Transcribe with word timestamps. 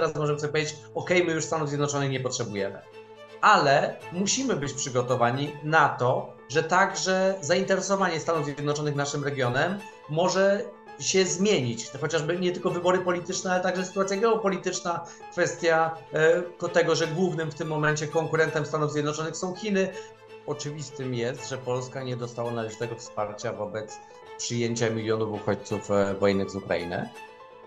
teraz 0.00 0.16
możemy 0.16 0.40
sobie 0.40 0.52
powiedzieć, 0.52 0.76
ok, 0.94 1.10
my 1.10 1.32
już 1.32 1.44
Stanów 1.44 1.68
Zjednoczonych 1.68 2.10
nie 2.10 2.20
potrzebujemy. 2.20 2.78
Ale 3.40 3.96
musimy 4.12 4.56
być 4.56 4.72
przygotowani 4.72 5.52
na 5.62 5.88
to, 5.88 6.32
że 6.48 6.62
także 6.62 7.34
zainteresowanie 7.40 8.20
Stanów 8.20 8.44
Zjednoczonych 8.44 8.94
naszym 8.94 9.24
regionem 9.24 9.78
może 10.08 10.64
się 11.00 11.24
zmienić. 11.24 11.90
Chociażby 12.00 12.38
nie 12.38 12.52
tylko 12.52 12.70
wybory 12.70 12.98
polityczne, 12.98 13.52
ale 13.52 13.62
także 13.62 13.84
sytuacja 13.84 14.16
geopolityczna, 14.16 15.04
kwestia 15.32 15.94
e, 16.62 16.68
tego, 16.68 16.94
że 16.94 17.06
głównym 17.06 17.50
w 17.50 17.54
tym 17.54 17.68
momencie 17.68 18.06
konkurentem 18.06 18.66
Stanów 18.66 18.92
Zjednoczonych 18.92 19.36
są 19.36 19.54
Chiny. 19.54 19.88
Oczywistym 20.46 21.14
jest, 21.14 21.48
że 21.48 21.58
Polska 21.58 22.02
nie 22.02 22.16
dostała 22.16 22.50
należytego 22.50 22.96
wsparcia 22.96 23.52
wobec 23.52 23.98
przyjęcia 24.38 24.90
milionów 24.90 25.32
uchodźców 25.32 25.90
e, 25.90 26.14
wojennych 26.14 26.50
z 26.50 26.56
Ukrainy. 26.56 27.08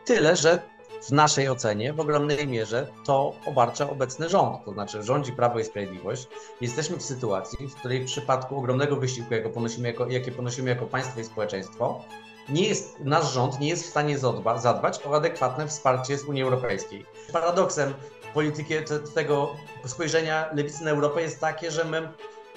Tyle, 0.06 0.36
że 0.36 0.62
w 1.02 1.12
naszej 1.12 1.50
ocenie 1.50 1.94
w 1.94 2.00
ogromnej 2.00 2.48
mierze 2.48 2.88
to 3.06 3.34
obarcza 3.46 3.90
obecny 3.90 4.30
rząd, 4.30 4.66
to 4.66 4.72
znaczy 4.72 5.04
rządzi 5.04 5.34
Prawo 5.34 5.60
i 5.60 5.64
Sprawiedliwość. 5.64 6.28
Jesteśmy 6.62 6.98
w 6.98 7.04
sytuacji, 7.04 7.68
w 7.68 7.76
której 7.76 8.02
w 8.02 8.06
przypadku 8.06 8.58
ogromnego 8.58 8.96
wysiłku, 8.96 9.34
jakie 9.34 9.50
ponosimy 9.50 9.88
jako, 9.88 10.08
jakie 10.08 10.32
ponosimy 10.32 10.70
jako 10.70 10.86
państwo 10.86 11.20
i 11.20 11.24
społeczeństwo, 11.24 12.02
nie 12.50 12.68
jest, 12.68 13.00
nasz 13.00 13.34
rząd 13.34 13.60
nie 13.60 13.68
jest 13.70 13.84
w 13.84 13.90
stanie 13.90 14.18
zadba, 14.18 14.58
zadbać 14.58 15.06
o 15.06 15.16
adekwatne 15.16 15.68
wsparcie 15.68 16.18
z 16.18 16.24
Unii 16.24 16.44
Europejskiej. 16.44 17.06
Paradoksem 17.34 17.94
polityki 18.34 18.74
tego 19.16 19.56
spojrzenia 19.86 20.50
lewicy 20.54 20.84
na 20.84 20.92
Europę 20.92 21.22
jest 21.22 21.40
takie, 21.40 21.72
że 21.72 21.86
my 21.86 22.10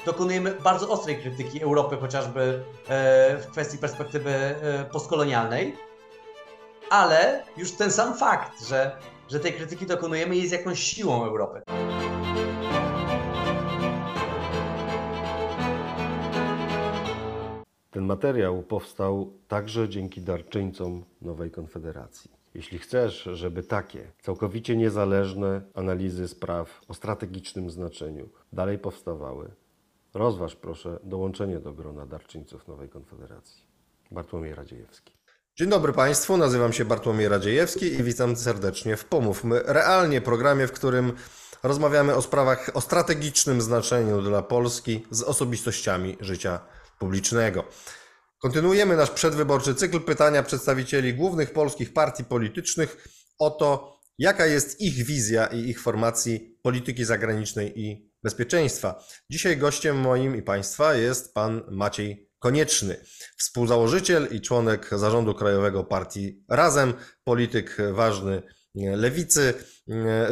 dokonujemy 0.06 0.54
bardzo 0.54 0.88
ostrej 0.88 1.18
krytyki 1.18 1.62
Europy, 1.62 1.96
chociażby 1.96 2.64
e, 2.88 3.36
w 3.36 3.46
kwestii 3.46 3.78
perspektywy 3.78 4.30
e, 4.30 4.84
postkolonialnej, 4.92 5.76
ale 6.90 7.42
już 7.56 7.72
ten 7.72 7.90
sam 7.90 8.14
fakt, 8.14 8.68
że, 8.68 8.96
że 9.28 9.40
tej 9.40 9.52
krytyki 9.52 9.86
dokonujemy, 9.86 10.36
jest 10.36 10.52
jakąś 10.52 10.80
siłą 10.80 11.24
Europy. 11.24 11.62
Ten 17.90 18.04
materiał 18.04 18.62
powstał 18.62 19.32
także 19.48 19.88
dzięki 19.88 20.20
darczyńcom 20.20 21.04
Nowej 21.22 21.50
Konfederacji. 21.50 22.30
Jeśli 22.54 22.78
chcesz, 22.78 23.28
żeby 23.32 23.62
takie 23.62 24.12
całkowicie 24.22 24.76
niezależne 24.76 25.62
analizy 25.74 26.28
spraw 26.28 26.80
o 26.88 26.94
strategicznym 26.94 27.70
znaczeniu 27.70 28.28
dalej 28.52 28.78
powstawały, 28.78 29.50
rozważ 30.14 30.56
proszę 30.56 30.98
dołączenie 31.02 31.58
do 31.60 31.72
grona 31.72 32.06
darczyńców 32.06 32.68
Nowej 32.68 32.88
Konfederacji. 32.88 33.64
Bartłomiej 34.10 34.54
Radziejewski. 34.54 35.23
Dzień 35.58 35.68
dobry 35.68 35.92
Państwu, 35.92 36.36
nazywam 36.36 36.72
się 36.72 36.84
Bartłomiej 36.84 37.28
Radziejewski 37.28 37.86
i 37.86 38.02
witam 38.02 38.36
serdecznie 38.36 38.96
w 38.96 39.04
Pomówmy 39.04 39.62
Realnie, 39.64 40.20
programie, 40.20 40.66
w 40.66 40.72
którym 40.72 41.12
rozmawiamy 41.62 42.14
o 42.14 42.22
sprawach 42.22 42.70
o 42.74 42.80
strategicznym 42.80 43.60
znaczeniu 43.60 44.22
dla 44.22 44.42
Polski 44.42 45.06
z 45.10 45.22
osobistościami 45.22 46.16
życia 46.20 46.60
publicznego. 46.98 47.64
Kontynuujemy 48.38 48.96
nasz 48.96 49.10
przedwyborczy 49.10 49.74
cykl 49.74 50.00
pytania 50.00 50.42
przedstawicieli 50.42 51.14
głównych 51.14 51.52
polskich 51.52 51.92
partii 51.92 52.24
politycznych 52.24 53.08
o 53.38 53.50
to, 53.50 53.98
jaka 54.18 54.46
jest 54.46 54.80
ich 54.80 55.06
wizja 55.06 55.46
i 55.46 55.58
ich 55.58 55.82
formacji 55.82 56.58
polityki 56.62 57.04
zagranicznej 57.04 57.80
i 57.80 58.12
bezpieczeństwa. 58.22 59.04
Dzisiaj 59.30 59.56
gościem 59.56 60.00
moim 60.00 60.36
i 60.36 60.42
Państwa 60.42 60.94
jest 60.94 61.34
pan 61.34 61.62
Maciej 61.70 62.33
Konieczny, 62.44 62.96
współzałożyciel 63.36 64.28
i 64.30 64.40
członek 64.40 64.90
zarządu 64.92 65.34
krajowego 65.34 65.84
partii 65.84 66.44
Razem, 66.48 66.94
polityk 67.24 67.76
ważny 67.92 68.42
Lewicy, 68.74 69.54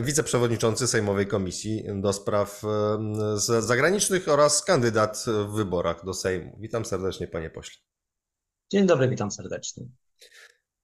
wiceprzewodniczący 0.03 0.87
Sejmowej 0.87 1.27
Komisji 1.27 1.85
do 1.95 2.13
Spraw 2.13 2.63
Zagranicznych 3.61 4.29
oraz 4.29 4.65
kandydat 4.65 5.25
w 5.27 5.53
wyborach 5.53 6.05
do 6.05 6.15
Sejmu. 6.15 6.57
Witam 6.61 6.85
serdecznie, 6.85 7.29
panie 7.29 7.51
pośle. 7.51 7.83
Dzień 8.73 8.87
dobry, 8.87 9.09
witam 9.09 9.31
serdecznie. 9.31 9.85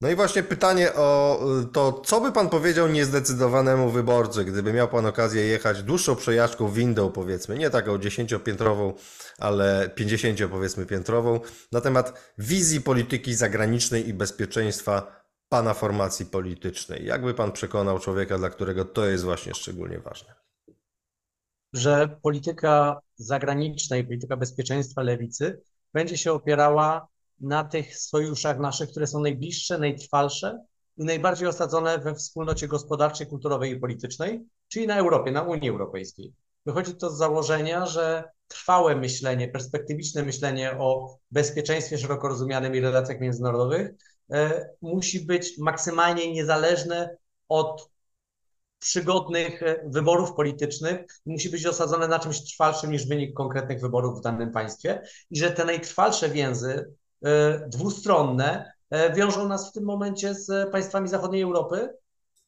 No 0.00 0.10
i 0.10 0.16
właśnie 0.16 0.42
pytanie 0.42 0.94
o 0.94 1.41
to, 1.72 1.92
co 1.92 2.20
by 2.20 2.32
pan 2.32 2.48
powiedział 2.48 2.88
niezdecydowanemu 2.88 3.91
wyborcy, 3.91 4.44
gdyby 4.44 4.72
miał 4.72 4.88
pan 4.88 5.06
okazję 5.06 5.42
jechać 5.42 5.82
dłuższą 5.82 6.16
przejażdżką 6.16 6.70
windą, 6.70 7.12
powiedzmy, 7.12 7.59
nie 7.59 7.70
taką 7.70 7.98
dziesięciopiętrową, 7.98 8.94
ale 9.38 9.91
pięćdziesięcio 9.94 10.48
powiedzmy 10.48 10.86
piętrową, 10.86 11.41
na 11.72 11.81
temat 11.81 12.32
wizji 12.38 12.81
polityki 12.81 13.34
zagranicznej 13.34 14.09
i 14.09 14.14
bezpieczeństwa 14.14 15.22
pana 15.48 15.75
formacji 15.75 16.26
politycznej. 16.26 17.06
Jakby 17.06 17.34
pan 17.34 17.53
przekonał 17.53 17.98
człowieka, 17.98 18.38
dla 18.38 18.50
którego 18.50 18.84
to 18.84 19.06
jest 19.06 19.25
właśnie 19.25 19.54
szczególnie 19.54 19.98
ważne? 19.98 20.34
Że 21.72 22.19
polityka 22.22 23.00
zagraniczna 23.16 23.97
i 23.97 24.04
polityka 24.04 24.36
bezpieczeństwa 24.36 25.03
lewicy 25.03 25.62
będzie 25.92 26.19
się 26.19 26.32
opierała 26.32 27.09
na 27.41 27.65
tych 27.65 27.99
sojuszach 27.99 28.59
naszych, 28.59 28.91
które 28.91 29.06
są 29.06 29.21
najbliższe, 29.21 29.78
najtrwalsze 29.78 30.65
i 30.97 31.04
najbardziej 31.04 31.49
osadzone 31.49 31.99
we 31.99 32.15
wspólnocie 32.15 32.69
gospodarczej, 32.69 33.26
kulturowej 33.26 33.72
i 33.72 33.81
politycznej, 33.81 34.44
czyli 34.69 34.87
na 34.87 34.97
Europie, 34.97 35.31
na 35.31 35.43
Unii 35.43 35.71
Europejskiej. 35.71 36.32
Wychodzi 36.66 36.94
to 36.94 37.10
z 37.10 37.19
założenia, 37.19 37.87
że 37.87 38.25
trwałe 38.48 38.97
myślenie, 38.97 39.48
perspektywiczne 39.48 40.22
myślenie 40.22 40.78
o 40.78 41.19
bezpieczeństwie 41.31 41.98
szeroko 41.98 42.28
rozumianym 42.28 42.75
i 42.75 42.81
relacjach 42.81 43.21
międzynarodowych 43.21 43.91
e, 44.32 44.69
musi 44.82 45.21
być 45.21 45.59
maksymalnie 45.59 46.32
niezależne 46.32 47.16
od 47.48 47.91
przygodnych 48.78 49.62
e, 49.62 49.81
wyborów 49.87 50.32
politycznych, 50.32 51.00
musi 51.27 51.50
być 51.50 51.66
osadzone 51.66 52.09
na 52.09 52.19
czymś 52.19 52.41
trwalszym 52.41 52.91
niż 52.91 53.06
wynik 53.06 53.34
konkretnych 53.34 53.81
wyborów 53.81 54.19
w 54.19 54.22
danym 54.22 54.53
państwie 54.53 55.03
i 55.31 55.38
że 55.38 55.50
te 55.50 55.65
najtrwalsze 55.65 56.31
więzy 56.31 56.94
dwustronne 57.66 58.72
e, 58.90 59.14
wiążą 59.14 59.48
nas 59.48 59.70
w 59.70 59.72
tym 59.72 59.84
momencie 59.84 60.34
z 60.34 60.70
państwami 60.70 61.08
zachodniej 61.08 61.42
Europy, 61.42 61.88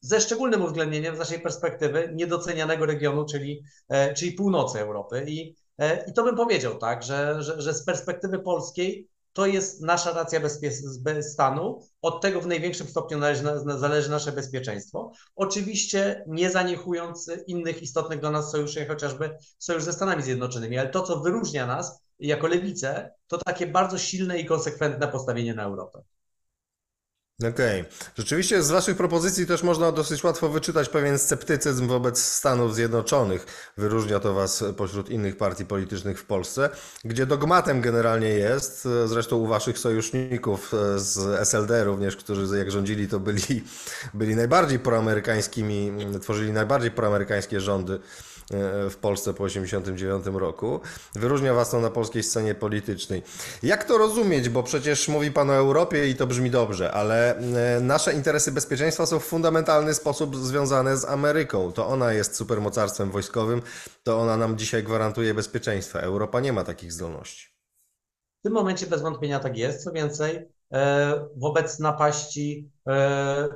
ze 0.01 0.21
szczególnym 0.21 0.61
uwzględnieniem 0.61 1.15
z 1.15 1.19
naszej 1.19 1.39
perspektywy 1.39 2.11
niedocenianego 2.13 2.85
regionu, 2.85 3.25
czyli, 3.25 3.63
e, 3.89 4.13
czyli 4.13 4.31
północy 4.31 4.79
Europy. 4.79 5.25
I, 5.27 5.55
i 6.07 6.13
to 6.13 6.23
bym 6.23 6.35
powiedział, 6.35 6.77
tak, 6.77 7.03
że, 7.03 7.43
że, 7.43 7.61
że 7.61 7.73
z 7.73 7.85
perspektywy 7.85 8.39
polskiej 8.39 9.07
to 9.33 9.45
jest 9.45 9.81
nasza 9.81 10.13
racja 10.13 10.41
stanu. 11.21 11.79
Od 12.01 12.21
tego 12.21 12.41
w 12.41 12.47
największym 12.47 12.87
stopniu 12.87 13.17
należy, 13.17 13.43
zależy 13.77 14.09
nasze 14.09 14.31
bezpieczeństwo. 14.31 15.11
Oczywiście 15.35 16.23
nie 16.27 16.49
zaniechując 16.49 17.31
innych 17.47 17.81
istotnych 17.81 18.19
dla 18.19 18.31
nas 18.31 18.51
sojuszy, 18.51 18.85
chociażby 18.85 19.37
sojusz 19.57 19.83
ze 19.83 19.93
Stanami 19.93 20.23
Zjednoczonymi, 20.23 20.77
ale 20.77 20.89
to, 20.89 21.01
co 21.01 21.19
wyróżnia 21.19 21.67
nas 21.67 22.01
jako 22.27 22.47
lewicę, 22.47 23.11
to 23.27 23.37
takie 23.37 23.67
bardzo 23.67 23.97
silne 23.97 24.39
i 24.39 24.45
konsekwentne 24.45 25.07
postawienie 25.07 25.53
na 25.53 25.63
Europę. 25.63 26.01
Okej. 27.49 27.81
Okay. 27.81 27.91
Rzeczywiście 28.17 28.63
z 28.63 28.71
Waszych 28.71 28.97
propozycji 28.97 29.47
też 29.47 29.63
można 29.63 29.91
dosyć 29.91 30.23
łatwo 30.23 30.49
wyczytać 30.49 30.89
pewien 30.89 31.19
sceptycyzm 31.19 31.87
wobec 31.87 32.23
Stanów 32.23 32.75
Zjednoczonych. 32.75 33.73
Wyróżnia 33.77 34.19
to 34.19 34.33
Was 34.33 34.63
pośród 34.77 35.09
innych 35.09 35.37
partii 35.37 35.65
politycznych 35.65 36.19
w 36.19 36.25
Polsce, 36.25 36.69
gdzie 37.05 37.25
dogmatem 37.25 37.81
generalnie 37.81 38.29
jest, 38.29 38.87
zresztą 39.05 39.35
u 39.35 39.47
Waszych 39.47 39.79
sojuszników 39.79 40.71
z 40.95 41.17
SLD 41.39 41.83
również, 41.83 42.15
którzy 42.15 42.57
jak 42.57 42.71
rządzili 42.71 43.07
to 43.07 43.19
byli, 43.19 43.63
byli 44.13 44.35
najbardziej 44.35 44.79
proamerykańskimi, 44.79 45.91
tworzyli 46.21 46.51
najbardziej 46.51 46.91
proamerykańskie 46.91 47.59
rządy 47.59 47.99
w 48.89 48.95
Polsce 49.01 49.33
po 49.33 49.47
1989 49.47 50.39
roku. 50.39 50.79
Wyróżnia 51.13 51.53
Was 51.53 51.69
to 51.69 51.79
na 51.79 51.89
polskiej 51.89 52.23
scenie 52.23 52.55
politycznej. 52.55 53.23
Jak 53.63 53.83
to 53.83 53.97
rozumieć? 53.97 54.49
Bo 54.49 54.63
przecież 54.63 55.07
mówi 55.07 55.31
Pan 55.31 55.49
o 55.49 55.53
Europie 55.53 56.09
i 56.09 56.15
to 56.15 56.27
brzmi 56.27 56.51
dobrze, 56.51 56.91
ale 56.91 57.37
e, 57.37 57.79
nasze 57.81 58.13
interesy 58.13 58.51
bezpieczeństwa 58.51 59.05
są 59.05 59.19
w 59.19 59.23
fundamentalny 59.23 59.93
sposób 59.93 60.35
związane 60.35 60.97
z 60.97 61.05
Ameryką. 61.05 61.71
To 61.71 61.87
ona 61.87 62.13
jest 62.13 62.35
supermocarstwem 62.35 63.11
wojskowym, 63.11 63.61
to 64.03 64.19
ona 64.19 64.37
nam 64.37 64.57
dzisiaj 64.57 64.83
gwarantuje 64.83 65.33
bezpieczeństwo. 65.33 66.01
Europa 66.01 66.39
nie 66.39 66.53
ma 66.53 66.63
takich 66.63 66.91
zdolności. 66.93 67.47
W 68.39 68.43
tym 68.43 68.53
momencie 68.53 68.87
bez 68.87 69.01
wątpienia 69.01 69.39
tak 69.39 69.57
jest. 69.57 69.83
Co 69.83 69.91
więcej, 69.91 70.49
e, 70.73 71.27
wobec 71.37 71.79
napaści, 71.79 72.71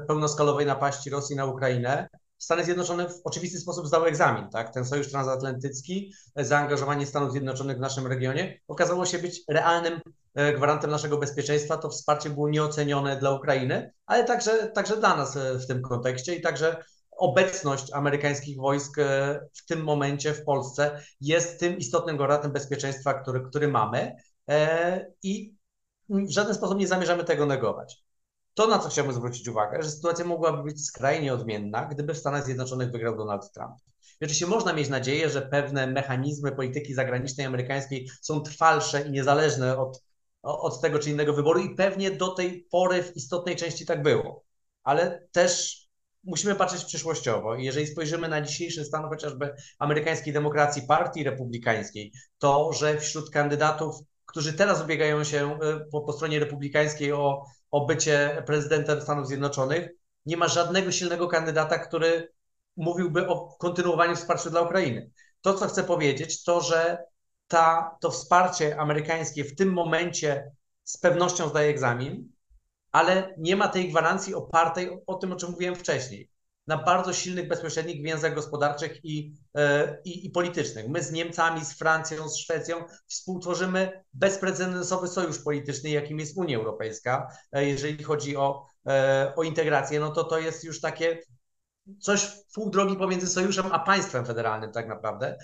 pełnoskalowej 0.07 0.65
napaści 0.65 1.09
Rosji 1.09 1.35
na 1.35 1.45
Ukrainę, 1.45 2.09
Stany 2.45 2.63
Zjednoczone 2.63 3.09
w 3.09 3.21
oczywisty 3.23 3.59
sposób 3.59 3.87
zdały 3.87 4.07
egzamin, 4.07 4.49
tak? 4.49 4.73
Ten 4.73 4.85
sojusz 4.85 5.09
transatlantycki, 5.09 6.13
zaangażowanie 6.35 7.05
Stanów 7.05 7.31
Zjednoczonych 7.31 7.77
w 7.77 7.79
naszym 7.79 8.07
regionie 8.07 8.59
okazało 8.67 9.05
się 9.05 9.19
być 9.19 9.41
realnym 9.49 9.99
e, 10.35 10.53
gwarantem 10.53 10.91
naszego 10.91 11.17
bezpieczeństwa. 11.17 11.77
To 11.77 11.89
wsparcie 11.89 12.29
było 12.29 12.49
nieocenione 12.49 13.19
dla 13.19 13.31
Ukrainy, 13.31 13.91
ale 14.05 14.23
także, 14.23 14.67
także 14.67 14.97
dla 14.97 15.15
nas 15.15 15.37
e, 15.37 15.59
w 15.59 15.67
tym 15.67 15.81
kontekście 15.81 16.35
i 16.35 16.41
także 16.41 16.83
obecność 17.11 17.93
amerykańskich 17.93 18.57
wojsk 18.57 18.97
e, 18.97 19.39
w 19.53 19.65
tym 19.65 19.83
momencie 19.83 20.33
w 20.33 20.43
Polsce 20.43 21.01
jest 21.21 21.59
tym 21.59 21.77
istotnym 21.77 22.17
gwarantem 22.17 22.51
bezpieczeństwa, 22.51 23.13
który, 23.13 23.41
który 23.41 23.67
mamy 23.67 24.15
i 25.23 25.55
w 26.09 26.29
żaden 26.29 26.55
sposób 26.55 26.79
nie 26.79 26.87
zamierzamy 26.87 27.23
tego 27.23 27.45
negować. 27.45 28.04
To, 28.55 28.67
na 28.67 28.79
co 28.79 28.89
chciałbym 28.89 29.13
zwrócić 29.13 29.47
uwagę, 29.47 29.83
że 29.83 29.91
sytuacja 29.91 30.25
mogłaby 30.25 30.63
być 30.63 30.85
skrajnie 30.85 31.33
odmienna, 31.33 31.85
gdyby 31.85 32.13
w 32.13 32.17
Stanach 32.17 32.45
Zjednoczonych 32.45 32.91
wygrał 32.91 33.17
Donald 33.17 33.51
Trump. 33.51 33.75
Oczywiście 34.21 34.47
można 34.47 34.73
mieć 34.73 34.89
nadzieję, 34.89 35.29
że 35.29 35.41
pewne 35.41 35.87
mechanizmy 35.87 36.51
polityki 36.51 36.93
zagranicznej 36.93 37.45
amerykańskiej 37.47 38.09
są 38.21 38.41
trwalsze 38.41 39.07
i 39.07 39.11
niezależne 39.11 39.77
od, 39.77 40.03
od 40.41 40.81
tego 40.81 40.99
czy 40.99 41.09
innego 41.09 41.33
wyboru 41.33 41.59
i 41.59 41.75
pewnie 41.75 42.11
do 42.11 42.27
tej 42.27 42.67
pory 42.71 43.03
w 43.03 43.15
istotnej 43.15 43.55
części 43.55 43.85
tak 43.85 44.03
było. 44.03 44.43
Ale 44.83 45.27
też 45.31 45.85
musimy 46.23 46.55
patrzeć 46.55 46.85
przyszłościowo. 46.85 47.55
I 47.55 47.65
jeżeli 47.65 47.87
spojrzymy 47.87 48.27
na 48.27 48.41
dzisiejszy 48.41 48.85
stan 48.85 49.09
chociażby 49.09 49.55
amerykańskiej 49.79 50.33
demokracji, 50.33 50.81
partii 50.81 51.23
republikańskiej, 51.23 52.11
to, 52.37 52.73
że 52.73 52.97
wśród 52.97 53.29
kandydatów, 53.29 53.95
którzy 54.35 54.53
teraz 54.53 54.81
ubiegają 54.81 55.23
się 55.23 55.59
y, 55.63 55.89
po, 55.91 56.01
po 56.01 56.13
stronie 56.13 56.39
republikańskiej 56.39 57.11
o, 57.11 57.45
o 57.71 57.85
bycie 57.85 58.43
prezydentem 58.45 59.01
Stanów 59.01 59.27
Zjednoczonych, 59.27 59.89
nie 60.25 60.37
ma 60.37 60.47
żadnego 60.47 60.91
silnego 60.91 61.27
kandydata, 61.27 61.79
który 61.79 62.33
mówiłby 62.77 63.27
o 63.27 63.55
kontynuowaniu 63.59 64.15
wsparcia 64.15 64.49
dla 64.49 64.61
Ukrainy. 64.61 65.11
To, 65.41 65.53
co 65.53 65.67
chcę 65.67 65.83
powiedzieć, 65.83 66.43
to, 66.43 66.61
że 66.61 66.97
ta, 67.47 67.97
to 68.01 68.11
wsparcie 68.11 68.79
amerykańskie 68.79 69.43
w 69.43 69.55
tym 69.55 69.73
momencie 69.73 70.51
z 70.83 70.97
pewnością 70.97 71.49
zdaje 71.49 71.69
egzamin, 71.69 72.31
ale 72.91 73.33
nie 73.37 73.55
ma 73.55 73.67
tej 73.67 73.89
gwarancji 73.89 74.35
opartej 74.35 74.89
o, 74.89 75.01
o 75.07 75.15
tym, 75.15 75.31
o 75.31 75.35
czym 75.35 75.51
mówiłem 75.51 75.75
wcześniej, 75.75 76.29
na 76.67 76.77
bardzo 76.77 77.13
silnych, 77.13 77.47
bezpośrednich 77.47 78.03
więzach 78.03 78.35
gospodarczych 78.35 79.05
i, 79.05 79.33
e, 79.55 79.97
i, 80.05 80.25
i, 80.25 80.29
politycznych. 80.29 80.87
My 80.89 81.03
z 81.03 81.11
Niemcami, 81.11 81.65
z 81.65 81.73
Francją, 81.73 82.29
z 82.29 82.37
Szwecją 82.37 82.83
współtworzymy 83.07 84.03
bezprecedensowy 84.13 85.07
sojusz 85.07 85.39
polityczny, 85.39 85.89
jakim 85.89 86.19
jest 86.19 86.37
Unia 86.37 86.57
Europejska, 86.57 87.27
e, 87.51 87.65
jeżeli 87.65 88.03
chodzi 88.03 88.37
o, 88.37 88.65
e, 88.87 89.33
o 89.35 89.43
integrację, 89.43 89.99
no 89.99 90.11
to 90.11 90.23
to 90.23 90.39
jest 90.39 90.63
już 90.63 90.81
takie 90.81 91.19
coś 91.99 92.31
pół 92.53 92.69
drogi 92.69 92.95
pomiędzy 92.95 93.27
sojuszem 93.27 93.65
a 93.71 93.79
państwem 93.79 94.25
federalnym 94.25 94.71
tak 94.71 94.87
naprawdę. 94.87 95.37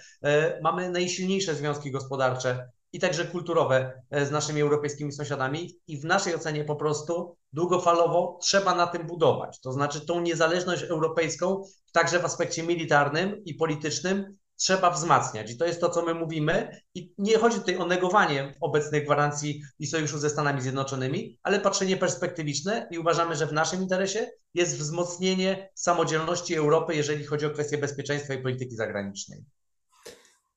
Mamy 0.62 0.89
najsilniejsze 0.89 1.56
związki 1.56 1.91
gospodarcze 1.91 2.69
i 2.93 2.99
także 2.99 3.25
kulturowe 3.25 4.03
e, 4.11 4.25
z 4.25 4.31
naszymi 4.31 4.61
europejskimi 4.61 5.11
sąsiadami 5.11 5.79
i 5.88 5.97
w 5.97 6.05
naszej 6.05 6.35
ocenie 6.35 6.63
po 6.63 6.75
prostu 6.75 7.38
długofalowo 7.53 8.39
trzeba 8.41 8.75
na 8.75 8.88
tym 8.88 9.07
budować. 9.07 9.59
To 9.59 9.71
znaczy 9.71 10.05
tą 10.05 10.21
niezależność 10.21 10.83
europejską 10.83 11.63
także 11.91 12.19
w 12.19 12.25
aspekcie 12.25 12.63
militarnym 12.63 13.43
i 13.45 13.53
politycznym 13.53 14.38
trzeba 14.61 14.91
wzmacniać. 14.91 15.51
I 15.51 15.57
to 15.57 15.65
jest 15.65 15.81
to, 15.81 15.89
co 15.89 16.01
my 16.01 16.13
mówimy. 16.13 16.81
I 16.95 17.13
nie 17.17 17.38
chodzi 17.38 17.57
tutaj 17.57 17.77
o 17.77 17.85
negowanie 17.85 18.53
obecnych 18.61 19.05
gwarancji 19.05 19.61
i 19.79 19.88
sojuszu 19.88 20.17
ze 20.17 20.29
Stanami 20.29 20.61
Zjednoczonymi, 20.61 21.39
ale 21.43 21.59
patrzenie 21.59 21.97
perspektywiczne 21.97 22.88
i 22.91 22.99
uważamy, 22.99 23.35
że 23.35 23.47
w 23.47 23.53
naszym 23.53 23.81
interesie 23.81 24.29
jest 24.53 24.77
wzmocnienie 24.77 25.69
samodzielności 25.75 26.55
Europy, 26.55 26.95
jeżeli 26.95 27.25
chodzi 27.25 27.45
o 27.45 27.49
kwestie 27.49 27.77
bezpieczeństwa 27.77 28.33
i 28.33 28.41
polityki 28.41 28.75
zagranicznej. 28.75 29.45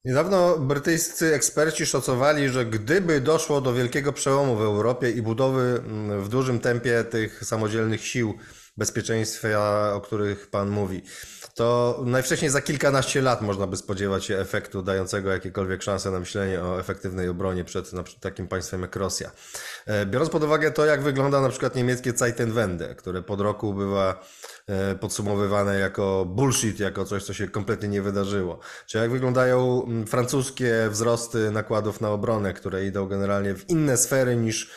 Niedawno 0.05 0.59
brytyjscy 0.59 1.35
eksperci 1.35 1.87
szacowali, 1.87 2.49
że 2.49 2.67
gdyby 2.67 3.21
doszło 3.21 3.61
do 3.61 3.75
wielkiego 3.75 4.12
przełomu 4.12 4.56
w 4.56 4.62
Europie 4.62 5.11
i 5.11 5.23
budowy 5.23 5.83
mm, 5.87 6.23
w 6.23 6.29
dużym 6.29 6.61
tempie 6.61 7.05
tych 7.05 7.45
samodzielnych 7.45 8.05
sił 8.05 8.39
bezpieczeństwa, 8.77 9.95
o 9.95 10.01
których 10.01 10.47
Pan 10.51 10.69
mówi, 10.71 11.03
to 11.55 12.01
najwcześniej 12.06 12.51
za 12.51 12.61
kilkanaście 12.61 13.23
lat 13.23 13.43
można 13.43 13.67
by 13.67 13.77
spodziewać 13.77 14.25
się 14.25 14.39
efektu 14.39 14.83
dającego 14.83 15.33
jakiekolwiek 15.33 15.83
szanse 15.83 16.11
na 16.11 16.21
myślenie 16.21 16.62
o 16.62 16.81
efektywnej 16.81 17.29
obronie 17.29 17.65
przed, 17.65 17.91
takim 18.21 18.49
państwem 18.49 18.83
jak 18.83 18.97
Rosja. 18.97 19.31
E, 19.87 20.06
biorąc 20.06 20.31
pod 20.31 20.45
uwagę 20.45 20.71
to, 20.71 20.85
jak 20.85 21.03
wygląda 21.03 21.41
na 21.41 21.49
przykład 21.49 21.75
niemieckie 21.75 22.12
Zeitenwende, 22.12 22.95
które 22.95 23.23
pod 23.23 23.41
roku 23.41 23.75
bywa 23.75 24.27
e, 24.67 24.95
podsumowywane 24.95 25.79
jako 25.79 26.25
bullshit, 26.25 26.81
jako 26.81 27.05
coś, 27.05 27.25
co 27.25 27.35
się 27.35 27.49
kompletnie 27.49 27.89
nie 27.89 28.03
wydarzyło. 28.03 28.61
Czy 28.87 28.99
jak 28.99 29.11
wyglądają 29.11 29.87
francuskie 30.06 30.89
wzrosty 30.91 31.51
nakładów 31.51 32.01
na 32.01 32.11
obronę, 32.11 32.53
które 32.53 32.85
idą 32.85 33.06
generalnie 33.06 33.55
w 33.55 33.71
inne 33.71 33.97
sfery 33.97 34.37
niż 34.37 34.71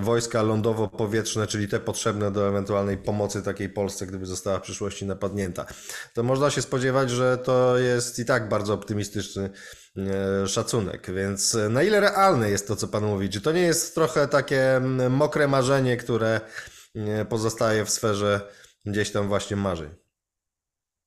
wojska 0.00 0.42
lądowo-powietrzne, 0.42 1.46
czyli 1.46 1.68
te 1.68 1.80
potrzebne 1.80 2.30
do 2.30 2.48
ewentualnej 2.48 2.98
pomocy 2.98 3.42
takiej 3.42 3.68
Polsce, 3.68 4.06
gdyby 4.06 4.26
została 4.26 4.58
w 4.58 4.62
przyszłości 4.62 5.06
napadnięta. 5.06 5.66
To 6.14 6.22
można 6.22 6.50
się 6.50 6.62
spodziewać, 6.62 7.10
że 7.10 7.38
to 7.38 7.78
jest 7.78 8.18
i 8.18 8.24
tak 8.24 8.48
bardzo 8.48 8.74
optymistyczny 8.74 9.50
e, 9.96 10.48
szacunek. 10.48 11.10
Więc 11.14 11.56
na 11.70 11.82
ile 11.82 12.00
realne 12.00 12.50
jest 12.50 12.68
to, 12.68 12.76
co 12.76 12.88
Pan 12.88 13.04
mówi? 13.04 13.30
Czy 13.30 13.40
to 13.40 13.52
nie 13.52 13.62
jest 13.62 13.94
trochę 13.94 14.28
takie 14.28 14.76
mm, 14.76 15.12
mokre 15.12 15.48
marzenie, 15.48 15.96
które 15.96 16.40
e, 16.94 17.24
pozostaje 17.24 17.84
w 17.84 17.90
sferze 17.90 18.40
gdzieś 18.84 19.10
tam 19.12 19.28
właśnie 19.28 19.56
marzeń? 19.56 20.01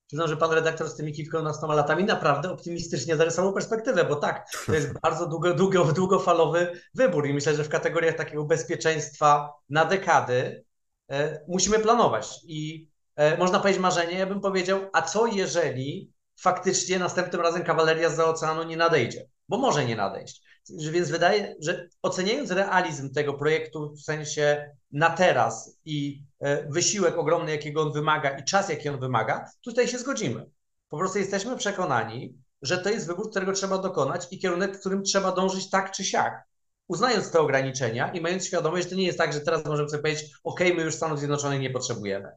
Przyznam, 0.06 0.28
że 0.28 0.36
pan 0.36 0.52
redaktor 0.52 0.88
z 0.88 0.96
tymi 0.96 1.12
kilkunastoma 1.12 1.74
latami 1.74 2.04
naprawdę 2.04 2.50
optymistycznie 2.50 3.16
zarysował 3.16 3.52
perspektywę, 3.52 4.04
bo 4.04 4.16
tak, 4.16 4.46
to 4.66 4.74
jest 4.74 4.92
bardzo 5.02 5.26
długo, 5.26 5.54
długo, 5.54 5.84
długofalowy 5.84 6.80
wybór 6.94 7.26
i 7.26 7.34
myślę, 7.34 7.54
że 7.54 7.64
w 7.64 7.68
kategoriach 7.68 8.14
takiego 8.14 8.44
bezpieczeństwa 8.44 9.52
na 9.70 9.84
dekady 9.84 10.64
e, 11.10 11.40
musimy 11.48 11.78
planować. 11.78 12.40
I 12.44 12.88
e, 13.16 13.38
można 13.38 13.60
powiedzieć 13.60 13.82
marzenie, 13.82 14.18
ja 14.18 14.26
bym 14.26 14.40
powiedział, 14.40 14.80
a 14.92 15.02
co 15.02 15.26
jeżeli 15.26 16.12
faktycznie 16.40 16.98
następnym 16.98 17.42
razem 17.42 17.64
kawaleria 17.64 18.10
z 18.10 18.20
oceanu 18.20 18.62
nie 18.62 18.76
nadejdzie? 18.76 19.28
Bo 19.48 19.58
może 19.58 19.84
nie 19.84 19.96
nadejść. 19.96 20.42
Więc 20.90 21.10
wydaje, 21.10 21.54
że 21.60 21.88
oceniając 22.02 22.50
realizm 22.50 23.12
tego 23.12 23.34
projektu 23.34 23.94
w 23.94 24.00
sensie 24.00 24.70
na 24.92 25.10
teraz 25.10 25.78
i 25.84 26.22
wysiłek 26.68 27.18
ogromny, 27.18 27.50
jakiego 27.50 27.82
on 27.82 27.92
wymaga 27.92 28.38
i 28.38 28.44
czas, 28.44 28.68
jaki 28.68 28.88
on 28.88 29.00
wymaga, 29.00 29.50
tutaj 29.60 29.88
się 29.88 29.98
zgodzimy. 29.98 30.50
Po 30.88 30.98
prostu 30.98 31.18
jesteśmy 31.18 31.56
przekonani, 31.56 32.38
że 32.62 32.78
to 32.78 32.90
jest 32.90 33.06
wybór, 33.06 33.30
którego 33.30 33.52
trzeba 33.52 33.78
dokonać 33.78 34.26
i 34.30 34.38
kierunek, 34.38 34.76
w 34.76 34.80
którym 34.80 35.02
trzeba 35.02 35.32
dążyć 35.32 35.70
tak 35.70 35.90
czy 35.90 36.04
siak. 36.04 36.44
Uznając 36.88 37.30
te 37.30 37.40
ograniczenia 37.40 38.12
i 38.12 38.20
mając 38.20 38.46
świadomość, 38.46 38.84
że 38.84 38.90
to 38.90 38.96
nie 38.96 39.06
jest 39.06 39.18
tak, 39.18 39.32
że 39.32 39.40
teraz 39.40 39.64
możemy 39.64 39.88
sobie 39.88 40.02
powiedzieć, 40.02 40.30
OK, 40.44 40.60
my 40.60 40.82
już 40.82 40.94
Stanów 40.94 41.18
Zjednoczonych 41.18 41.60
nie 41.60 41.70
potrzebujemy. 41.70 42.28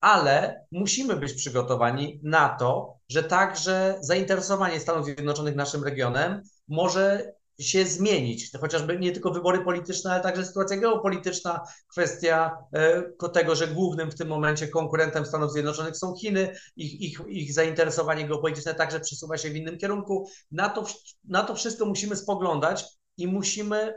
Ale 0.00 0.66
musimy 0.72 1.16
być 1.16 1.32
przygotowani 1.32 2.20
na 2.22 2.48
to, 2.48 2.98
że 3.08 3.22
także 3.22 3.98
zainteresowanie 4.00 4.80
Stanów 4.80 5.04
Zjednoczonych 5.04 5.56
naszym 5.56 5.84
regionem 5.84 6.42
może 6.68 7.32
się 7.58 7.84
zmienić. 7.84 8.50
Chociażby 8.60 8.98
nie 8.98 9.12
tylko 9.12 9.30
wybory 9.30 9.64
polityczne, 9.64 10.12
ale 10.12 10.22
także 10.22 10.44
sytuacja 10.44 10.76
geopolityczna, 10.76 11.60
kwestia 11.88 12.56
e, 12.72 13.28
tego, 13.32 13.54
że 13.54 13.66
głównym 13.66 14.10
w 14.10 14.14
tym 14.14 14.28
momencie 14.28 14.68
konkurentem 14.68 15.26
Stanów 15.26 15.52
Zjednoczonych 15.52 15.96
są 15.96 16.14
Chiny, 16.16 16.56
ich, 16.76 17.00
ich, 17.00 17.20
ich 17.28 17.52
zainteresowanie 17.52 18.28
geopolityczne 18.28 18.74
także 18.74 19.00
przesuwa 19.00 19.38
się 19.38 19.50
w 19.50 19.56
innym 19.56 19.78
kierunku. 19.78 20.28
Na 20.50 20.68
to, 20.68 20.86
na 21.24 21.42
to 21.42 21.54
wszystko 21.54 21.86
musimy 21.86 22.16
spoglądać 22.16 22.84
i 23.16 23.26
musimy 23.26 23.94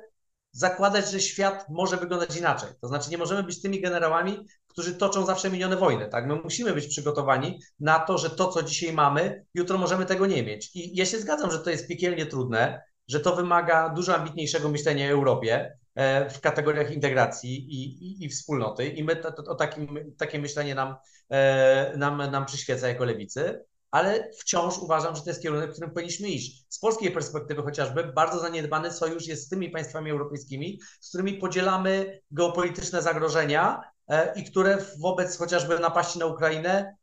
zakładać, 0.52 1.12
że 1.12 1.20
świat 1.20 1.66
może 1.70 1.98
wyglądać 1.98 2.38
inaczej. 2.38 2.70
To 2.82 2.88
znaczy 2.88 3.10
nie 3.10 3.18
możemy 3.18 3.44
być 3.44 3.62
tymi 3.62 3.82
generałami, 3.82 4.46
którzy 4.68 4.96
toczą 4.96 5.26
zawsze 5.26 5.50
minione 5.50 5.78
wojny. 5.78 6.08
Tak? 6.08 6.28
My 6.28 6.36
musimy 6.36 6.74
być 6.74 6.88
przygotowani 6.88 7.60
na 7.80 8.00
to, 8.00 8.18
że 8.18 8.30
to, 8.30 8.48
co 8.48 8.64
dzisiaj 8.64 8.94
mamy, 8.94 9.46
jutro 9.54 9.78
możemy 9.78 10.06
tego 10.06 10.26
nie 10.26 10.44
mieć. 10.44 10.76
I 10.76 10.96
ja 10.96 11.06
się 11.06 11.20
zgadzam, 11.20 11.52
że 11.52 11.60
to 11.60 11.70
jest 11.70 11.88
piekielnie 11.88 12.26
trudne, 12.26 12.82
że 13.10 13.20
to 13.20 13.36
wymaga 13.36 13.90
dużo 13.90 14.16
ambitniejszego 14.16 14.70
myślenia 14.70 15.06
o 15.06 15.10
Europie 15.10 15.78
e, 15.96 16.30
w 16.30 16.42
kategoriach 16.42 16.92
integracji 16.92 17.58
i, 17.58 18.06
i, 18.06 18.26
i 18.26 18.30
wspólnoty. 18.30 18.88
I 18.88 19.04
my 19.04 19.16
to, 19.16 19.32
to, 19.32 19.56
takim, 19.56 20.16
takie 20.18 20.40
myślenie 20.40 20.76
nam, 20.76 20.96
e, 21.30 21.98
nam, 21.98 22.32
nam 22.32 22.46
przyświeca 22.46 22.88
jako 22.88 23.06
lewicy, 23.06 23.66
ale 23.92 24.30
wciąż 24.40 24.78
uważam, 24.78 25.16
że 25.16 25.22
to 25.22 25.30
jest 25.30 25.42
kierunek, 25.42 25.70
w 25.70 25.74
którym 25.74 25.92
powinniśmy 25.92 26.28
iść. 26.28 26.66
Z 26.70 26.80
polskiej 26.80 27.12
perspektywy 27.12 27.62
chociażby 27.62 28.04
bardzo 28.04 28.40
zaniedbany 28.40 28.92
sojusz 28.92 29.28
jest 29.28 29.46
z 29.46 29.50
tymi 29.50 29.70
państwami 29.70 30.12
europejskimi, 30.12 30.80
z 31.02 31.10
którymi 31.10 31.34
podzielamy 31.34 32.22
geopolityczne 32.32 33.02
zagrożenia 33.02 33.82
e, 34.08 34.34
i 34.36 34.44
które 34.44 34.78
wobec 35.00 35.38
chociażby 35.38 35.80
napaści 35.80 36.20
na 36.20 36.26
Ukrainę 36.26 36.96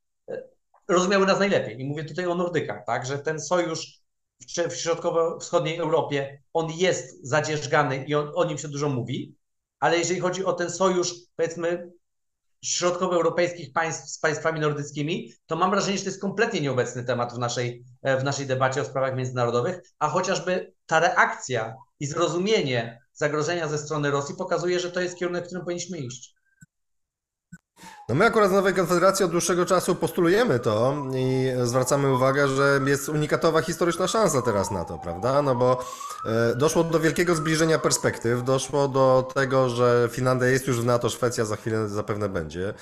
rozumiały 0.89 1.27
nas 1.27 1.39
najlepiej. 1.39 1.81
I 1.81 1.85
mówię 1.85 2.05
tutaj 2.05 2.27
o 2.27 2.35
Nordykach, 2.35 2.87
tak, 2.87 3.07
że 3.07 3.19
ten 3.19 3.41
sojusz 3.41 4.06
w 4.71 4.75
środkowo-wschodniej 4.75 5.79
Europie, 5.79 6.43
on 6.53 6.71
jest 6.71 7.29
zadzierzgany 7.29 8.05
i 8.05 8.15
on, 8.15 8.33
o 8.35 8.45
nim 8.45 8.59
się 8.59 8.69
dużo 8.69 8.89
mówi, 8.89 9.37
ale 9.81 9.99
jeżeli 9.99 10.21
chodzi 10.21 10.45
o 10.45 10.53
ten 10.53 10.71
sojusz, 10.71 11.15
powiedzmy, 11.37 11.91
środkowoeuropejskich 12.65 13.73
państw 13.73 14.11
z 14.11 14.19
państwami 14.19 14.61
nordyckimi, 14.61 15.33
to 15.47 15.57
mam 15.57 15.71
wrażenie, 15.71 15.99
że 15.99 16.05
to 16.05 16.11
jest 16.11 16.21
kompletnie 16.21 16.61
nieobecny 16.61 17.05
temat 17.05 17.35
w 17.35 17.39
naszej, 17.39 17.85
w 18.03 18.25
naszej 18.25 18.47
debacie 18.47 18.81
o 18.81 18.85
sprawach 18.85 19.17
międzynarodowych, 19.17 19.81
a 19.99 20.09
chociażby 20.09 20.73
ta 20.87 21.01
reakcja 21.01 21.75
i 22.01 22.07
zrozumienie 22.07 23.01
zagrożenia 23.13 23.69
ze 23.69 23.79
strony 23.79 24.11
Rosji 24.11 24.35
pokazuje, 24.35 24.81
że 24.81 24.91
to 24.91 25.01
jest 25.01 25.19
kierunek, 25.19 25.45
w 25.45 25.47
którym 25.47 25.65
powinniśmy 25.65 25.99
iść. 25.99 26.36
No 28.09 28.15
my 28.15 28.25
akurat 28.25 28.51
z 28.51 28.53
Nowej 28.53 28.75
Konfederacji 28.75 29.25
od 29.25 29.31
dłuższego 29.31 29.67
czasu 29.67 29.95
postulujemy 29.95 30.59
to 30.59 30.97
i 31.15 31.49
zwracamy 31.63 32.13
uwagę, 32.13 32.49
że 32.49 32.81
jest 32.87 33.09
unikatowa 33.09 33.63
historyczna 33.63 34.09
szansa 34.09 34.43
teraz 34.43 34.71
na 34.71 34.85
to, 34.85 34.99
prawda? 34.99 35.43
No 35.43 35.55
bo 35.55 35.85
e, 36.27 36.55
doszło 36.55 36.85
do 36.85 37.01
wielkiego 37.01 37.35
zbliżenia 37.35 37.79
perspektyw, 37.79 38.45
doszło 38.45 38.89
do 38.89 39.29
tego, 39.35 39.69
że 39.69 40.09
Finlandia 40.13 40.49
jest 40.49 40.67
już 40.67 40.81
w 40.81 40.85
NATO, 40.85 41.11
Szwecja 41.11 41.45
za 41.45 41.57
chwilę 41.57 41.89
zapewne 41.89 42.29
będzie. 42.29 42.75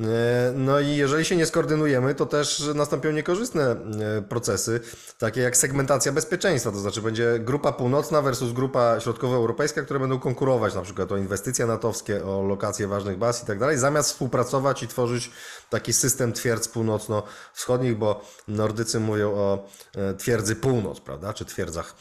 E, 0.00 0.52
no 0.56 0.80
i 0.80 0.96
jeżeli 0.96 1.24
się 1.24 1.36
nie 1.36 1.46
skoordynujemy, 1.46 2.14
to 2.14 2.26
też 2.26 2.70
nastąpią 2.74 3.10
niekorzystne 3.12 3.70
e, 3.70 3.76
procesy, 4.22 4.80
takie 5.18 5.40
jak 5.40 5.56
segmentacja 5.56 6.12
bezpieczeństwa, 6.12 6.70
to 6.70 6.78
znaczy 6.78 7.02
będzie 7.02 7.38
grupa 7.38 7.72
północna 7.72 8.22
versus 8.22 8.52
grupa 8.52 9.00
środkowoeuropejska, 9.00 9.82
które 9.82 10.00
będą 10.00 10.18
konkurować 10.18 10.74
na 10.74 10.82
przykład 10.82 11.12
o 11.12 11.16
inwestycje 11.16 11.66
natowskie, 11.66 12.24
o 12.24 12.42
lokacje 12.42 12.88
ważnych 12.88 13.18
baz 13.18 13.42
i 13.42 13.46
tak 13.46 13.58
dalej, 13.58 13.78
zamiast 13.78 14.10
współpracować 14.10 14.82
i 14.82 14.88
tworzyć 14.88 15.30
taki 15.70 15.92
system 15.92 16.32
twierdz 16.32 16.68
północno-wschodnich, 16.68 17.96
bo 17.98 18.24
Nordycy 18.48 19.00
mówią 19.00 19.34
o 19.34 19.68
e, 19.96 20.14
twierdzy 20.14 20.56
północ, 20.56 21.00
prawda, 21.00 21.32
czy 21.32 21.44
twierdzach 21.44 21.94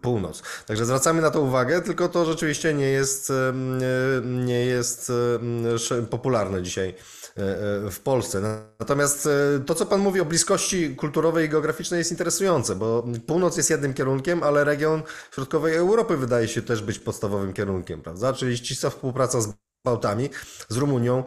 północ. 0.00 0.42
Także 0.66 0.84
zwracamy 0.84 1.22
na 1.22 1.30
to 1.30 1.40
uwagę, 1.40 1.82
tylko 1.82 2.08
to 2.08 2.24
rzeczywiście 2.24 2.74
nie 2.74 2.88
jest, 2.88 3.32
nie 4.24 4.66
jest 4.66 5.12
popularne 6.10 6.62
dzisiaj 6.62 6.94
E, 7.38 7.86
e, 7.86 7.90
w 7.90 8.00
Polsce. 8.00 8.40
Natomiast 8.80 9.26
e, 9.26 9.60
to, 9.66 9.74
co 9.74 9.86
Pan 9.86 10.00
mówi 10.00 10.20
o 10.20 10.24
bliskości 10.24 10.96
kulturowej 10.96 11.46
i 11.46 11.48
geograficznej 11.48 11.98
jest 11.98 12.10
interesujące, 12.10 12.76
bo 12.76 13.04
północ 13.26 13.56
jest 13.56 13.70
jednym 13.70 13.94
kierunkiem, 13.94 14.42
ale 14.42 14.64
region 14.64 15.02
środkowej 15.34 15.76
Europy 15.76 16.16
wydaje 16.16 16.48
się 16.48 16.62
też 16.62 16.82
być 16.82 16.98
podstawowym 16.98 17.52
kierunkiem, 17.52 18.02
prawda? 18.02 18.32
Czyli 18.32 18.56
ścisła 18.56 18.90
współpraca 18.90 19.40
z 19.40 19.65
Bałtami, 19.86 20.30
z 20.68 20.76
Rumunią, 20.76 21.24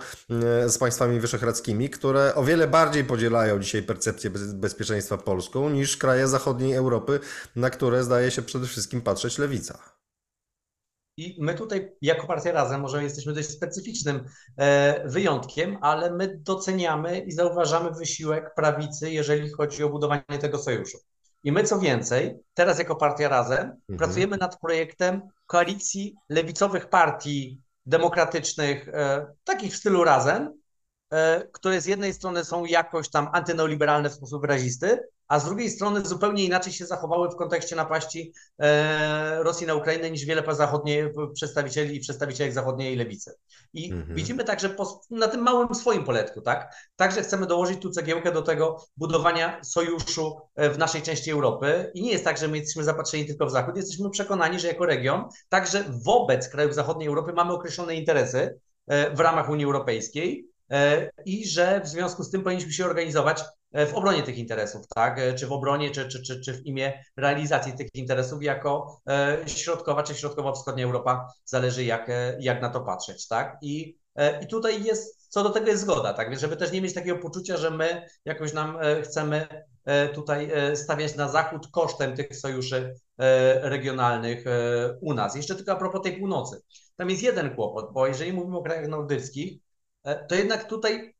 z 0.67 0.77
państwami 0.77 1.19
wyszehradzkimi, 1.19 1.89
które 1.89 2.35
o 2.35 2.43
wiele 2.43 2.67
bardziej 2.67 3.03
podzielają 3.03 3.59
dzisiaj 3.59 3.83
percepcję 3.83 4.29
bezpieczeństwa 4.53 5.17
polską 5.17 5.69
niż 5.69 5.97
kraje 5.97 6.27
zachodniej 6.27 6.73
Europy, 6.73 7.19
na 7.55 7.69
które 7.69 8.03
zdaje 8.03 8.31
się 8.31 8.41
przede 8.41 8.67
wszystkim 8.67 9.01
patrzeć 9.01 9.37
lewica. 9.37 9.79
I 11.17 11.37
my 11.39 11.53
tutaj, 11.53 11.91
jako 12.01 12.27
Partia 12.27 12.51
Razem, 12.51 12.81
może 12.81 13.03
jesteśmy 13.03 13.33
dość 13.33 13.49
specyficznym 13.49 14.25
e, 14.57 15.09
wyjątkiem, 15.09 15.77
ale 15.81 16.11
my 16.11 16.37
doceniamy 16.37 17.19
i 17.19 17.31
zauważamy 17.31 17.91
wysiłek 17.91 18.55
prawicy, 18.55 19.11
jeżeli 19.11 19.49
chodzi 19.49 19.83
o 19.83 19.89
budowanie 19.89 20.39
tego 20.41 20.57
sojuszu. 20.57 20.97
I 21.43 21.51
my, 21.51 21.63
co 21.63 21.79
więcej, 21.79 22.39
teraz 22.53 22.79
jako 22.79 22.95
Partia 22.95 23.29
Razem 23.29 23.59
mhm. 23.59 23.97
pracujemy 23.97 24.37
nad 24.37 24.59
projektem 24.59 25.21
koalicji 25.45 26.15
lewicowych 26.29 26.89
partii 26.89 27.61
demokratycznych, 27.89 28.87
e, 28.87 29.27
takich 29.43 29.73
w 29.73 29.77
stylu 29.77 30.03
Razem, 30.03 30.61
e, 31.09 31.47
które 31.51 31.81
z 31.81 31.85
jednej 31.85 32.13
strony 32.13 32.45
są 32.45 32.65
jakoś 32.65 33.09
tam 33.09 33.29
antyneoliberalne 33.33 34.09
w 34.09 34.13
sposób 34.13 34.41
wyrazisty, 34.41 34.99
a 35.29 35.39
z 35.39 35.45
drugiej 35.45 35.69
strony 35.69 36.01
zupełnie 36.05 36.45
inaczej 36.45 36.73
się 36.73 36.85
zachowały 36.85 37.29
w 37.29 37.35
kontekście 37.35 37.75
napaści 37.75 38.33
e, 38.59 39.43
Rosji 39.43 39.67
na 39.67 39.75
Ukrainę 39.75 40.11
niż 40.11 40.25
wiele 40.25 40.55
zachodnie 40.55 41.13
przedstawicieli 41.33 41.95
i 41.95 41.99
przedstawicieli 41.99 42.51
zachodniej 42.51 42.95
lewicy. 42.95 43.33
I 43.73 43.91
mhm. 43.91 44.15
widzimy 44.15 44.43
także 44.43 44.75
na 45.09 45.27
tym 45.27 45.41
małym 45.41 45.75
swoim 45.75 46.03
poletku, 46.03 46.41
tak? 46.41 46.75
Także 46.95 47.21
chcemy 47.21 47.45
dołożyć 47.45 47.81
tu 47.81 47.89
cegiełkę 47.89 48.31
do 48.31 48.41
tego 48.41 48.85
budowania 48.97 49.63
sojuszu 49.63 50.41
e, 50.55 50.69
w 50.69 50.77
naszej 50.77 51.01
części 51.01 51.31
Europy. 51.31 51.91
I 51.93 52.01
nie 52.01 52.11
jest 52.11 52.23
tak, 52.23 52.37
że 52.37 52.47
my 52.47 52.57
jesteśmy 52.57 52.83
zapatrzeni 52.83 53.25
tylko 53.25 53.45
w 53.45 53.51
Zachód, 53.51 53.77
jesteśmy 53.77 54.09
przekonani, 54.09 54.59
że 54.59 54.67
jako 54.67 54.85
region, 54.85 55.25
także 55.49 55.83
wobec 56.05 56.49
krajów 56.49 56.75
zachodniej 56.75 57.07
Europy 57.07 57.33
mamy 57.33 57.53
określone 57.53 57.95
interesy 57.95 58.59
e, 58.87 59.15
w 59.15 59.19
ramach 59.19 59.49
Unii 59.49 59.65
Europejskiej 59.65 60.49
i 61.25 61.47
że 61.47 61.81
w 61.83 61.87
związku 61.87 62.23
z 62.23 62.31
tym 62.31 62.43
powinniśmy 62.43 62.73
się 62.73 62.85
organizować 62.85 63.43
w 63.73 63.93
obronie 63.93 64.23
tych 64.23 64.37
interesów, 64.37 64.87
tak? 64.95 65.19
E, 65.19 65.33
czy 65.33 65.47
w 65.47 65.51
obronie, 65.51 65.91
czy, 65.91 66.07
czy, 66.07 66.23
czy, 66.23 66.41
czy 66.41 66.53
w 66.53 66.65
imię 66.65 67.03
realizacji 67.17 67.73
tych 67.73 67.87
interesów 67.93 68.43
jako 68.43 69.01
e, 69.09 69.37
środkowa 69.45 70.03
czy 70.03 70.15
środkowo-wschodnia 70.15 70.85
Europa, 70.85 71.33
zależy 71.45 71.83
jak, 71.83 72.11
jak 72.39 72.61
na 72.61 72.69
to 72.69 72.81
patrzeć, 72.81 73.27
tak? 73.27 73.57
I, 73.61 73.97
I 74.41 74.47
tutaj 74.47 74.83
jest, 74.83 75.27
co 75.29 75.43
do 75.43 75.49
tego 75.49 75.67
jest 75.67 75.81
zgoda, 75.81 76.13
tak? 76.13 76.29
Więc 76.29 76.41
żeby 76.41 76.57
też 76.57 76.71
nie 76.71 76.81
mieć 76.81 76.93
takiego 76.93 77.17
poczucia, 77.17 77.57
że 77.57 77.71
my 77.71 78.07
jakoś 78.25 78.53
nam 78.53 78.77
chcemy 79.03 79.47
tutaj 80.13 80.51
stawiać 80.75 81.15
na 81.15 81.29
zachód 81.29 81.67
kosztem 81.71 82.15
tych 82.15 82.35
sojuszy 82.35 82.93
regionalnych 83.61 84.45
u 85.01 85.13
nas. 85.13 85.35
Jeszcze 85.35 85.55
tylko 85.55 85.71
a 85.71 85.75
propos 85.75 86.01
tej 86.01 86.19
północy. 86.19 86.61
Tam 86.95 87.09
jest 87.09 87.23
jeden 87.23 87.55
kłopot, 87.55 87.93
bo 87.93 88.07
jeżeli 88.07 88.33
mówimy 88.33 88.57
o 88.57 88.63
krajach 88.63 88.87
nordyckich, 88.87 89.59
to 90.29 90.35
jednak 90.35 90.67
tutaj 90.67 91.15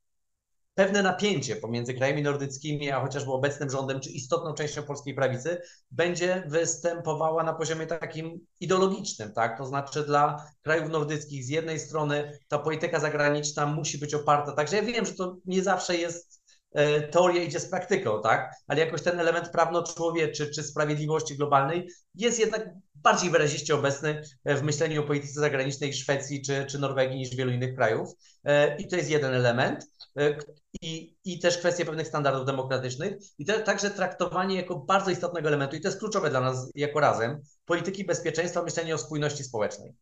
pewne 0.80 1.02
napięcie 1.02 1.56
pomiędzy 1.56 1.94
krajami 1.94 2.22
nordyckimi, 2.22 2.90
a 2.90 3.00
chociażby 3.00 3.32
obecnym 3.32 3.70
rządem, 3.70 4.00
czy 4.00 4.10
istotną 4.10 4.54
częścią 4.54 4.82
polskiej 4.82 5.14
prawicy, 5.14 5.62
będzie 5.90 6.44
występowała 6.46 7.42
na 7.42 7.54
poziomie 7.54 7.86
takim 7.86 8.46
ideologicznym, 8.60 9.32
tak? 9.32 9.58
To 9.58 9.66
znaczy 9.66 10.04
dla 10.04 10.44
krajów 10.62 10.90
nordyckich 10.90 11.44
z 11.44 11.48
jednej 11.48 11.78
strony 11.78 12.38
ta 12.48 12.58
polityka 12.58 13.00
zagraniczna 13.00 13.66
musi 13.66 13.98
być 13.98 14.14
oparta, 14.14 14.52
także 14.52 14.76
ja 14.76 14.82
wiem, 14.82 15.06
że 15.06 15.14
to 15.14 15.36
nie 15.44 15.62
zawsze 15.62 15.96
jest 15.96 16.42
e, 16.72 17.00
teoria 17.00 17.42
idzie 17.42 17.60
z 17.60 17.70
praktyką, 17.70 18.22
tak? 18.22 18.54
Ale 18.68 18.80
jakoś 18.80 19.02
ten 19.02 19.20
element 19.20 19.48
prawno-człowieczy 19.48 20.50
czy 20.50 20.62
sprawiedliwości 20.62 21.36
globalnej 21.36 21.88
jest 22.14 22.38
jednak 22.38 22.70
bardziej 22.94 23.30
wyraziście 23.30 23.74
obecny 23.74 24.22
w 24.44 24.62
myśleniu 24.62 25.02
o 25.02 25.06
polityce 25.06 25.40
zagranicznej 25.40 25.92
Szwecji 25.92 26.42
czy, 26.42 26.66
czy 26.66 26.78
Norwegii 26.78 27.18
niż 27.18 27.36
wielu 27.36 27.52
innych 27.52 27.74
krajów. 27.74 28.08
E, 28.44 28.76
I 28.76 28.88
to 28.88 28.96
jest 28.96 29.10
jeden 29.10 29.34
element. 29.34 29.86
E, 30.18 30.36
i, 30.82 31.16
i 31.24 31.38
też 31.38 31.58
kwestie 31.58 31.84
pewnych 31.84 32.08
standardów 32.08 32.46
demokratycznych 32.46 33.14
i 33.38 33.44
te, 33.44 33.60
także 33.60 33.90
traktowanie 33.90 34.56
jako 34.56 34.76
bardzo 34.76 35.10
istotnego 35.10 35.48
elementu, 35.48 35.76
i 35.76 35.80
to 35.80 35.88
jest 35.88 35.98
kluczowe 35.98 36.30
dla 36.30 36.40
nas 36.40 36.70
jako 36.74 37.00
razem, 37.00 37.42
polityki 37.64 38.04
bezpieczeństwa, 38.04 38.62
myślenie 38.62 38.94
o 38.94 38.98
spójności 38.98 39.44
społecznej. 39.44 39.92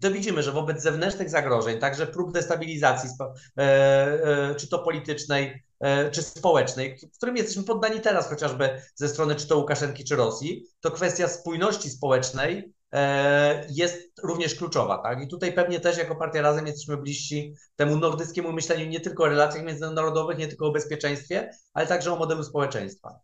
To 0.00 0.10
widzimy, 0.10 0.42
że 0.42 0.52
wobec 0.52 0.82
zewnętrznych 0.82 1.30
zagrożeń, 1.30 1.78
także 1.78 2.06
prób 2.06 2.32
destabilizacji, 2.32 3.10
e, 3.20 3.62
e, 3.62 4.54
czy 4.54 4.68
to 4.68 4.78
politycznej, 4.78 5.64
czy 6.12 6.22
społecznej, 6.22 6.98
którym 7.16 7.36
jesteśmy 7.36 7.64
poddani 7.64 8.00
teraz 8.00 8.28
chociażby 8.28 8.82
ze 8.94 9.08
strony 9.08 9.34
czy 9.34 9.48
to 9.48 9.58
Łukaszenki, 9.58 10.04
czy 10.04 10.16
Rosji, 10.16 10.66
to 10.80 10.90
kwestia 10.90 11.28
spójności 11.28 11.90
społecznej 11.90 12.72
jest 13.68 14.12
również 14.22 14.54
kluczowa. 14.54 14.98
Tak? 14.98 15.22
I 15.22 15.28
tutaj 15.28 15.52
pewnie 15.52 15.80
też 15.80 15.98
jako 15.98 16.16
Partia 16.16 16.42
Razem 16.42 16.66
jesteśmy 16.66 16.96
bliżsi 16.96 17.54
temu 17.76 17.96
nordyckiemu 17.96 18.52
myśleniu 18.52 18.86
nie 18.86 19.00
tylko 19.00 19.24
o 19.24 19.28
relacjach 19.28 19.64
międzynarodowych, 19.64 20.38
nie 20.38 20.48
tylko 20.48 20.66
o 20.66 20.72
bezpieczeństwie, 20.72 21.50
ale 21.74 21.86
także 21.86 22.12
o 22.12 22.16
modelu 22.16 22.44
społeczeństwa. 22.44 23.20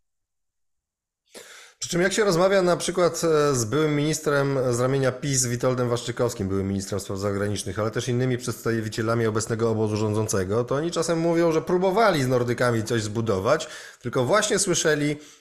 Przy 1.79 1.89
czym 1.89 2.01
jak 2.01 2.13
się 2.13 2.25
rozmawia 2.25 2.63
na 2.63 2.77
przykład 2.77 3.23
e, 3.25 3.55
z 3.55 3.65
byłym 3.65 3.97
ministrem 3.97 4.59
z 4.71 4.81
ramienia 4.81 5.13
PiS, 5.13 5.47
Witoldem 5.47 5.89
Waszczykowskim, 5.89 6.49
byłym 6.49 6.69
ministrem 6.69 7.01
spraw 7.01 7.19
zagranicznych, 7.19 7.79
ale 7.79 7.91
też 7.91 8.09
innymi 8.09 8.39
przedstawicielami 8.39 9.27
obecnego 9.27 9.71
obozu 9.71 9.97
rządzącego, 9.97 10.65
to 10.65 10.75
oni 10.75 10.91
czasem 10.91 11.19
mówią, 11.19 11.53
że 11.53 11.63
próbowali 11.63 12.23
z 12.23 12.29
Nordykami 12.29 12.85
coś 12.85 13.03
zbudować, 13.03 13.69
tylko 14.01 14.25
właśnie 14.25 14.59
słyszeli 14.59 15.17
E, 15.17 15.40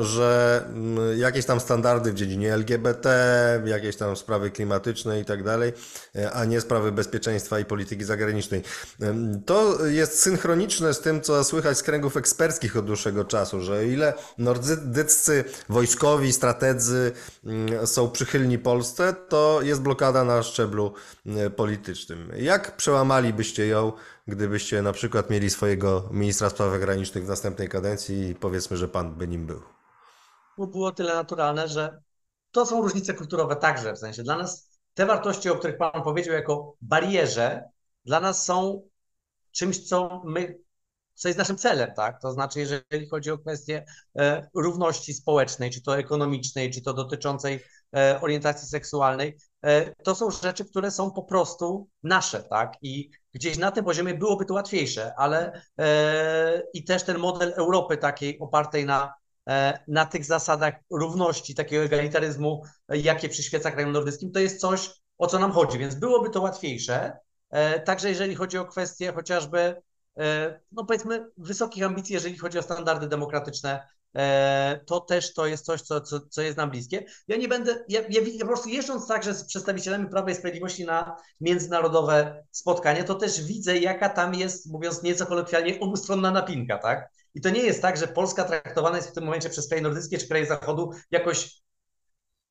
że 0.00 0.62
mm, 0.68 1.18
jakieś 1.18 1.44
tam 1.44 1.60
standardy 1.60 2.12
w 2.12 2.14
dziedzinie 2.14 2.54
LGBT, 2.54 3.08
jakieś 3.64 3.96
tam 3.96 4.16
sprawy 4.16 4.50
klimatyczne 4.50 5.20
i 5.20 5.24
tak 5.24 5.42
dalej, 5.42 5.72
e, 6.16 6.32
a 6.32 6.44
nie 6.44 6.60
sprawy 6.60 6.92
bezpieczeństwa 6.92 7.60
i 7.60 7.64
polityki 7.64 8.04
zagranicznej. 8.04 8.62
To 9.46 9.86
jest 9.86 10.20
synchroniczne 10.20 10.94
z 10.94 11.00
tym, 11.00 11.20
co 11.20 11.44
słychać 11.44 11.78
z 11.78 11.82
kręgów 11.82 12.16
eksperckich 12.16 12.76
od 12.76 12.86
dłuższego 12.86 13.24
czasu, 13.24 13.60
że 13.60 13.86
ile 13.86 14.14
nordyccy 14.38 15.44
wojskowi, 15.68 16.32
strategzy 16.32 17.12
mm, 17.44 17.86
są 17.86 18.10
przychylni 18.10 18.58
Polsce, 18.58 19.14
to 19.28 19.60
jest 19.62 19.80
blokada 19.80 20.24
na 20.24 20.42
szczeblu 20.42 20.92
mm, 21.26 21.50
politycznym. 21.50 22.32
Jak 22.36 22.76
przełamalibyście 22.76 23.66
ją 23.66 23.92
gdybyście 24.28 24.82
na 24.82 24.92
przykład 24.92 25.30
mieli 25.30 25.50
swojego 25.50 26.08
ministra 26.10 26.50
spraw 26.50 26.70
zagranicznych 26.70 27.24
w 27.24 27.28
następnej 27.28 27.68
kadencji 27.68 28.28
i 28.28 28.34
powiedzmy, 28.34 28.76
że 28.76 28.88
pan 28.88 29.14
by 29.14 29.28
nim 29.28 29.46
był? 29.46 29.62
Bo 30.58 30.66
było 30.66 30.92
tyle 30.92 31.14
naturalne, 31.14 31.68
że 31.68 32.02
to 32.50 32.66
są 32.66 32.82
różnice 32.82 33.14
kulturowe 33.14 33.56
także, 33.56 33.92
w 33.92 33.98
sensie 33.98 34.22
dla 34.22 34.38
nas 34.38 34.70
te 34.94 35.06
wartości, 35.06 35.50
o 35.50 35.56
których 35.56 35.78
pan 35.78 36.02
powiedział 36.02 36.34
jako 36.34 36.76
barierze, 36.80 37.64
dla 38.04 38.20
nas 38.20 38.44
są 38.44 38.82
czymś, 39.52 39.88
co 39.88 40.22
my, 40.24 40.58
co 41.14 41.28
jest 41.28 41.38
naszym 41.38 41.58
celem, 41.58 41.94
tak? 41.96 42.20
To 42.22 42.32
znaczy, 42.32 42.60
jeżeli 42.60 43.08
chodzi 43.08 43.30
o 43.30 43.38
kwestię 43.38 43.84
e, 44.18 44.48
równości 44.54 45.14
społecznej, 45.14 45.70
czy 45.70 45.82
to 45.82 45.98
ekonomicznej, 45.98 46.70
czy 46.70 46.82
to 46.82 46.94
dotyczącej 46.94 47.64
e, 47.96 48.20
orientacji 48.20 48.68
seksualnej, 48.68 49.36
e, 49.62 49.94
to 49.94 50.14
są 50.14 50.30
rzeczy, 50.30 50.64
które 50.64 50.90
są 50.90 51.10
po 51.10 51.22
prostu 51.22 51.88
nasze, 52.02 52.42
tak? 52.42 52.72
I 52.82 53.10
Gdzieś 53.38 53.58
na 53.58 53.70
tym 53.70 53.84
poziomie 53.84 54.14
byłoby 54.14 54.44
to 54.44 54.54
łatwiejsze, 54.54 55.14
ale 55.16 55.62
e, 55.78 56.62
i 56.74 56.84
też 56.84 57.02
ten 57.02 57.18
model 57.18 57.52
Europy 57.56 57.96
takiej 57.96 58.38
opartej 58.38 58.86
na, 58.86 59.14
e, 59.48 59.78
na 59.88 60.06
tych 60.06 60.24
zasadach 60.24 60.74
równości, 60.90 61.54
takiego 61.54 61.84
egalitaryzmu, 61.84 62.62
jakie 62.88 63.28
przyświeca 63.28 63.70
krajom 63.70 63.92
nordyckim, 63.92 64.32
to 64.32 64.40
jest 64.40 64.60
coś, 64.60 64.90
o 65.18 65.26
co 65.26 65.38
nam 65.38 65.52
chodzi, 65.52 65.78
więc 65.78 65.94
byłoby 65.94 66.30
to 66.30 66.40
łatwiejsze, 66.40 67.18
Także 67.84 68.08
jeżeli 68.08 68.34
chodzi 68.34 68.58
o 68.58 68.64
kwestie 68.64 69.12
chociażby, 69.12 69.82
no 70.72 70.84
powiedzmy, 70.84 71.30
wysokich 71.36 71.84
ambicji, 71.84 72.14
jeżeli 72.14 72.38
chodzi 72.38 72.58
o 72.58 72.62
standardy 72.62 73.08
demokratyczne 73.08 73.80
E, 73.80 73.97
to 74.86 75.00
też 75.00 75.34
to 75.34 75.46
jest 75.46 75.64
coś, 75.64 75.82
co, 75.82 76.00
co, 76.00 76.20
co 76.20 76.42
jest 76.42 76.56
nam 76.56 76.70
bliskie. 76.70 77.04
Ja 77.28 77.36
nie 77.36 77.48
będę, 77.48 77.84
ja, 77.88 78.00
ja, 78.00 78.20
ja 78.34 78.40
po 78.40 78.46
prostu 78.46 78.68
jeżdżąc 78.68 79.08
także 79.08 79.34
z 79.34 79.44
przedstawicielami 79.44 80.08
Prawa 80.08 80.30
i 80.30 80.34
Sprawiedliwości 80.34 80.84
na 80.84 81.16
międzynarodowe 81.40 82.44
spotkanie, 82.50 83.04
to 83.04 83.14
też 83.14 83.44
widzę, 83.44 83.78
jaka 83.78 84.08
tam 84.08 84.34
jest, 84.34 84.72
mówiąc 84.72 85.02
nieco 85.02 85.26
kolokwialnie, 85.26 85.80
obustronna 85.80 86.30
napinka, 86.30 86.78
tak? 86.78 87.08
I 87.34 87.40
to 87.40 87.50
nie 87.50 87.62
jest 87.62 87.82
tak, 87.82 87.96
że 87.96 88.08
Polska 88.08 88.44
traktowana 88.44 88.96
jest 88.96 89.08
w 89.08 89.12
tym 89.12 89.24
momencie 89.24 89.50
przez 89.50 89.68
kraje 89.68 89.82
nordyckie 89.82 90.18
czy 90.18 90.28
kraje 90.28 90.46
Zachodu 90.46 90.90
jakoś 91.10 91.60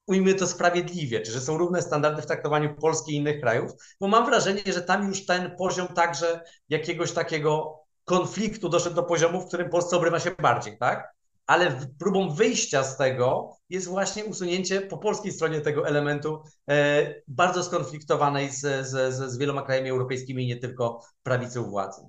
ujmijmy 0.05 0.39
to 0.39 0.47
sprawiedliwie, 0.47 1.21
czy 1.21 1.31
że 1.31 1.41
są 1.41 1.57
równe 1.57 1.81
standardy 1.81 2.21
w 2.21 2.25
traktowaniu 2.25 2.75
Polski 2.75 3.12
i 3.12 3.15
innych 3.15 3.41
krajów, 3.41 3.71
bo 4.00 4.07
mam 4.07 4.25
wrażenie, 4.25 4.62
że 4.65 4.81
tam 4.81 5.07
już 5.07 5.25
ten 5.25 5.55
poziom 5.55 5.88
także 5.88 6.41
jakiegoś 6.69 7.12
takiego 7.12 7.79
konfliktu 8.05 8.69
doszedł 8.69 8.95
do 8.95 9.03
poziomu, 9.03 9.41
w 9.41 9.47
którym 9.47 9.69
Polsce 9.69 9.97
obrywa 9.97 10.19
się 10.19 10.31
bardziej, 10.31 10.77
tak? 10.77 11.16
Ale 11.48 11.80
próbą 12.00 12.36
wyjścia 12.36 12.84
z 12.84 12.98
tego 12.98 13.58
jest 13.70 13.88
właśnie 13.88 14.25
usunięcie 14.25 14.82
po 14.82 14.98
polskiej 14.98 15.32
stronie 15.32 15.62
tego 15.62 15.88
elementu 15.88 16.44
e, 16.70 17.13
bardzo 17.27 17.63
skonfliktowanej 17.63 18.51
z, 18.51 18.88
z, 18.88 19.13
z 19.32 19.38
wieloma 19.38 19.62
krajami 19.62 19.89
europejskimi 19.89 20.48
nie 20.48 20.58
tylko 20.58 21.01
prawicą 21.24 21.63
władzy. 21.63 22.01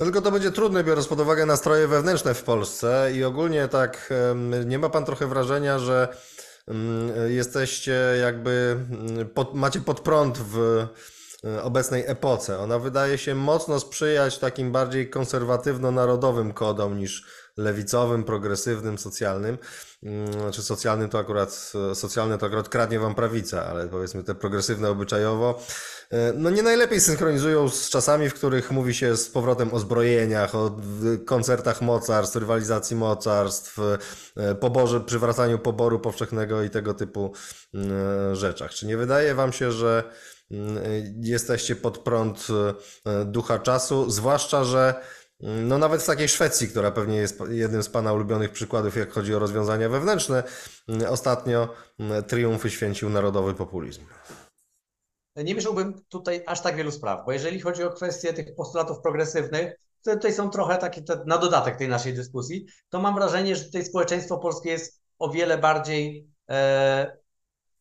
No 0.00 0.06
tylko 0.06 0.22
to 0.22 0.30
będzie 0.30 0.50
trudne, 0.50 0.84
biorąc 0.84 1.06
pod 1.06 1.20
uwagę 1.20 1.46
nastroje 1.46 1.88
wewnętrzne 1.88 2.34
w 2.34 2.42
Polsce 2.42 3.10
i 3.14 3.24
ogólnie 3.24 3.68
tak 3.68 4.12
nie 4.66 4.78
ma 4.78 4.88
pan 4.88 5.04
trochę 5.04 5.26
wrażenia, 5.26 5.78
że 5.78 6.08
jesteście 7.28 8.00
jakby, 8.20 8.76
pod, 9.34 9.54
macie 9.54 9.80
pod 9.80 10.00
prąd 10.00 10.38
w 10.38 10.86
e, 11.44 11.62
obecnej 11.62 12.04
epoce. 12.06 12.58
Ona 12.58 12.78
wydaje 12.78 13.18
się 13.18 13.34
mocno 13.34 13.80
sprzyjać 13.80 14.38
takim 14.38 14.72
bardziej 14.72 15.10
konserwatywno-narodowym 15.10 16.52
kodom 16.52 16.98
niż 16.98 17.26
lewicowym, 17.58 18.24
progresywnym, 18.24 18.98
socjalnym. 18.98 19.58
Mm, 20.02 20.32
znaczy 20.32 20.62
socjalnym 20.62 21.08
to 21.08 21.18
akurat, 21.18 21.72
socjalne 21.94 22.38
to 22.38 22.46
akurat 22.46 22.68
kradnie 22.68 23.00
wam 23.00 23.14
prawica, 23.14 23.66
ale 23.66 23.88
powiedzmy 23.88 24.24
te 24.24 24.34
progresywne 24.34 24.90
obyczajowo, 24.90 25.62
e, 26.10 26.32
no 26.32 26.50
nie 26.50 26.62
najlepiej 26.62 27.00
synchronizują 27.00 27.68
z 27.68 27.90
czasami, 27.90 28.28
w 28.30 28.34
których 28.34 28.70
mówi 28.70 28.94
się 28.94 29.16
z 29.16 29.30
powrotem 29.30 29.74
o 29.74 29.78
zbrojeniach, 29.78 30.54
o 30.54 30.80
koncertach 31.26 31.82
mocarstw, 31.82 32.36
rywalizacji 32.36 32.96
mocarstw, 32.96 33.78
e, 34.36 34.54
poborze, 34.54 35.00
przywracaniu 35.00 35.58
poboru 35.58 36.00
powszechnego 36.00 36.62
i 36.62 36.70
tego 36.70 36.94
typu 36.94 37.32
mm, 37.74 38.34
rzeczach. 38.34 38.70
Czy 38.70 38.86
nie 38.86 38.96
wydaje 38.96 39.34
wam 39.34 39.52
się, 39.52 39.72
że 39.72 40.04
mm, 40.50 40.78
jesteście 41.22 41.76
pod 41.76 41.98
prąd 41.98 42.46
e, 43.06 43.24
ducha 43.24 43.58
czasu, 43.58 44.10
zwłaszcza, 44.10 44.64
że 44.64 44.94
no 45.40 45.78
nawet 45.78 46.02
w 46.02 46.06
takiej 46.06 46.28
Szwecji, 46.28 46.68
która 46.68 46.90
pewnie 46.90 47.16
jest 47.16 47.40
jednym 47.48 47.82
z 47.82 47.88
Pana 47.88 48.12
ulubionych 48.12 48.52
przykładów, 48.52 48.96
jak 48.96 49.12
chodzi 49.12 49.34
o 49.34 49.38
rozwiązania 49.38 49.88
wewnętrzne, 49.88 50.42
mm, 50.88 51.12
ostatnio 51.12 51.74
mm, 51.98 52.24
triumfy 52.24 52.70
święcił 52.70 53.10
narodowy 53.10 53.54
populizm. 53.54 54.04
Nie 55.36 55.54
mieszałbym 55.54 56.04
tutaj 56.08 56.42
aż 56.46 56.60
tak 56.60 56.76
wielu 56.76 56.90
spraw, 56.90 57.26
bo 57.26 57.32
jeżeli 57.32 57.60
chodzi 57.60 57.82
o 57.82 57.90
kwestie 57.90 58.32
tych 58.32 58.54
postulatów 58.54 59.00
progresywnych, 59.00 59.74
to 60.02 60.14
tutaj 60.14 60.32
są 60.32 60.50
trochę 60.50 60.78
takie 60.78 61.02
na 61.26 61.38
dodatek 61.38 61.76
tej 61.76 61.88
naszej 61.88 62.14
dyskusji, 62.14 62.66
to 62.88 63.00
mam 63.00 63.14
wrażenie, 63.14 63.56
że 63.56 63.64
tutaj 63.64 63.84
społeczeństwo 63.84 64.38
polskie 64.38 64.70
jest 64.70 65.00
o 65.18 65.30
wiele 65.30 65.58
bardziej 65.58 66.28
e, 66.50 67.17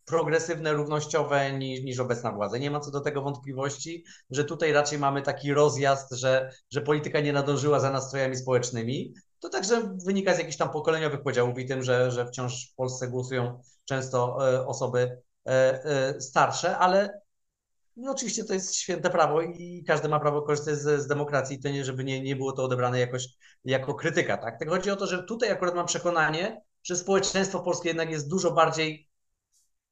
progresywne, 0.07 0.73
równościowe 0.73 1.53
niż, 1.53 1.83
niż 1.83 1.99
obecna 1.99 2.31
władza. 2.31 2.57
Nie 2.57 2.71
ma 2.71 2.79
co 2.79 2.91
do 2.91 3.01
tego 3.01 3.21
wątpliwości, 3.21 4.03
że 4.29 4.45
tutaj 4.45 4.71
raczej 4.71 4.99
mamy 4.99 5.21
taki 5.21 5.53
rozjazd, 5.53 6.13
że, 6.13 6.51
że 6.71 6.81
polityka 6.81 7.19
nie 7.19 7.33
nadążyła 7.33 7.79
za 7.79 7.91
nastrojami 7.91 8.35
społecznymi. 8.35 9.13
To 9.39 9.49
także 9.49 9.97
wynika 10.05 10.33
z 10.33 10.37
jakichś 10.37 10.57
tam 10.57 10.69
pokoleniowych 10.69 11.21
podziałów 11.21 11.59
i 11.59 11.65
tym, 11.65 11.83
że, 11.83 12.11
że 12.11 12.25
wciąż 12.25 12.71
w 12.71 12.75
Polsce 12.75 13.07
głosują 13.07 13.61
często 13.85 14.37
e, 14.53 14.67
osoby 14.67 15.21
e, 15.47 15.51
e, 15.85 16.21
starsze, 16.21 16.77
ale 16.77 17.21
no 17.95 18.11
oczywiście 18.11 18.43
to 18.43 18.53
jest 18.53 18.75
święte 18.75 19.09
prawo 19.09 19.41
i 19.41 19.83
każdy 19.87 20.09
ma 20.09 20.19
prawo 20.19 20.41
korzystać 20.41 20.75
z, 20.75 21.01
z 21.01 21.07
demokracji, 21.07 21.59
to 21.59 21.69
nie, 21.69 21.85
żeby 21.85 22.03
nie, 22.03 22.21
nie 22.21 22.35
było 22.35 22.51
to 22.51 22.63
odebrane 22.63 22.99
jakoś 22.99 23.27
jako 23.65 23.93
krytyka. 23.93 24.37
Tak? 24.37 24.59
tak 24.59 24.69
chodzi 24.69 24.91
o 24.91 24.95
to, 24.95 25.07
że 25.07 25.23
tutaj 25.23 25.51
akurat 25.51 25.75
mam 25.75 25.85
przekonanie, 25.85 26.61
że 26.83 26.95
społeczeństwo 26.95 27.59
polskie 27.59 27.89
jednak 27.89 28.11
jest 28.11 28.29
dużo 28.29 28.51
bardziej 28.51 29.06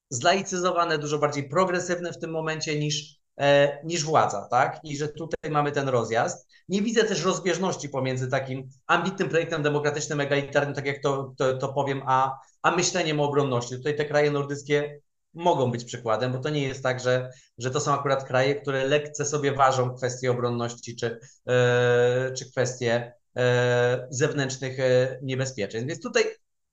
zlaicyzowane, 0.10 0.98
dużo 0.98 1.20
bardziej 1.20 1.50
progresywne 1.50 2.14
w 2.14 2.20
tym 2.20 2.32
momencie 2.32 2.80
niż, 2.80 3.20
e, 3.40 3.80
niż 3.84 4.04
władza, 4.04 4.48
tak? 4.52 4.80
I 4.84 4.98
że 4.98 5.08
tutaj 5.08 5.52
mamy 5.52 5.72
ten 5.72 5.90
rozjazd. 5.90 6.48
Nie 6.70 6.82
widzę 6.82 7.04
też 7.04 7.24
rozbieżności 7.24 7.90
pomiędzy 7.90 8.30
takim 8.30 8.70
ambitnym 8.88 9.30
projektem 9.30 9.64
demokratycznym, 9.64 10.22
egalitarnym, 10.22 10.76
tak 10.76 10.86
jak 10.86 11.02
to, 11.02 11.34
to, 11.38 11.58
to 11.58 11.74
powiem, 11.74 12.02
a, 12.06 12.40
a 12.62 12.72
myśleniem 12.72 13.20
o 13.20 13.24
obronności. 13.24 13.76
Tutaj 13.78 13.96
te 13.96 14.06
kraje 14.06 14.32
nordyckie 14.32 15.00
mogą 15.36 15.72
być 15.72 15.86
przykładem, 15.86 16.32
bo 16.32 16.40
to 16.40 16.50
nie 16.50 16.64
jest 16.64 16.84
tak, 16.84 17.00
że, 17.00 17.30
że 17.58 17.72
to 17.72 17.80
są 17.80 17.94
akurat 17.94 18.24
kraje, 18.24 18.56
które 18.56 18.86
lekce 18.86 19.26
sobie 19.26 19.52
ważą 19.52 19.96
kwestie 19.96 20.32
obronności 20.32 20.96
czy, 20.96 21.20
e, 21.48 22.32
czy 22.38 22.52
kwestie 22.52 23.14
e, 23.38 24.08
zewnętrznych 24.10 24.80
e, 24.80 25.20
niebezpieczeństw. 25.22 25.90
Więc 25.90 26.02
tutaj 26.02 26.24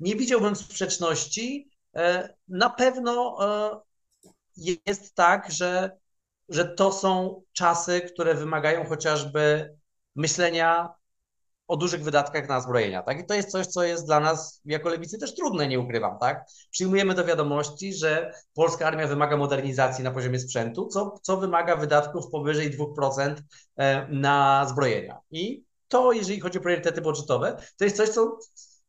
nie 0.00 0.16
widziałbym 0.16 0.56
sprzeczności, 0.56 1.70
na 2.48 2.70
pewno 2.70 3.38
e, 3.40 3.80
jest 4.86 5.14
tak, 5.14 5.52
że, 5.52 5.96
że 6.48 6.64
to 6.64 6.92
są 6.92 7.42
czasy, 7.52 8.00
które 8.00 8.34
wymagają 8.34 8.86
chociażby 8.86 9.74
myślenia 10.16 10.94
o 11.68 11.76
dużych 11.76 12.04
wydatkach 12.04 12.48
na 12.48 12.60
zbrojenia, 12.60 13.02
tak? 13.02 13.20
I 13.20 13.26
to 13.26 13.34
jest 13.34 13.50
coś, 13.50 13.66
co 13.66 13.84
jest 13.84 14.06
dla 14.06 14.20
nas 14.20 14.60
jako 14.64 14.88
lewicy 14.88 15.18
też 15.18 15.34
trudne, 15.34 15.68
nie 15.68 15.80
ukrywam, 15.80 16.18
tak? 16.18 16.44
Przyjmujemy 16.70 17.14
do 17.14 17.24
wiadomości, 17.24 17.94
że 17.94 18.32
polska 18.54 18.86
armia 18.86 19.06
wymaga 19.06 19.36
modernizacji 19.36 20.04
na 20.04 20.10
poziomie 20.10 20.38
sprzętu, 20.38 20.86
co, 20.86 21.18
co 21.22 21.36
wymaga 21.36 21.76
wydatków 21.76 22.30
powyżej 22.30 22.70
2% 22.70 23.34
e, 23.76 24.06
na 24.08 24.66
zbrojenia. 24.68 25.18
I 25.30 25.64
to, 25.88 26.12
jeżeli 26.12 26.40
chodzi 26.40 26.58
o 26.58 26.62
priorytety 26.62 27.00
budżetowe, 27.00 27.56
to 27.76 27.84
jest 27.84 27.96
coś, 27.96 28.08
co 28.08 28.38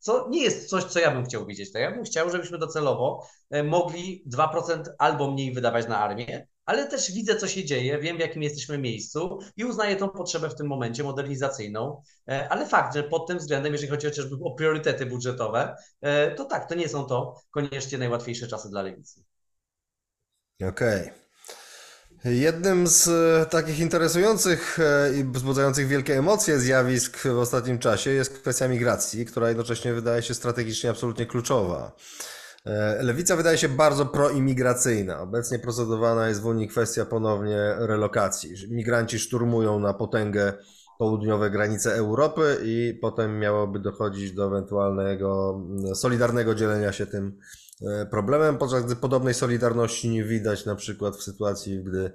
co 0.04 0.28
nie 0.28 0.42
jest 0.42 0.68
coś, 0.68 0.84
co 0.84 1.00
ja 1.00 1.10
bym 1.10 1.24
chciał 1.24 1.46
widzieć. 1.46 1.72
Tak? 1.72 1.82
Ja 1.82 1.90
bym 1.90 2.04
chciał, 2.04 2.30
żebyśmy 2.30 2.58
docelowo 2.58 3.26
e, 3.50 3.62
mogli 3.62 4.24
2% 4.26 4.82
albo 4.98 5.30
mniej 5.30 5.52
wydawać 5.52 5.88
na 5.88 5.98
armię, 5.98 6.46
ale 6.64 6.86
też 6.86 7.12
widzę, 7.12 7.36
co 7.36 7.48
się 7.48 7.64
dzieje, 7.64 7.98
wiem, 7.98 8.16
w 8.16 8.20
jakim 8.20 8.42
jesteśmy 8.42 8.78
miejscu 8.78 9.38
i 9.56 9.64
uznaję 9.64 9.96
tą 9.96 10.08
potrzebę 10.08 10.50
w 10.50 10.54
tym 10.54 10.66
momencie 10.66 11.04
modernizacyjną, 11.04 12.02
e, 12.28 12.48
ale 12.48 12.66
fakt, 12.66 12.94
że 12.94 13.02
pod 13.02 13.26
tym 13.26 13.38
względem, 13.38 13.72
jeżeli 13.72 13.90
chodzi 13.90 14.06
chociażby 14.06 14.36
o 14.44 14.50
priorytety 14.50 15.06
budżetowe, 15.06 15.76
e, 16.00 16.34
to 16.34 16.44
tak, 16.44 16.68
to 16.68 16.74
nie 16.74 16.88
są 16.88 17.04
to 17.04 17.40
koniecznie 17.50 17.98
najłatwiejsze 17.98 18.48
czasy 18.48 18.70
dla 18.70 18.82
lewicy. 18.82 19.24
Okej. 20.60 21.02
Okay. 21.02 21.23
Jednym 22.24 22.86
z 22.86 23.08
e, 23.08 23.46
takich 23.46 23.78
interesujących 23.80 24.78
e, 24.78 25.14
i 25.14 25.24
wzbudzających 25.24 25.86
wielkie 25.86 26.18
emocje 26.18 26.58
zjawisk 26.58 27.18
w 27.18 27.38
ostatnim 27.38 27.78
czasie 27.78 28.10
jest 28.10 28.38
kwestia 28.38 28.68
migracji, 28.68 29.26
która 29.26 29.48
jednocześnie 29.48 29.94
wydaje 29.94 30.22
się 30.22 30.34
strategicznie 30.34 30.90
absolutnie 30.90 31.26
kluczowa. 31.26 31.92
E, 32.66 33.02
Lewica 33.02 33.36
wydaje 33.36 33.58
się 33.58 33.68
bardzo 33.68 34.06
proimigracyjna. 34.06 35.20
Obecnie 35.20 35.58
procedowana 35.58 36.28
jest 36.28 36.40
w 36.40 36.46
Unii 36.46 36.68
kwestia 36.68 37.04
ponownie 37.04 37.74
relokacji. 37.78 38.54
Migranci 38.70 39.18
szturmują 39.18 39.78
na 39.78 39.94
potęgę 39.94 40.52
południowe 40.98 41.50
granice 41.50 41.94
Europy 41.94 42.58
i 42.64 42.98
potem 43.00 43.38
miałoby 43.38 43.78
dochodzić 43.78 44.32
do 44.32 44.46
ewentualnego 44.46 45.60
solidarnego 45.94 46.54
dzielenia 46.54 46.92
się 46.92 47.06
tym 47.06 47.38
problemem, 48.10 48.58
podczas 48.58 48.84
gdy 48.84 48.96
podobnej 48.96 49.34
solidarności 49.34 50.08
nie 50.08 50.24
widać 50.24 50.66
na 50.66 50.74
przykład 50.74 51.16
w 51.16 51.22
sytuacji, 51.22 51.84
gdy 51.84 51.98
mm, 51.98 52.12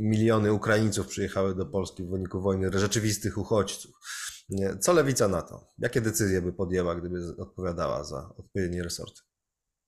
miliony 0.00 0.52
Ukraińców 0.52 1.06
przyjechały 1.06 1.54
do 1.54 1.66
Polski 1.66 2.04
w 2.04 2.10
wyniku 2.10 2.40
wojny, 2.40 2.70
rzeczywistych 2.78 3.38
uchodźców. 3.38 3.92
Co 4.80 4.92
lewica 4.92 5.28
na 5.28 5.42
to? 5.42 5.66
Jakie 5.78 6.00
decyzje 6.00 6.42
by 6.42 6.52
podjęła, 6.52 6.94
gdyby 6.94 7.36
odpowiadała 7.38 8.04
za 8.04 8.30
odpowiednie 8.36 8.82
resorty? 8.82 9.20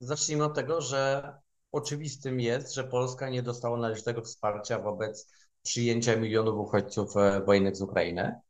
Zacznijmy 0.01 0.45
od 0.45 0.55
tego, 0.55 0.81
że 0.81 1.33
oczywistym 1.73 2.41
jest, 2.41 2.75
że 2.75 2.85
Polska 2.85 3.29
nie 3.29 3.43
dostała 3.43 3.79
należytego 3.79 4.23
wsparcia 4.23 4.79
wobec 4.79 5.31
przyjęcia 5.63 6.17
milionów 6.17 6.59
uchodźców 6.59 7.17
e, 7.17 7.41
wojennych 7.45 7.77
z 7.77 7.83
Ukrainy. 7.83 8.41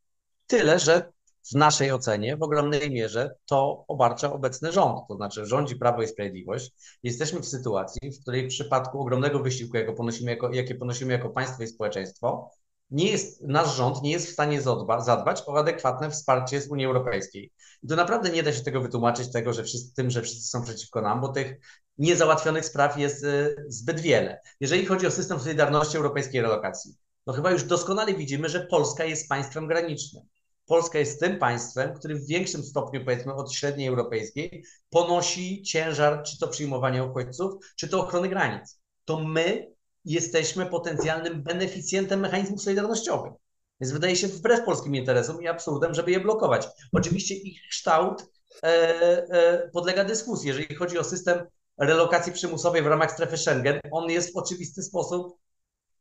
Tyle, 0.47 0.79
że 0.79 1.13
w 1.53 1.55
naszej 1.55 1.93
ocenie 1.93 2.37
w 2.37 2.43
ogromnej 2.43 2.91
mierze 2.91 3.35
to 3.47 3.85
obarcza 3.89 4.33
obecny 4.33 4.73
rząd, 4.73 4.99
to 5.09 5.17
znaczy 5.17 5.47
rządzi 5.47 5.77
Prawo 5.77 6.03
i 6.03 6.09
Sprawiedliwość. 6.09 6.73
Jesteśmy 7.03 7.41
w 7.41 7.47
sytuacji, 7.47 8.11
w 8.13 8.21
której 8.21 8.45
w 8.45 8.49
przypadku 8.49 9.01
ogromnego 9.01 9.39
wysiłku, 9.39 9.77
jakie 9.77 9.93
ponosimy 9.93 10.31
jako, 10.31 10.53
jakie 10.53 10.75
ponosimy 10.75 11.13
jako 11.13 11.31
państwo 11.31 11.63
i 11.63 11.67
społeczeństwo, 11.67 12.51
nie 12.91 13.11
jest, 13.11 13.43
nasz 13.43 13.77
rząd 13.77 14.03
nie 14.03 14.11
jest 14.11 14.27
w 14.27 14.33
stanie 14.33 14.63
zadba, 14.63 15.01
zadbać 15.01 15.43
o 15.47 15.59
adekwatne 15.59 16.11
wsparcie 16.11 16.61
z 16.61 16.69
Unii 16.69 16.87
Europejskiej. 16.87 17.53
I 17.83 17.89
to 17.89 17.97
naprawdę 17.97 18.31
nie 18.31 18.43
da 18.43 18.53
się 18.53 18.63
tego 18.63 18.81
wytłumaczyć 18.81 19.33
tego, 19.33 19.53
że 19.53 19.65
wszyscy, 19.65 19.95
tym, 19.95 20.11
że 20.11 20.23
wszyscy 20.23 20.49
są 20.49 20.63
przeciwko 20.63 21.01
nam, 21.01 21.21
bo 21.21 21.29
tych 21.29 21.57
niezałatwionych 21.99 22.65
spraw 22.65 22.99
jest 22.99 23.25
y, 23.25 23.57
zbyt 23.69 24.01
wiele. 24.01 24.41
Jeżeli 24.61 24.87
chodzi 24.87 25.07
o 25.07 25.11
system 25.11 25.41
Solidarności 25.41 25.97
Europejskiej 25.97 26.43
Relokacji, 26.43 26.95
No 27.27 27.33
chyba 27.33 27.51
już 27.51 27.65
doskonale 27.65 28.15
widzimy, 28.15 28.49
że 28.49 28.67
Polska 28.67 29.05
jest 29.05 29.29
państwem 29.29 29.67
granicznym. 29.67 30.23
Polska 30.67 30.99
jest 30.99 31.21
tym 31.21 31.39
państwem, 31.39 31.95
który 31.95 32.15
w 32.15 32.27
większym 32.27 32.63
stopniu, 32.63 33.05
powiedzmy, 33.05 33.35
od 33.35 33.53
średniej 33.53 33.89
europejskiej 33.89 34.65
ponosi 34.91 35.63
ciężar 35.63 36.23
czy 36.23 36.39
to 36.39 36.49
przyjmowania 36.49 37.05
uchodźców, 37.05 37.53
czy 37.77 37.89
to 37.89 38.01
ochrony 38.01 38.29
granic. 38.29 38.81
To 39.05 39.21
my 39.21 39.75
jesteśmy 40.05 40.67
potencjalnym 40.67 41.43
beneficjentem 41.43 42.21
mechanizmów 42.21 42.63
solidarnościowych. 42.63 43.33
Więc 43.81 43.93
wydaje 43.93 44.17
się 44.17 44.29
wbrew 44.29 44.65
polskim 44.65 44.95
interesom 44.95 45.43
i 45.43 45.49
absurdem, 45.49 45.95
żeby 45.95 46.11
je 46.11 46.21
blokować. 46.21 46.67
Oczywiście 46.93 47.35
ich 47.35 47.61
kształt 47.71 48.27
e, 48.63 48.67
e, 48.67 49.71
podlega 49.73 50.05
dyskusji. 50.05 50.49
Jeżeli 50.49 50.75
chodzi 50.75 50.99
o 50.99 51.05
system 51.05 51.47
relokacji 51.79 52.33
przymusowej 52.33 52.83
w 52.83 52.87
ramach 52.87 53.13
strefy 53.13 53.37
Schengen, 53.37 53.81
on 53.91 54.11
jest 54.11 54.33
w 54.35 54.37
oczywisty 54.37 54.83
sposób 54.83 55.39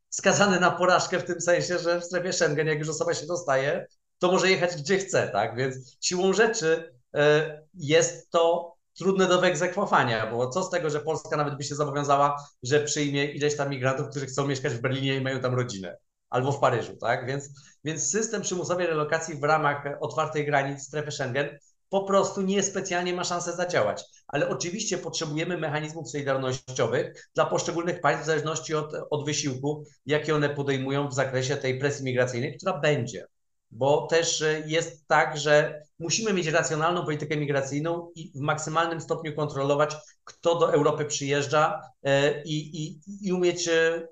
skazany 0.10 0.60
na 0.60 0.72
porażkę 0.72 1.20
w 1.20 1.24
tym 1.24 1.42
sensie, 1.42 1.80
że 1.80 2.00
w 2.00 2.04
strefie 2.04 2.34
Schengen, 2.34 2.68
jak 2.68 2.80
już 2.80 2.90
osoba 2.90 3.14
się 3.14 3.26
dostaje, 3.26 3.88
to 4.24 4.32
może 4.32 4.52
jechać 4.52 4.76
gdzie 4.76 4.98
chce, 4.98 5.28
tak? 5.28 5.56
Więc 5.56 5.98
siłą 6.02 6.34
rzeczy 6.34 6.94
e, 7.16 7.62
jest 7.74 8.32
to 8.32 8.74
trudne 8.98 9.28
do 9.28 9.42
wyegzekwowania, 9.42 10.32
bo 10.32 10.50
co 10.50 10.64
z 10.64 10.70
tego, 10.70 10.90
że 10.90 11.00
Polska 11.00 11.38
nawet 11.38 11.58
by 11.58 11.64
się 11.64 11.76
zobowiązała, 11.76 12.36
że 12.64 12.80
przyjmie 12.80 13.26
ileś 13.26 13.58
tam 13.58 13.70
migrantów, 13.70 14.10
którzy 14.10 14.26
chcą 14.26 14.48
mieszkać 14.48 14.74
w 14.74 14.82
Berlinie 14.82 15.16
i 15.16 15.22
mają 15.22 15.40
tam 15.40 15.56
rodzinę, 15.56 15.98
albo 16.30 16.52
w 16.52 16.60
Paryżu, 16.60 16.98
tak? 16.98 17.28
Więc, 17.28 17.50
więc 17.84 18.12
system 18.12 18.42
przymusowej 18.42 18.88
relokacji 18.88 19.36
w 19.36 19.44
ramach 19.44 19.84
otwartej 20.02 20.46
granic 20.46 20.84
strefy 20.84 21.12
Schengen 21.12 21.58
po 21.90 22.04
prostu 22.04 22.42
niespecjalnie 22.42 23.14
ma 23.14 23.24
szansę 23.24 23.54
zadziałać. 23.54 24.04
Ale 24.28 24.50
oczywiście 24.50 24.98
potrzebujemy 24.98 25.58
mechanizmów 25.58 26.10
solidarnościowych 26.10 27.30
dla 27.36 27.46
poszczególnych 27.46 28.02
państw 28.02 28.24
w 28.24 28.28
zależności 28.28 28.76
od, 28.76 28.94
od 29.10 29.26
wysiłku, 29.26 29.84
jaki 30.06 30.32
one 30.32 30.50
podejmują 30.50 31.08
w 31.08 31.14
zakresie 31.14 31.58
tej 31.58 31.80
presji 31.80 32.06
migracyjnej, 32.06 32.58
która 32.58 32.80
będzie 32.80 33.28
bo 33.76 34.08
też 34.08 34.42
e, 34.42 34.64
jest 34.66 35.08
tak, 35.08 35.38
że 35.38 35.84
musimy 36.00 36.34
mieć 36.34 36.48
racjonalną 36.48 37.06
politykę 37.06 37.38
migracyjną 37.38 38.12
i 38.16 38.32
w 38.36 38.40
maksymalnym 38.40 39.02
stopniu 39.02 39.36
kontrolować, 39.36 39.96
kto 40.24 40.60
do 40.60 40.74
Europy 40.74 41.06
przyjeżdża 41.06 41.82
e, 42.04 42.44
i, 42.44 42.84
i, 42.84 43.00
i 43.28 43.34
umieć 43.34 43.68
e, 43.68 44.08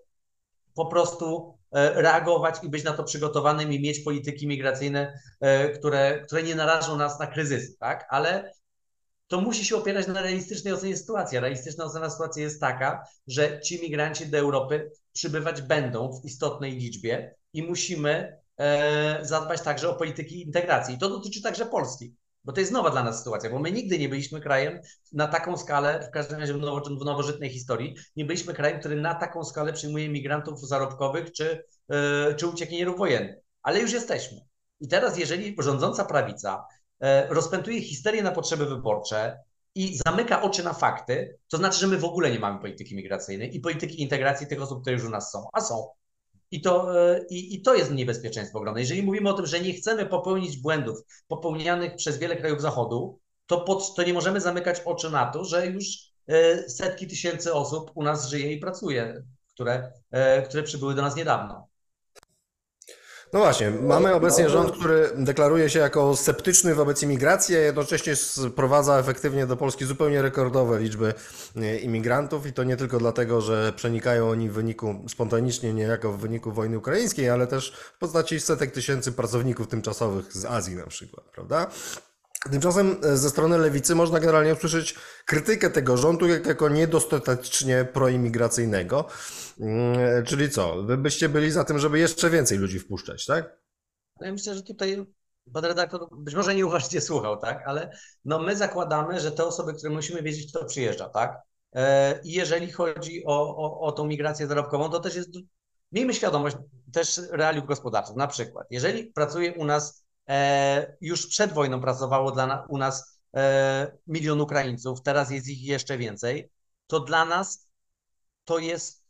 po 0.76 0.86
prostu 0.86 1.58
reagować 1.74 2.56
i 2.63 2.69
być 2.69 2.84
na 2.84 2.93
to 2.93 3.04
przygotowanym 3.04 3.74
i 3.74 3.80
mieć 3.80 4.00
polityki 4.00 4.47
migracyjne, 4.47 5.19
które, 5.76 6.21
które 6.26 6.43
nie 6.43 6.56
narażą 6.56 6.97
nas 6.97 7.19
na 7.19 7.28
kryzysy, 7.28 7.78
tak? 7.80 8.08
Ale 8.10 8.54
to 9.28 9.41
musi 9.41 9.65
się 9.65 9.76
opierać 9.76 10.08
na 10.08 10.21
realistycznej 10.21 10.74
ocenie 10.74 10.97
sytuacji. 10.97 11.39
Realistyczna 11.39 11.86
ocena 11.86 12.10
sytuacji 12.10 12.43
jest 12.43 12.62
taka, 12.62 13.04
że 13.28 13.62
ci 13.62 13.82
migranci 13.82 14.28
do 14.28 14.38
Europy 14.38 14.91
przybywać 15.13 15.62
będą 15.62 16.21
w 16.21 16.26
istotnej 16.26 16.71
liczbie 16.71 17.36
i 17.54 17.63
musimy 17.63 18.40
zadbać 19.21 19.62
także 19.62 19.89
o 19.89 19.95
polityki 19.95 20.41
integracji. 20.41 20.95
I 20.95 20.97
to 20.97 21.10
dotyczy 21.10 21.41
także 21.41 21.65
Polski, 21.65 22.15
bo 22.43 22.54
to 22.54 22.60
jest 22.60 22.71
nowa 22.71 22.89
dla 22.89 23.04
nas 23.04 23.17
sytuacja, 23.17 23.50
bo 23.50 23.60
my 23.60 23.71
nigdy 23.71 24.00
nie 24.00 24.10
byliśmy 24.10 24.41
krajem 24.41 24.80
na 25.13 25.28
taką 25.28 25.58
skalę, 25.58 26.08
w 26.10 26.12
każdym 26.12 26.39
razie 26.39 26.54
w, 26.54 26.58
nowo, 26.58 26.82
w 26.82 27.06
nowożytnej 27.06 27.50
historii, 27.50 27.95
nie 28.15 28.26
byliśmy 28.26 28.54
krajem, 28.54 28.80
który 28.80 29.02
na 29.02 29.15
taką 29.15 29.43
skalę 29.43 29.74
przyjmuje 29.74 30.10
migrantów 30.10 30.67
zarobkowych 30.67 31.32
czy, 31.32 31.63
e, 31.89 32.36
czy 32.36 32.47
uciekinierów 32.47 32.97
wojennych. 32.97 33.36
Ale 33.63 33.80
już 33.80 33.93
jesteśmy. 33.93 34.38
I 34.80 34.88
teraz, 34.88 35.17
jeżeli 35.17 35.56
rządząca 35.60 36.06
prawica 36.06 36.65
e, 37.00 37.28
rozpętuje 37.28 37.82
histerię 37.82 38.24
na 38.24 38.32
potrzeby 38.32 38.65
wyborcze, 38.65 39.38
i 39.76 40.00
zamyka 40.06 40.41
oczy 40.41 40.63
na 40.63 40.74
fakty, 40.74 41.38
to 41.47 41.58
znaczy, 41.58 41.80
że 41.80 41.88
my 41.88 41.97
w 41.97 42.06
ogóle 42.06 42.32
nie 42.32 42.39
mamy 42.39 42.60
polityki 42.60 42.95
migracyjnej 42.95 43.56
i 43.56 43.60
polityki 43.60 44.02
integracji 44.02 44.47
tych 44.47 44.62
osób, 44.62 44.82
które 44.82 44.95
już 44.95 45.06
u 45.06 45.10
nas 45.10 45.32
są. 45.32 45.47
A 45.54 45.62
są. 45.62 45.88
I 46.51 46.61
to, 46.61 46.99
e, 47.11 47.25
i, 47.29 47.55
I 47.55 47.61
to 47.61 47.75
jest 47.75 47.91
niebezpieczeństwo 47.91 48.59
ogromne. 48.59 48.81
Jeżeli 48.81 49.03
mówimy 49.03 49.29
o 49.29 49.33
tym, 49.33 49.45
że 49.45 49.59
nie 49.59 49.73
chcemy 49.73 50.05
popełnić 50.05 50.57
błędów 50.57 50.97
popełnianych 51.27 51.95
przez 51.95 52.17
wiele 52.17 52.35
krajów 52.35 52.61
Zachodu, 52.61 53.19
to, 53.45 53.61
pod, 53.61 53.95
to 53.95 54.03
nie 54.03 54.13
możemy 54.13 54.41
zamykać 54.41 54.81
oczy 54.85 55.09
na 55.09 55.25
to, 55.25 55.45
że 55.45 55.67
już 55.67 55.85
e, 56.27 56.69
setki 56.69 57.07
tysięcy 57.07 57.53
osób 57.53 57.91
u 57.95 58.03
nas 58.03 58.29
żyje 58.29 58.53
i 58.53 58.59
pracuje, 58.59 59.23
które, 59.53 59.91
e, 60.11 60.41
które 60.41 60.63
przybyły 60.63 60.95
do 60.95 61.01
nas 61.01 61.15
niedawno. 61.15 61.70
No 63.34 63.39
właśnie, 63.39 63.72
mamy 63.72 64.13
obecnie 64.13 64.50
rząd, 64.50 64.72
który 64.72 65.10
deklaruje 65.15 65.70
się 65.70 65.80
jako 65.80 66.15
sceptyczny 66.15 66.76
wobec 66.76 67.04
imigracji, 67.04 67.56
a 67.56 67.60
jednocześnie 67.60 68.15
sprowadza 68.15 69.00
efektywnie 69.00 69.48
do 69.48 69.58
Polski 69.58 69.86
zupełnie 69.86 70.22
rekordowe 70.22 70.80
liczby 70.80 71.13
e, 71.56 71.78
imigrantów 71.78 72.46
i 72.46 72.54
to 72.54 72.63
nie 72.63 72.78
tylko 72.78 72.98
dlatego, 72.98 73.41
że 73.41 73.74
przenikają 73.76 74.30
oni 74.30 74.50
w 74.50 74.54
wyniku 74.54 75.06
spontanicznie, 75.08 75.74
niejako 75.74 76.12
w 76.12 76.20
wyniku 76.20 76.52
wojny 76.52 76.78
ukraińskiej, 76.78 77.30
ale 77.30 77.48
też 77.48 77.74
w 77.96 78.00
postaci 78.00 78.39
setek 78.39 78.72
tysięcy 78.72 79.12
pracowników 79.12 79.67
tymczasowych 79.67 80.34
z 80.34 80.46
Azji 80.46 80.76
na 80.76 80.88
przykład, 80.88 81.26
prawda? 81.26 81.67
Tymczasem 82.52 82.98
e, 83.04 83.17
ze 83.17 83.30
strony 83.30 83.58
lewicy 83.58 83.96
można 83.96 84.20
generalnie 84.20 84.54
usłyszeć 84.54 84.96
krytykę 85.26 85.70
tego 85.70 85.98
rządu 85.98 86.28
jako 86.28 86.70
niedostatecznie 86.70 87.86
proimigracyjnego. 87.94 89.06
Mm, 89.62 90.26
czyli 90.26 90.50
co? 90.50 90.84
Wy 90.84 90.97
byście 90.97 91.30
byli 91.30 91.52
za 91.52 91.63
tym, 91.63 91.80
żeby 91.80 92.00
jeszcze 92.00 92.30
więcej 92.30 92.58
ludzi 92.58 92.80
wpuszczać, 92.80 93.26
tak? 93.26 93.58
No 94.19 94.26
ja 94.26 94.32
myślę, 94.32 94.56
że 94.56 94.63
tutaj 94.63 95.06
pan 95.54 95.65
redaktor 95.65 96.08
być 96.12 96.36
może 96.36 96.56
nie 96.56 96.65
uważnie 96.65 97.02
słuchał, 97.02 97.38
tak? 97.38 97.63
Ale 97.67 97.91
no 98.26 98.39
my 98.39 98.56
zakładamy, 98.56 99.19
że 99.19 99.32
te 99.32 99.45
osoby, 99.45 99.74
które 99.74 99.93
musimy 99.93 100.21
wiedzieć, 100.21 100.52
kto 100.52 100.65
przyjeżdża, 100.65 101.10
tak? 101.10 101.41
E, 101.74 102.19
I 102.24 102.32
jeżeli 102.32 102.71
chodzi 102.71 103.24
o, 103.26 103.58
o, 103.58 103.82
o 103.82 103.91
tą 103.91 104.06
migrację 104.06 104.47
zarobkową, 104.47 104.89
to 104.89 105.00
też 105.00 105.15
jest. 105.15 105.30
Miejmy 105.91 106.13
świadomość 106.13 106.56
też 106.93 107.21
realiów 107.32 107.65
gospodarczych. 107.65 108.15
Na 108.15 108.28
przykład, 108.28 108.67
jeżeli 108.69 109.06
pracuje 109.06 109.54
u 109.54 109.65
nas 109.65 110.06
E, 110.32 110.97
już 111.02 111.28
przed 111.28 111.54
wojną 111.54 111.82
pracowało 111.82 112.32
dla, 112.32 112.65
u 112.69 112.78
nas 112.78 113.19
e, 113.36 113.91
milion 114.08 114.41
Ukraińców, 114.41 115.02
teraz 115.02 115.32
jest 115.32 115.47
ich 115.47 115.63
jeszcze 115.63 115.97
więcej, 115.97 116.52
to 116.88 117.00
dla 117.00 117.26
nas 117.26 117.67
to 118.45 118.60
jest, 118.60 119.00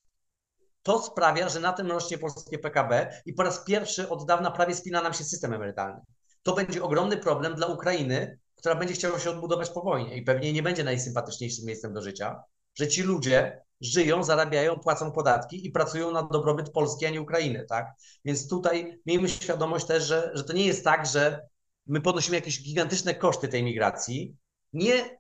to 0.84 1.02
sprawia, 1.02 1.50
że 1.50 1.60
na 1.60 1.74
tym 1.74 1.92
rośnie 1.92 2.18
polskie 2.18 2.60
PKB 2.60 3.22
i 3.26 3.34
po 3.34 3.44
raz 3.44 3.64
pierwszy 3.64 4.10
od 4.10 4.26
dawna 4.26 4.52
prawie 4.52 4.76
spina 4.76 5.02
nam 5.02 5.14
się 5.14 5.24
system 5.24 5.54
emerytalny. 5.54 6.02
To 6.44 6.54
będzie 6.56 6.84
ogromny 6.84 7.18
problem 7.18 7.56
dla 7.56 7.68
Ukrainy, 7.68 8.40
która 8.56 8.76
będzie 8.76 8.94
chciała 8.94 9.20
się 9.20 9.30
odbudować 9.30 9.70
po 9.70 9.82
wojnie 9.82 10.18
i 10.18 10.22
pewnie 10.22 10.54
nie 10.54 10.64
będzie 10.64 10.84
najsympatyczniejszym 10.84 11.66
miejscem 11.66 11.94
do 11.94 12.02
życia, 12.02 12.44
że 12.76 12.88
ci 12.88 13.04
ludzie 13.04 13.62
żyją, 13.82 14.24
zarabiają, 14.24 14.80
płacą 14.80 15.12
podatki 15.12 15.68
i 15.68 15.72
pracują 15.72 16.12
na 16.12 16.24
dobrobyt 16.24 16.70
Polski, 16.70 17.06
a 17.06 17.10
nie 17.10 17.22
Ukrainy, 17.22 17.66
tak? 17.70 17.94
Więc 18.26 18.48
tutaj 18.48 19.02
miejmy 19.06 19.30
świadomość 19.30 19.86
też, 19.86 20.04
że, 20.04 20.32
że 20.34 20.44
to 20.44 20.54
nie 20.54 20.66
jest 20.66 20.84
tak, 20.84 21.06
że 21.06 21.48
my 21.88 22.02
ponosimy 22.02 22.36
jakieś 22.36 22.64
gigantyczne 22.64 23.16
koszty 23.16 23.48
tej 23.48 23.64
migracji. 23.64 24.36
Nie, 24.74 25.20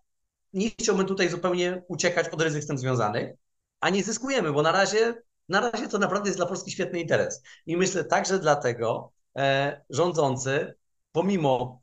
nie 0.53 0.69
chciałbym 0.69 1.05
tutaj 1.05 1.29
zupełnie 1.29 1.83
uciekać 1.87 2.29
od 2.29 2.41
ryzyk 2.41 2.63
z 2.63 2.67
tym 2.67 2.77
związanych, 2.77 3.33
a 3.79 3.89
nie 3.89 4.03
zyskujemy, 4.03 4.51
bo 4.51 4.61
na 4.61 4.71
razie, 4.71 5.21
na 5.49 5.69
razie 5.69 5.87
to 5.87 5.97
naprawdę 5.97 6.29
jest 6.29 6.39
dla 6.39 6.45
Polski 6.45 6.71
świetny 6.71 6.99
interes. 6.99 7.43
I 7.65 7.77
myślę 7.77 8.03
także 8.03 8.39
dlatego 8.39 9.11
e, 9.37 9.81
rządzący, 9.89 10.73
pomimo 11.11 11.79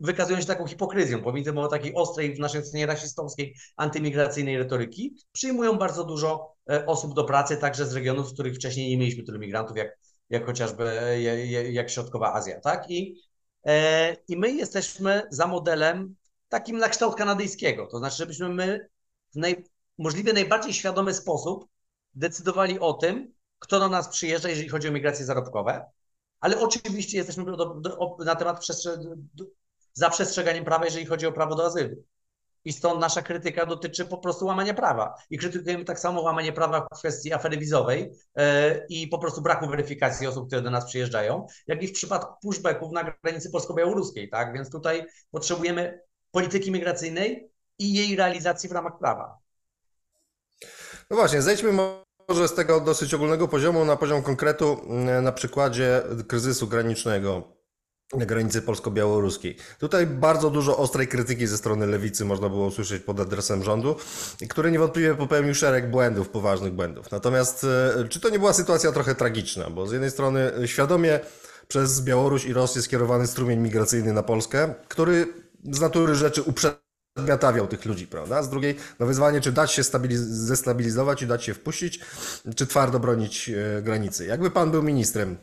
wykazują 0.00 0.40
się 0.40 0.46
taką 0.46 0.66
hipokryzją, 0.66 1.22
pomimo 1.22 1.68
takiej 1.68 1.94
ostrej 1.94 2.34
w 2.34 2.38
naszej 2.38 2.60
ocenie 2.60 2.86
rasistowskiej, 2.86 3.56
antymigracyjnej 3.76 4.58
retoryki, 4.58 5.16
przyjmują 5.32 5.78
bardzo 5.78 6.04
dużo 6.04 6.54
e, 6.70 6.86
osób 6.86 7.14
do 7.14 7.24
pracy, 7.24 7.56
także 7.56 7.86
z 7.86 7.94
regionów, 7.94 8.30
w 8.30 8.34
których 8.34 8.54
wcześniej 8.54 8.90
nie 8.90 8.98
mieliśmy 8.98 9.22
tylu 9.22 9.38
migrantów, 9.38 9.76
jak, 9.76 9.98
jak 10.30 10.46
chociażby 10.46 11.18
jak 11.70 11.90
Środkowa 11.90 12.32
Azja, 12.32 12.60
tak? 12.60 12.90
I, 12.90 13.20
e, 13.66 14.16
I 14.28 14.36
my 14.36 14.52
jesteśmy 14.52 15.22
za 15.30 15.46
modelem 15.46 16.16
takim 16.48 16.78
na 16.78 16.88
kształt 16.88 17.16
kanadyjskiego, 17.16 17.86
to 17.86 17.98
znaczy, 17.98 18.16
żebyśmy 18.16 18.48
my 18.48 18.88
w 19.34 19.36
naj, 19.36 19.64
możliwie 19.98 20.32
najbardziej 20.32 20.72
świadomy 20.72 21.14
sposób 21.14 21.66
decydowali 22.14 22.80
o 22.80 22.92
tym, 22.92 23.34
kto 23.58 23.80
do 23.80 23.88
nas 23.88 24.08
przyjeżdża, 24.08 24.48
jeżeli 24.48 24.68
chodzi 24.68 24.88
o 24.88 24.92
migracje 24.92 25.24
zarobkowe, 25.24 25.84
ale 26.40 26.60
oczywiście 26.60 27.16
jesteśmy 27.16 27.44
do, 27.44 27.74
do, 27.74 28.16
na 28.24 28.36
temat 28.36 28.66
za 29.92 30.10
przestrzeganiem 30.10 30.64
prawa, 30.64 30.84
jeżeli 30.84 31.06
chodzi 31.06 31.26
o 31.26 31.32
prawo 31.32 31.54
do 31.54 31.66
azylu. 31.66 31.96
I 32.64 32.72
stąd 32.72 33.00
nasza 33.00 33.22
krytyka 33.22 33.66
dotyczy 33.66 34.04
po 34.04 34.18
prostu 34.18 34.46
łamania 34.46 34.74
prawa. 34.74 35.14
I 35.30 35.38
krytykujemy 35.38 35.84
tak 35.84 35.98
samo 35.98 36.20
łamanie 36.20 36.52
prawa 36.52 36.80
w 36.80 36.98
kwestii 36.98 37.32
afery 37.32 37.56
wizowej 37.56 38.12
yy, 38.36 38.44
i 38.88 39.08
po 39.08 39.18
prostu 39.18 39.42
braku 39.42 39.66
weryfikacji 39.66 40.26
osób, 40.26 40.46
które 40.46 40.62
do 40.62 40.70
nas 40.70 40.84
przyjeżdżają, 40.84 41.46
jak 41.66 41.82
i 41.82 41.88
w 41.88 41.92
przypadku 41.92 42.34
pushbacków 42.42 42.92
na 42.92 43.14
granicy 43.22 43.50
polsko-białoruskiej, 43.50 44.28
tak? 44.28 44.52
Więc 44.52 44.70
tutaj 44.70 45.06
potrzebujemy 45.30 46.00
polityki 46.30 46.72
migracyjnej 46.72 47.50
i 47.78 47.92
jej 47.94 48.16
realizacji 48.16 48.68
w 48.68 48.72
ramach 48.72 48.98
prawa. 48.98 49.38
No 51.10 51.16
właśnie, 51.16 51.42
zejdźmy 51.42 51.72
może 52.28 52.48
z 52.48 52.54
tego 52.54 52.80
dosyć 52.80 53.14
ogólnego 53.14 53.48
poziomu 53.48 53.84
na 53.84 53.96
poziom 53.96 54.22
konkretu 54.22 54.80
na 55.22 55.32
przykładzie 55.32 56.02
kryzysu 56.28 56.66
granicznego 56.66 57.42
na 58.14 58.26
granicy 58.26 58.62
polsko-białoruskiej. 58.62 59.56
Tutaj 59.78 60.06
bardzo 60.06 60.50
dużo 60.50 60.76
ostrej 60.76 61.08
krytyki 61.08 61.46
ze 61.46 61.58
strony 61.58 61.86
lewicy 61.86 62.24
można 62.24 62.48
było 62.48 62.66
usłyszeć 62.66 63.02
pod 63.02 63.20
adresem 63.20 63.62
rządu, 63.64 63.96
który 64.48 64.70
niewątpliwie 64.70 65.14
popełnił 65.14 65.54
szereg 65.54 65.90
błędów, 65.90 66.28
poważnych 66.28 66.72
błędów. 66.72 67.10
Natomiast 67.10 67.66
e, 68.00 68.08
czy 68.08 68.20
to 68.20 68.28
nie 68.28 68.38
była 68.38 68.52
sytuacja 68.52 68.92
trochę 68.92 69.14
tragiczna? 69.14 69.70
Bo 69.70 69.86
z 69.86 69.92
jednej 69.92 70.10
strony 70.10 70.52
świadomie 70.66 71.20
przez 71.68 72.00
Białoruś 72.00 72.44
i 72.44 72.52
Rosję 72.52 72.82
skierowany 72.82 73.26
strumień 73.26 73.60
migracyjny 73.60 74.12
na 74.12 74.22
Polskę, 74.22 74.74
który 74.88 75.26
z 75.70 75.80
natury 75.80 76.14
rzeczy 76.14 76.42
uprzedmiotawiał 77.16 77.66
tych 77.66 77.84
ludzi, 77.84 78.06
prawda? 78.06 78.42
Z 78.42 78.50
drugiej, 78.50 78.76
no 78.98 79.06
wyzwanie, 79.06 79.40
czy 79.40 79.52
dać 79.52 79.72
się 79.72 79.82
zestabilizować, 80.16 81.18
czy 81.18 81.26
dać 81.26 81.44
się 81.44 81.54
wpuścić, 81.54 82.00
czy 82.56 82.66
twardo 82.66 83.00
bronić 83.00 83.48
e, 83.48 83.82
granicy. 83.82 84.26
Jakby 84.26 84.50
pan 84.50 84.70
był 84.70 84.82
ministrem 84.82 85.36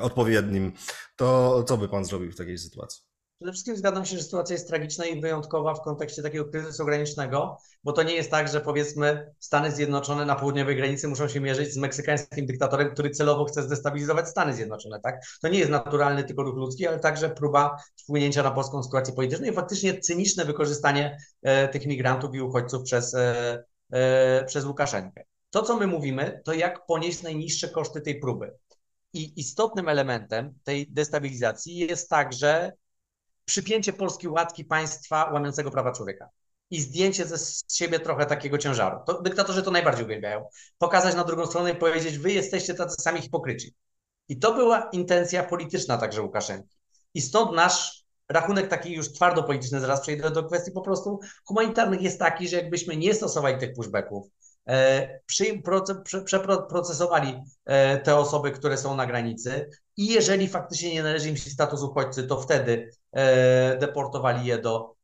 odpowiednim, 0.00 0.72
to 1.16 1.62
co 1.68 1.76
by 1.76 1.88
pan 1.88 2.04
zrobił 2.04 2.32
w 2.32 2.36
takiej 2.36 2.58
sytuacji? 2.58 3.09
Przede 3.40 3.52
wszystkim 3.52 3.76
zgadzam 3.76 4.04
się, 4.04 4.16
że 4.16 4.22
sytuacja 4.22 4.54
jest 4.54 4.68
tragiczna 4.68 5.06
i 5.06 5.20
wyjątkowa 5.20 5.74
w 5.74 5.82
kontekście 5.82 6.22
takiego 6.22 6.44
kryzysu 6.44 6.84
granicznego, 6.84 7.58
bo 7.84 7.92
to 7.92 8.02
nie 8.02 8.14
jest 8.14 8.30
tak, 8.30 8.48
że 8.48 8.60
powiedzmy 8.60 9.32
Stany 9.38 9.70
Zjednoczone 9.70 10.24
na 10.24 10.34
południowej 10.34 10.76
granicy 10.76 11.08
muszą 11.08 11.28
się 11.28 11.40
mierzyć 11.40 11.72
z 11.72 11.76
meksykańskim 11.76 12.46
dyktatorem, 12.46 12.90
który 12.90 13.10
celowo 13.10 13.44
chce 13.44 13.62
zdestabilizować 13.62 14.28
Stany 14.28 14.54
Zjednoczone, 14.54 15.00
tak? 15.00 15.20
To 15.42 15.48
nie 15.48 15.58
jest 15.58 15.70
naturalny 15.70 16.24
tylko 16.24 16.42
ruch 16.42 16.56
ludzki, 16.56 16.86
ale 16.86 16.98
także 16.98 17.30
próba 17.30 17.76
wpłynięcia 18.02 18.42
na 18.42 18.50
polską 18.50 18.82
sytuację 18.82 19.14
polityczną 19.14 19.46
i 19.46 19.52
faktycznie 19.52 20.00
cyniczne 20.00 20.44
wykorzystanie 20.44 21.18
e, 21.42 21.68
tych 21.68 21.86
migrantów 21.86 22.34
i 22.34 22.40
uchodźców 22.40 22.82
przez, 22.82 23.14
e, 23.14 23.64
e, 23.92 24.44
przez 24.44 24.64
Łukaszenkę. 24.64 25.24
To, 25.50 25.62
co 25.62 25.76
my 25.76 25.86
mówimy, 25.86 26.40
to 26.44 26.52
jak 26.52 26.86
ponieść 26.86 27.22
najniższe 27.22 27.68
koszty 27.68 28.00
tej 28.00 28.20
próby. 28.20 28.52
I 29.12 29.40
istotnym 29.40 29.88
elementem 29.88 30.54
tej 30.64 30.86
destabilizacji 30.90 31.76
jest 31.76 32.08
także 32.08 32.72
przypięcie 33.50 33.92
Polski 33.92 34.28
łatki 34.28 34.64
państwa 34.64 35.30
łamiącego 35.32 35.70
prawa 35.70 35.92
człowieka 35.92 36.28
i 36.70 36.80
zdjęcie 36.80 37.26
ze 37.26 37.36
siebie 37.72 38.00
trochę 38.00 38.26
takiego 38.26 38.58
ciężaru. 38.58 38.98
To 39.06 39.22
dyktatorzy 39.22 39.62
to 39.62 39.70
najbardziej 39.70 40.04
uwielbiają. 40.04 40.48
Pokazać 40.78 41.14
na 41.14 41.24
drugą 41.24 41.46
stronę 41.46 41.70
i 41.70 41.74
powiedzieć, 41.74 42.18
wy 42.18 42.32
jesteście 42.32 42.74
tacy 42.74 43.02
sami 43.02 43.20
hipokryci. 43.20 43.74
I 44.28 44.38
to 44.38 44.54
była 44.54 44.88
intencja 44.92 45.42
polityczna 45.42 45.98
także 45.98 46.22
Łukaszenki. 46.22 46.76
I 47.14 47.20
stąd 47.20 47.52
nasz 47.52 48.04
rachunek 48.28 48.68
taki 48.68 48.92
już 48.92 49.12
twardo 49.12 49.42
polityczny, 49.42 49.80
zaraz 49.80 50.00
przejdę 50.00 50.30
do 50.30 50.44
kwestii 50.44 50.72
po 50.72 50.80
prostu 50.80 51.20
humanitarnych, 51.44 52.02
jest 52.02 52.18
taki, 52.18 52.48
że 52.48 52.56
jakbyśmy 52.56 52.96
nie 52.96 53.14
stosowali 53.14 53.58
tych 53.58 53.72
pushbacków, 53.72 54.26
E, 54.68 55.20
przeprocesowali 56.24 57.42
e, 57.64 57.98
te 57.98 58.16
osoby, 58.16 58.50
które 58.50 58.78
są 58.78 58.96
na 58.96 59.06
granicy 59.06 59.70
i 60.00 60.06
jeżeli 60.06 60.48
faktycznie 60.48 60.94
nie 60.94 61.02
należy 61.02 61.28
im 61.28 61.36
się 61.36 61.50
status 61.50 61.82
uchodźcy, 61.82 62.26
to 62.26 62.40
wtedy 62.40 62.90
e, 63.12 63.78
deportowali 63.78 64.46
je 64.46 64.58
do, 64.58 64.94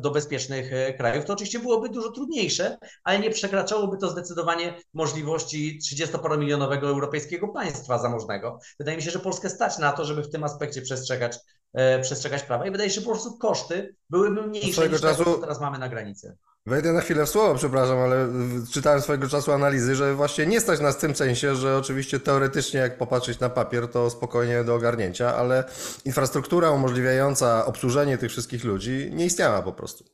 do 0.00 0.10
bezpiecznych 0.10 0.70
krajów. 0.96 1.24
To 1.24 1.32
oczywiście 1.32 1.58
byłoby 1.58 1.88
dużo 1.88 2.10
trudniejsze, 2.10 2.78
ale 3.04 3.18
nie 3.18 3.30
przekraczałoby 3.30 3.96
to 3.96 4.10
zdecydowanie 4.10 4.74
możliwości 4.94 5.78
30-milionowego 5.82 6.86
europejskiego 6.86 7.48
państwa 7.48 7.98
zamożnego. 7.98 8.58
Wydaje 8.78 8.96
mi 8.96 9.02
się, 9.02 9.10
że 9.10 9.18
Polskę 9.18 9.50
stać 9.50 9.78
na 9.78 9.92
to, 9.92 10.04
żeby 10.04 10.22
w 10.22 10.30
tym 10.30 10.44
aspekcie 10.44 10.82
przestrzegać, 10.82 11.38
przestrzegać 12.02 12.42
prawa 12.42 12.66
i 12.66 12.70
wydaje 12.70 12.90
się, 12.90 12.94
że 12.94 13.06
po 13.06 13.10
prostu 13.10 13.38
koszty 13.38 13.96
byłyby 14.10 14.42
mniejsze 14.42 14.88
niż 14.88 15.00
czasu... 15.00 15.24
to, 15.24 15.34
co 15.34 15.38
teraz 15.38 15.60
mamy 15.60 15.78
na 15.78 15.88
granicy. 15.88 16.36
Wejdę 16.66 16.92
na 16.92 17.00
chwilę 17.00 17.26
w 17.26 17.28
słowo, 17.28 17.54
przepraszam, 17.54 17.98
ale 17.98 18.28
czytałem 18.72 19.00
swojego 19.00 19.28
czasu 19.28 19.52
analizy, 19.52 19.94
że 19.94 20.14
właśnie 20.14 20.46
nie 20.46 20.60
stać 20.60 20.80
nas 20.80 20.96
w 20.96 21.00
tym 21.00 21.16
sensie, 21.16 21.54
że 21.54 21.76
oczywiście 21.76 22.20
teoretycznie 22.20 22.80
jak 22.80 22.98
popatrzeć 22.98 23.40
na 23.40 23.50
papier, 23.50 23.88
to 23.88 24.10
spokojnie 24.10 24.64
do 24.64 24.74
ogarnięcia, 24.74 25.36
ale 25.36 25.64
infrastruktura 26.04 26.70
umożliwiająca 26.70 27.66
obsłużenie 27.66 28.18
tych 28.18 28.30
wszystkich 28.30 28.64
ludzi 28.64 29.10
nie 29.12 29.26
istniała 29.26 29.62
po 29.62 29.72
prostu. 29.72 30.04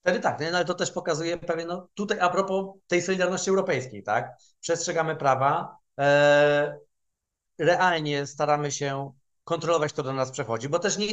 Wtedy 0.00 0.20
tak, 0.20 0.40
nie? 0.40 0.50
No, 0.50 0.56
ale 0.56 0.66
to 0.66 0.74
też 0.74 0.90
pokazuje 0.90 1.38
pewien, 1.38 1.68
no 1.68 1.88
tutaj 1.94 2.20
a 2.20 2.28
propos 2.28 2.66
tej 2.86 3.02
Solidarności 3.02 3.50
Europejskiej, 3.50 4.02
tak? 4.02 4.30
Przestrzegamy 4.60 5.16
prawa, 5.16 5.76
e, 5.98 6.78
realnie 7.58 8.26
staramy 8.26 8.70
się 8.70 9.12
kontrolować, 9.44 9.92
kto 9.92 10.02
do 10.02 10.12
nas 10.12 10.30
przechodzi, 10.30 10.68
bo 10.68 10.78
też 10.78 10.98
nie, 10.98 11.06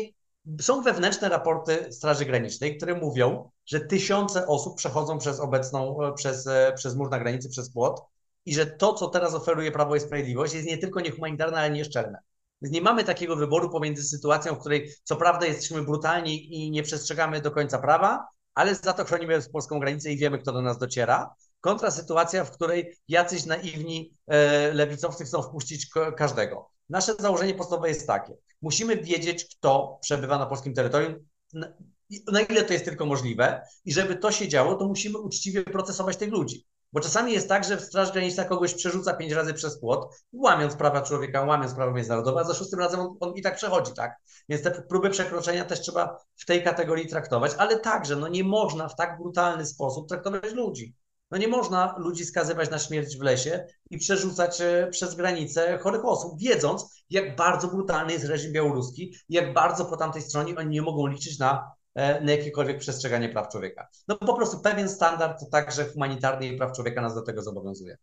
są 0.61 0.81
wewnętrzne 0.81 1.29
raporty 1.29 1.93
Straży 1.93 2.25
Granicznej, 2.25 2.77
które 2.77 2.95
mówią, 2.95 3.49
że 3.65 3.79
tysiące 3.79 4.47
osób 4.47 4.77
przechodzą 4.77 5.17
przez 5.17 5.39
obecną, 5.39 6.03
e, 6.03 6.13
przez, 6.13 6.47
e, 6.47 6.73
przez 6.75 6.95
mur 6.95 7.09
na 7.09 7.19
granicy, 7.19 7.49
przez 7.49 7.73
płot 7.73 8.01
i 8.45 8.53
że 8.53 8.65
to, 8.65 8.93
co 8.93 9.07
teraz 9.07 9.33
oferuje 9.33 9.71
Prawo 9.71 9.95
i 9.95 9.99
Sprawiedliwość 9.99 10.53
jest 10.53 10.67
nie 10.67 10.77
tylko 10.77 11.01
niehumanitarne, 11.01 11.57
ale 11.57 11.69
nieszczelne. 11.69 12.19
Więc 12.61 12.75
nie 12.75 12.81
mamy 12.81 13.03
takiego 13.03 13.35
wyboru 13.35 13.69
pomiędzy 13.69 14.03
sytuacją, 14.03 14.55
w 14.55 14.59
której 14.59 14.91
co 15.03 15.15
prawda 15.15 15.45
jesteśmy 15.45 15.83
brutalni 15.83 16.55
i 16.55 16.71
nie 16.71 16.83
przestrzegamy 16.83 17.41
do 17.41 17.51
końca 17.51 17.79
prawa, 17.79 18.27
ale 18.53 18.75
za 18.75 18.93
to 18.93 19.05
chronimy 19.05 19.39
polską 19.53 19.79
granicę 19.79 20.11
i 20.11 20.17
wiemy, 20.17 20.39
kto 20.39 20.51
do 20.51 20.61
nas 20.61 20.77
dociera, 20.77 21.35
kontra 21.61 21.91
sytuacja, 21.91 22.43
w 22.43 22.51
której 22.51 22.97
jacyś 23.07 23.45
naiwni 23.45 24.13
e, 24.27 24.73
lewicowcy 24.73 25.25
chcą 25.25 25.41
wpuścić 25.41 25.87
każdego. 26.17 26.69
Nasze 26.89 27.15
założenie 27.19 27.53
podstawowe 27.53 27.87
jest 27.87 28.07
takie. 28.07 28.33
Musimy 28.61 28.97
wiedzieć, 28.97 29.55
kto 29.55 29.97
przebywa 30.01 30.37
na 30.37 30.45
polskim 30.45 30.73
terytorium, 30.73 31.15
na, 31.53 32.41
ile 32.41 32.63
to 32.63 32.73
jest 32.73 32.85
tylko 32.85 33.05
możliwe 33.05 33.61
i 33.85 33.93
żeby 33.93 34.15
to 34.15 34.31
się 34.31 34.47
działo, 34.47 34.75
to 34.75 34.87
musimy 34.87 35.17
uczciwie 35.17 35.63
procesować 35.63 36.17
tych 36.17 36.31
ludzi. 36.31 36.65
Bo 36.93 36.99
czasami 36.99 37.31
jest 37.33 37.49
tak, 37.49 37.63
że 37.63 37.79
Straż 37.79 38.11
Graniczna 38.11 38.45
kogoś 38.45 38.73
przerzuca 38.73 39.13
pięć 39.13 39.31
razy 39.31 39.53
przez 39.53 39.79
płot, 39.79 40.15
łamiąc 40.33 40.75
prawa 40.75 41.01
człowieka, 41.01 41.41
łamiąc 41.41 41.73
prawo 41.73 41.91
międzynarodowe, 41.91 42.39
a 42.39 42.43
za 42.43 42.53
szóstym 42.53 42.79
razem 42.79 42.99
on, 42.99 43.17
on, 43.19 43.33
i 43.35 43.41
tak 43.41 43.55
przechodzi, 43.55 43.93
tak? 43.93 44.15
Więc 44.49 44.63
te 44.63 44.71
próby 44.71 45.09
przekroczenia 45.09 45.65
też 45.65 45.81
trzeba 45.81 46.17
w 46.35 46.45
tej 46.45 46.63
kategorii 46.63 47.07
traktować, 47.07 47.51
ale 47.57 47.79
także 47.79 48.15
no 48.15 48.27
nie 48.27 48.43
można 48.43 48.87
w 48.87 48.95
tak 48.95 49.17
brutalny 49.17 49.65
sposób 49.65 50.09
traktować 50.09 50.53
ludzi. 50.53 50.95
No 51.31 51.37
nie 51.37 51.47
można 51.47 51.95
ludzi 51.97 52.25
skazywać 52.25 52.69
na 52.69 52.79
śmierć 52.79 53.17
w 53.17 53.21
lesie 53.21 53.67
i 53.89 53.97
przerzucać 53.97 54.61
e, 54.61 54.87
przez 54.91 55.15
granicę 55.15 55.77
chorych 55.77 56.05
osób, 56.05 56.39
wiedząc, 56.39 57.03
jak 57.09 57.35
bardzo 57.35 57.67
brutalny 57.67 58.13
jest 58.13 58.25
reżim 58.25 58.51
białoruski 58.51 59.15
jak 59.29 59.53
bardzo 59.53 59.85
po 59.85 59.97
tamtej 59.97 60.21
stronie 60.21 60.55
oni 60.55 60.69
nie 60.69 60.81
mogą 60.81 61.07
liczyć 61.07 61.39
na, 61.39 61.71
e, 61.95 62.21
na 62.21 62.31
jakiekolwiek 62.31 62.79
przestrzeganie 62.79 63.29
praw 63.29 63.49
człowieka. 63.49 63.87
No 64.07 64.17
po 64.17 64.33
prostu 64.33 64.59
pewien 64.59 64.89
standard 64.89 65.49
także 65.51 65.85
humanitarny 65.85 66.47
i 66.47 66.57
praw 66.57 66.71
człowieka 66.71 67.01
nas 67.01 67.15
do 67.15 67.21
tego 67.21 67.41
zobowiązuje. 67.41 67.97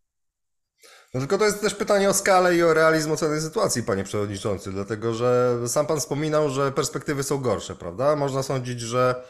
No 1.13 1.19
tylko 1.19 1.37
to 1.37 1.45
jest 1.45 1.61
też 1.61 1.75
pytanie 1.75 2.09
o 2.09 2.13
skalę 2.13 2.55
i 2.55 2.63
o 2.63 2.73
realizm 2.73 3.11
oceny 3.11 3.41
sytuacji, 3.41 3.83
panie 3.83 4.03
przewodniczący, 4.03 4.71
dlatego 4.71 5.13
że 5.13 5.59
sam 5.67 5.85
pan 5.85 5.99
wspominał, 5.99 6.49
że 6.49 6.71
perspektywy 6.71 7.23
są 7.23 7.37
gorsze, 7.37 7.75
prawda? 7.75 8.15
Można 8.15 8.43
sądzić, 8.43 8.81
że 8.81 9.23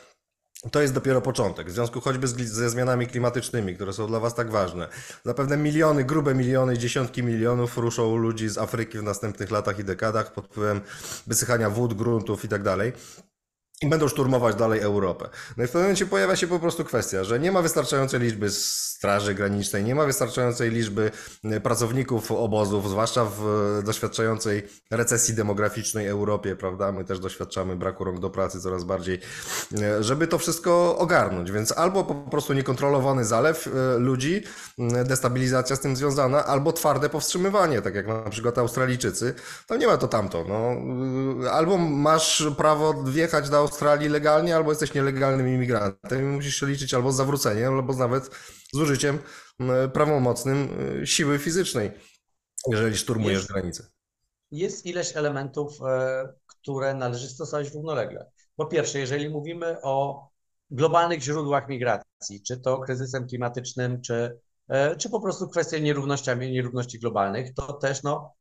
to 0.71 0.81
jest 0.81 0.93
dopiero 0.93 1.21
początek, 1.21 1.67
w 1.67 1.71
związku 1.71 2.01
choćby 2.01 2.27
ze 2.27 2.69
zmianami 2.69 3.07
klimatycznymi, 3.07 3.75
które 3.75 3.93
są 3.93 4.07
dla 4.07 4.19
Was 4.19 4.35
tak 4.35 4.51
ważne. 4.51 4.87
Zapewne 5.25 5.57
miliony, 5.57 6.03
grube 6.03 6.35
miliony 6.35 6.77
dziesiątki 6.77 7.23
milionów 7.23 7.77
ruszą 7.77 8.15
ludzi 8.15 8.49
z 8.49 8.57
Afryki 8.57 8.97
w 8.97 9.03
następnych 9.03 9.51
latach 9.51 9.79
i 9.79 9.83
dekadach 9.83 10.33
pod 10.33 10.45
wpływem 10.45 10.81
wysychania 11.27 11.69
wód, 11.69 11.93
gruntów 11.93 12.45
i 12.45 12.47
tak 12.47 12.63
i 13.81 13.87
będą 13.87 14.07
szturmować 14.07 14.55
dalej 14.55 14.79
Europę. 14.79 15.29
No 15.57 15.63
i 15.63 15.67
w 15.67 15.69
pewnym 15.69 15.83
momencie 15.83 16.05
pojawia 16.05 16.35
się 16.35 16.47
po 16.47 16.59
prostu 16.59 16.85
kwestia, 16.85 17.23
że 17.23 17.39
nie 17.39 17.51
ma 17.51 17.61
wystarczającej 17.61 18.19
liczby 18.19 18.49
straży 18.51 19.33
granicznej, 19.33 19.83
nie 19.83 19.95
ma 19.95 20.05
wystarczającej 20.05 20.71
liczby 20.71 21.11
e, 21.43 21.59
pracowników 21.59 22.31
obozów, 22.31 22.89
zwłaszcza 22.89 23.25
w 23.25 23.41
doświadczającej 23.85 24.63
recesji 24.91 25.33
demograficznej 25.33 26.07
Europie, 26.07 26.55
prawda? 26.55 26.91
My 26.91 27.05
też 27.05 27.19
doświadczamy 27.19 27.75
braku 27.75 28.03
rąk 28.03 28.19
do 28.19 28.29
pracy 28.29 28.61
coraz 28.61 28.83
bardziej, 28.83 29.19
e, 29.81 30.03
żeby 30.03 30.27
to 30.27 30.37
wszystko 30.37 30.97
ogarnąć. 30.97 31.51
Więc 31.51 31.71
albo 31.71 32.03
po 32.03 32.15
prostu 32.15 32.53
niekontrolowany 32.53 33.25
zalew 33.25 33.67
e, 33.67 33.97
ludzi, 33.97 34.43
destabilizacja 35.05 35.75
z 35.75 35.79
tym 35.79 35.95
związana, 35.95 36.45
albo 36.45 36.73
twarde 36.73 37.09
powstrzymywanie, 37.09 37.81
tak 37.81 37.95
jak 37.95 38.07
na 38.07 38.29
przykład 38.29 38.57
Australijczycy. 38.57 39.33
Tam 39.67 39.79
nie 39.79 39.87
ma 39.87 39.97
to 39.97 40.07
tamto. 40.07 40.45
No. 40.49 40.75
Albo 41.51 41.77
masz 41.77 42.47
prawo 42.57 42.93
wjechać 43.03 43.49
do 43.49 43.66
Australii 43.67 44.09
legalnie, 44.09 44.55
albo 44.55 44.71
jesteś 44.71 44.93
nielegalnym 44.93 45.47
imigrantem 45.47 46.21
i 46.21 46.35
musisz 46.35 46.59
się 46.59 46.65
liczyć 46.65 46.93
albo 46.93 47.11
z 47.11 47.15
zawróceniem, 47.15 47.73
albo 47.73 47.93
nawet 47.93 48.29
z 48.73 48.79
użyciem 48.79 49.19
prawomocnym 49.93 50.69
y, 51.01 51.07
siły 51.07 51.39
fizycznej, 51.39 51.91
jeżeli 52.71 52.97
szturmujesz 52.97 53.37
jest, 53.37 53.51
granicę. 53.51 53.87
Jest 54.51 54.85
ileś 54.85 55.17
elementów, 55.17 55.73
e, 55.81 56.27
które 56.45 56.93
należy 56.93 57.29
stosować 57.29 57.73
równolegle. 57.73 58.31
Po 58.55 58.65
pierwsze, 58.65 58.99
jeżeli 58.99 59.29
mówimy 59.29 59.81
o 59.81 60.27
globalnych 60.71 61.21
źródłach 61.21 61.69
migracji, 61.69 62.43
czy 62.47 62.57
to 62.57 62.79
kryzysem 62.79 63.27
klimatycznym, 63.27 64.01
czy, 64.01 64.39
e, 64.67 64.95
czy 64.95 65.09
po 65.09 65.21
prostu 65.21 65.49
kwestii 65.49 65.81
nierównościami, 65.81 66.51
nierówności 66.51 66.99
globalnych, 66.99 67.53
to 67.53 67.73
też 67.73 68.03
no, 68.03 68.33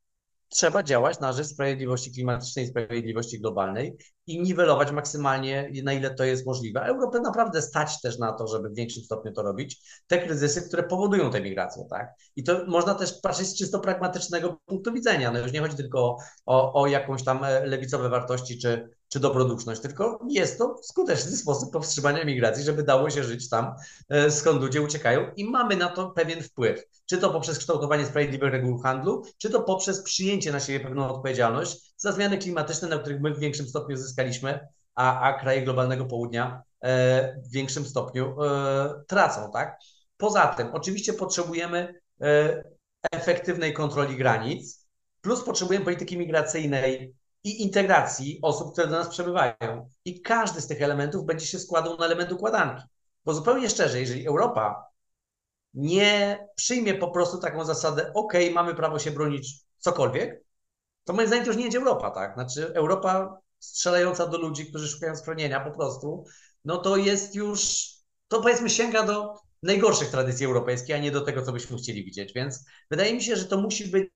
trzeba 0.49 0.83
działać 0.83 1.21
na 1.21 1.33
rzecz 1.33 1.47
sprawiedliwości 1.47 2.13
klimatycznej 2.13 2.67
sprawiedliwości 2.67 3.41
globalnej 3.41 3.97
i 4.27 4.43
niwelować 4.43 4.93
maksymalnie, 4.93 5.71
na 5.85 5.93
ile 5.93 6.15
to 6.15 6.25
jest 6.25 6.47
możliwe. 6.47 6.83
Europę 6.83 7.21
naprawdę 7.21 7.63
stać 7.63 8.01
też 8.01 8.19
na 8.19 8.33
to, 8.33 8.47
żeby 8.47 8.69
w 8.69 8.75
większym 8.75 9.03
stopniu 9.03 9.33
to 9.33 9.43
robić, 9.43 9.81
te 10.07 10.19
kryzysy, 10.19 10.63
które 10.69 10.83
powodują 10.83 11.31
tę 11.31 11.41
migrację, 11.41 11.85
tak? 11.91 12.09
I 12.37 12.45
to 12.45 12.65
można 12.67 12.95
też 12.95 13.21
patrzeć 13.23 13.47
z 13.47 13.59
czysto 13.59 13.81
pragmatycznego 13.81 14.61
punktu 14.67 14.93
widzenia. 14.93 15.31
No 15.31 15.39
już 15.39 15.53
nie 15.53 15.61
chodzi 15.61 15.77
tylko 15.77 16.17
o, 16.47 16.83
o 16.83 16.87
jakąś 16.87 17.25
tam 17.25 17.45
e, 17.45 17.67
lewicowe 17.67 18.09
wartości 18.09 18.59
czy, 18.59 18.89
czy 19.09 19.21
dobroduszność, 19.21 19.81
tylko 19.81 20.19
jest 20.29 20.59
to 20.59 20.77
skuteczny 20.83 21.37
sposób 21.43 21.73
powstrzymania 21.73 22.25
migracji, 22.25 22.65
żeby 22.65 22.83
dało 22.83 23.11
się 23.11 23.25
żyć 23.25 23.49
tam, 23.49 23.75
e, 24.09 24.31
skąd 24.31 24.61
ludzie 24.61 24.83
uciekają 24.83 25.31
i 25.37 25.45
mamy 25.45 25.77
na 25.77 25.89
to 25.89 26.11
pewien 26.11 26.43
wpływ. 26.43 26.85
Czy 27.07 27.19
to 27.19 27.31
poprzez 27.31 27.59
kształtowanie 27.59 28.07
sprawiedliwych 28.07 28.53
reguł 28.53 28.79
handlu, 28.79 29.23
czy 29.39 29.51
to 29.51 29.63
poprzez 29.63 30.03
przyjęcie 30.03 30.53
na 30.53 30.61
siebie 30.61 30.81
pewną 30.81 31.09
odpowiedzialność 31.09 31.93
za 31.97 32.13
zmiany 32.13 32.39
klimatyczne, 32.39 32.89
na 32.89 32.99
których 32.99 33.21
my 33.21 33.35
w 33.35 33.39
większym 33.39 33.69
stopniu 33.69 33.97
zyskaliśmy, 33.97 34.69
a, 34.95 35.21
a 35.21 35.41
kraje 35.41 35.63
globalnego 35.63 36.05
południa 36.05 36.63
e, 36.81 37.41
w 37.43 37.51
większym 37.51 37.87
stopniu 37.87 38.43
e, 38.43 39.05
tracą, 39.07 39.51
tak? 39.53 39.79
Poza 40.17 40.47
tym, 40.47 40.69
oczywiście 40.73 41.13
potrzebujemy 41.13 42.01
efektywnej 43.13 43.73
kontroli 43.73 44.17
granic, 44.17 44.87
plus 45.21 45.45
potrzebujemy 45.45 45.85
polityki 45.85 46.19
migracyjnej 46.19 47.15
i 47.47 47.63
integracji 47.63 48.39
osób, 48.43 48.73
które 48.73 48.87
do 48.87 48.99
nas 48.99 49.09
przebywają. 49.09 49.91
I 50.05 50.23
każdy 50.23 50.61
z 50.61 50.67
tych 50.67 50.83
elementów 50.83 51.25
będzie 51.25 51.47
się 51.47 51.59
składał 51.59 51.97
na 51.99 52.07
element 52.07 52.33
układanki. 52.33 52.83
Bo 53.25 53.35
zupełnie 53.35 53.71
szczerze, 53.71 54.01
jeżeli 54.01 54.27
Europa 54.27 54.85
nie 55.75 56.47
przyjmie 56.57 56.95
po 56.95 57.11
prostu 57.11 57.39
taką 57.39 57.65
zasadę, 57.65 58.13
ok, 58.15 58.33
mamy 58.53 58.75
prawo 58.75 58.99
się 58.99 59.11
bronić 59.11 59.61
cokolwiek, 59.79 60.45
to 61.05 61.13
moim 61.13 61.27
zdaniem 61.27 61.45
to 61.45 61.51
już 61.51 61.59
nie 61.59 61.65
jest 61.65 61.77
Europa, 61.77 62.11
tak? 62.11 62.35
Znaczy 62.35 62.75
Europa 62.75 63.41
strzelająca 63.59 64.27
do 64.27 64.39
ludzi, 64.39 64.67
którzy 64.67 64.89
szukają 64.89 65.17
schronienia 65.17 65.61
po 65.61 65.71
prostu, 65.71 66.25
no 66.65 66.77
to 66.77 66.97
jest 66.97 67.35
już, 67.35 67.89
to 68.29 68.43
powiedzmy 68.43 68.71
sięga 68.71 69.03
do 69.03 69.35
najgorszych 69.63 70.11
tradycji 70.11 70.47
europejskich, 70.47 70.97
a 70.97 70.99
nie 70.99 71.11
do 71.11 71.21
tego, 71.21 71.43
co 71.43 71.53
byśmy 71.53 71.77
chcieli 71.77 72.05
widzieć. 72.05 72.33
Więc 72.33 72.65
wydaje 72.91 73.15
mi 73.15 73.23
się, 73.23 73.37
że 73.37 73.45
to 73.45 73.57
musi 73.57 73.87
być 73.87 74.16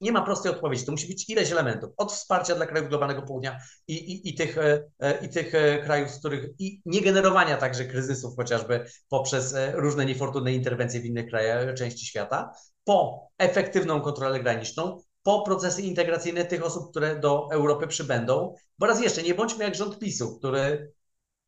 nie 0.00 0.12
ma 0.12 0.22
prostej 0.22 0.52
odpowiedzi. 0.52 0.86
To 0.86 0.92
musi 0.92 1.08
być 1.08 1.30
ileś 1.30 1.52
elementów. 1.52 1.90
Od 1.96 2.12
wsparcia 2.12 2.54
dla 2.54 2.66
krajów 2.66 2.88
globalnego 2.88 3.22
południa 3.22 3.58
i, 3.88 3.94
i, 3.94 4.28
i, 4.28 4.34
tych, 4.34 4.58
e, 4.58 4.84
i 5.22 5.28
tych 5.28 5.54
e, 5.54 5.78
krajów, 5.78 6.10
z 6.10 6.18
których 6.18 6.50
i 6.58 6.80
nie 6.86 7.00
generowania 7.00 7.56
także 7.56 7.84
kryzysów, 7.84 8.36
chociażby 8.36 8.84
poprzez 9.08 9.54
e, 9.54 9.72
różne 9.72 10.06
niefortunne 10.06 10.52
interwencje 10.52 11.00
w 11.00 11.04
innych 11.04 11.28
krajach, 11.28 11.74
części 11.74 12.06
świata, 12.06 12.52
po 12.84 13.28
efektywną 13.38 14.00
kontrolę 14.00 14.40
graniczną, 14.40 14.98
po 15.22 15.42
procesy 15.42 15.82
integracyjne 15.82 16.44
tych 16.44 16.64
osób, 16.64 16.90
które 16.90 17.20
do 17.20 17.48
Europy 17.52 17.86
przybędą. 17.86 18.54
Bo 18.78 18.86
raz 18.86 19.02
jeszcze, 19.02 19.22
nie 19.22 19.34
bądźmy 19.34 19.64
jak 19.64 19.74
rząd 19.74 19.98
PiSu, 19.98 20.38
który 20.38 20.92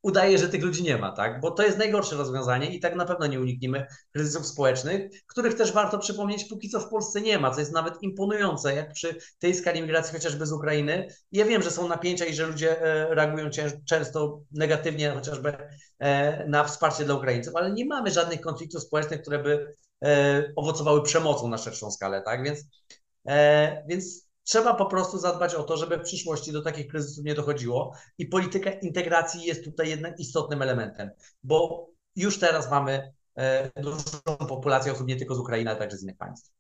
udaje, 0.05 0.39
że 0.39 0.49
tych 0.49 0.63
ludzi 0.63 0.83
nie 0.83 0.99
ma, 0.99 1.13
tak? 1.13 1.41
Bo 1.41 1.51
to 1.51 1.63
jest 1.63 1.79
najgorsze 1.79 2.17
rozwiązanie 2.17 2.75
i 2.75 2.81
tak 2.81 2.97
na 2.97 3.05
pewno 3.05 3.27
nie 3.27 3.41
unikniemy 3.41 3.87
kryzysów 4.13 4.47
społecznych, 4.47 5.11
których 5.27 5.55
też 5.55 5.73
warto 5.73 5.99
przypomnieć, 5.99 6.45
póki 6.45 6.69
co 6.69 6.81
w 6.81 6.89
Polsce 6.89 7.21
nie 7.21 7.39
ma, 7.39 7.51
co 7.51 7.61
jest 7.61 7.73
nawet 7.73 8.03
imponujące, 8.03 8.75
jak 8.75 8.93
przy 8.93 9.19
tej 9.39 9.55
skali 9.55 9.83
migracji 9.83 10.15
chociażby 10.15 10.47
z 10.47 10.53
Ukrainy. 10.53 11.09
Ja 11.33 11.45
wiem, 11.45 11.63
że 11.63 11.71
są 11.71 11.89
napięcia 11.89 12.25
i 12.25 12.35
że 12.35 12.47
ludzie 12.47 12.83
e, 12.83 13.15
reagują 13.15 13.51
często 13.89 14.41
negatywnie 14.53 15.11
chociażby 15.11 15.57
e, 15.99 16.49
na 16.49 16.65
wsparcie 16.65 17.05
dla 17.05 17.15
Ukraińców, 17.15 17.57
ale 17.57 17.73
nie 17.73 17.87
mamy 17.87 18.11
żadnych 18.11 18.41
konfliktów 18.41 18.83
społecznych, 18.83 19.23
które 19.23 19.39
by 19.39 19.75
e, 20.05 20.53
owocowały 20.57 21.03
przemocą 21.03 21.49
na 21.49 21.59
szerszą 21.59 21.91
skalę, 21.91 22.23
tak? 22.23 22.45
Więc, 22.45 22.61
więc 23.89 24.24
Trzeba 24.45 24.75
po 24.75 24.87
prostu 24.87 25.19
zadbać 25.19 25.55
o 25.55 25.63
to, 25.63 25.77
żeby 25.77 25.99
w 25.99 26.03
przyszłości 26.03 26.53
do 26.53 26.63
takich 26.63 26.89
kryzysów 26.89 27.25
nie 27.25 27.35
dochodziło 27.35 27.95
i 28.19 28.27
polityka 28.27 28.71
integracji 28.71 29.45
jest 29.45 29.65
tutaj 29.65 29.89
jednak 29.89 30.21
istotnym 30.21 30.63
elementem, 30.63 31.11
bo 31.43 31.87
już 32.17 32.39
teraz 32.39 32.71
mamy 32.71 33.13
e, 33.37 33.83
dużą 33.83 33.99
populację 34.49 34.93
osób 34.93 35.07
nie 35.07 35.17
tylko 35.17 35.35
z 35.35 35.39
Ukrainy, 35.39 35.71
ale 35.71 35.79
także 35.79 35.97
z 35.97 36.03
innych 36.03 36.17
państw. 36.17 36.51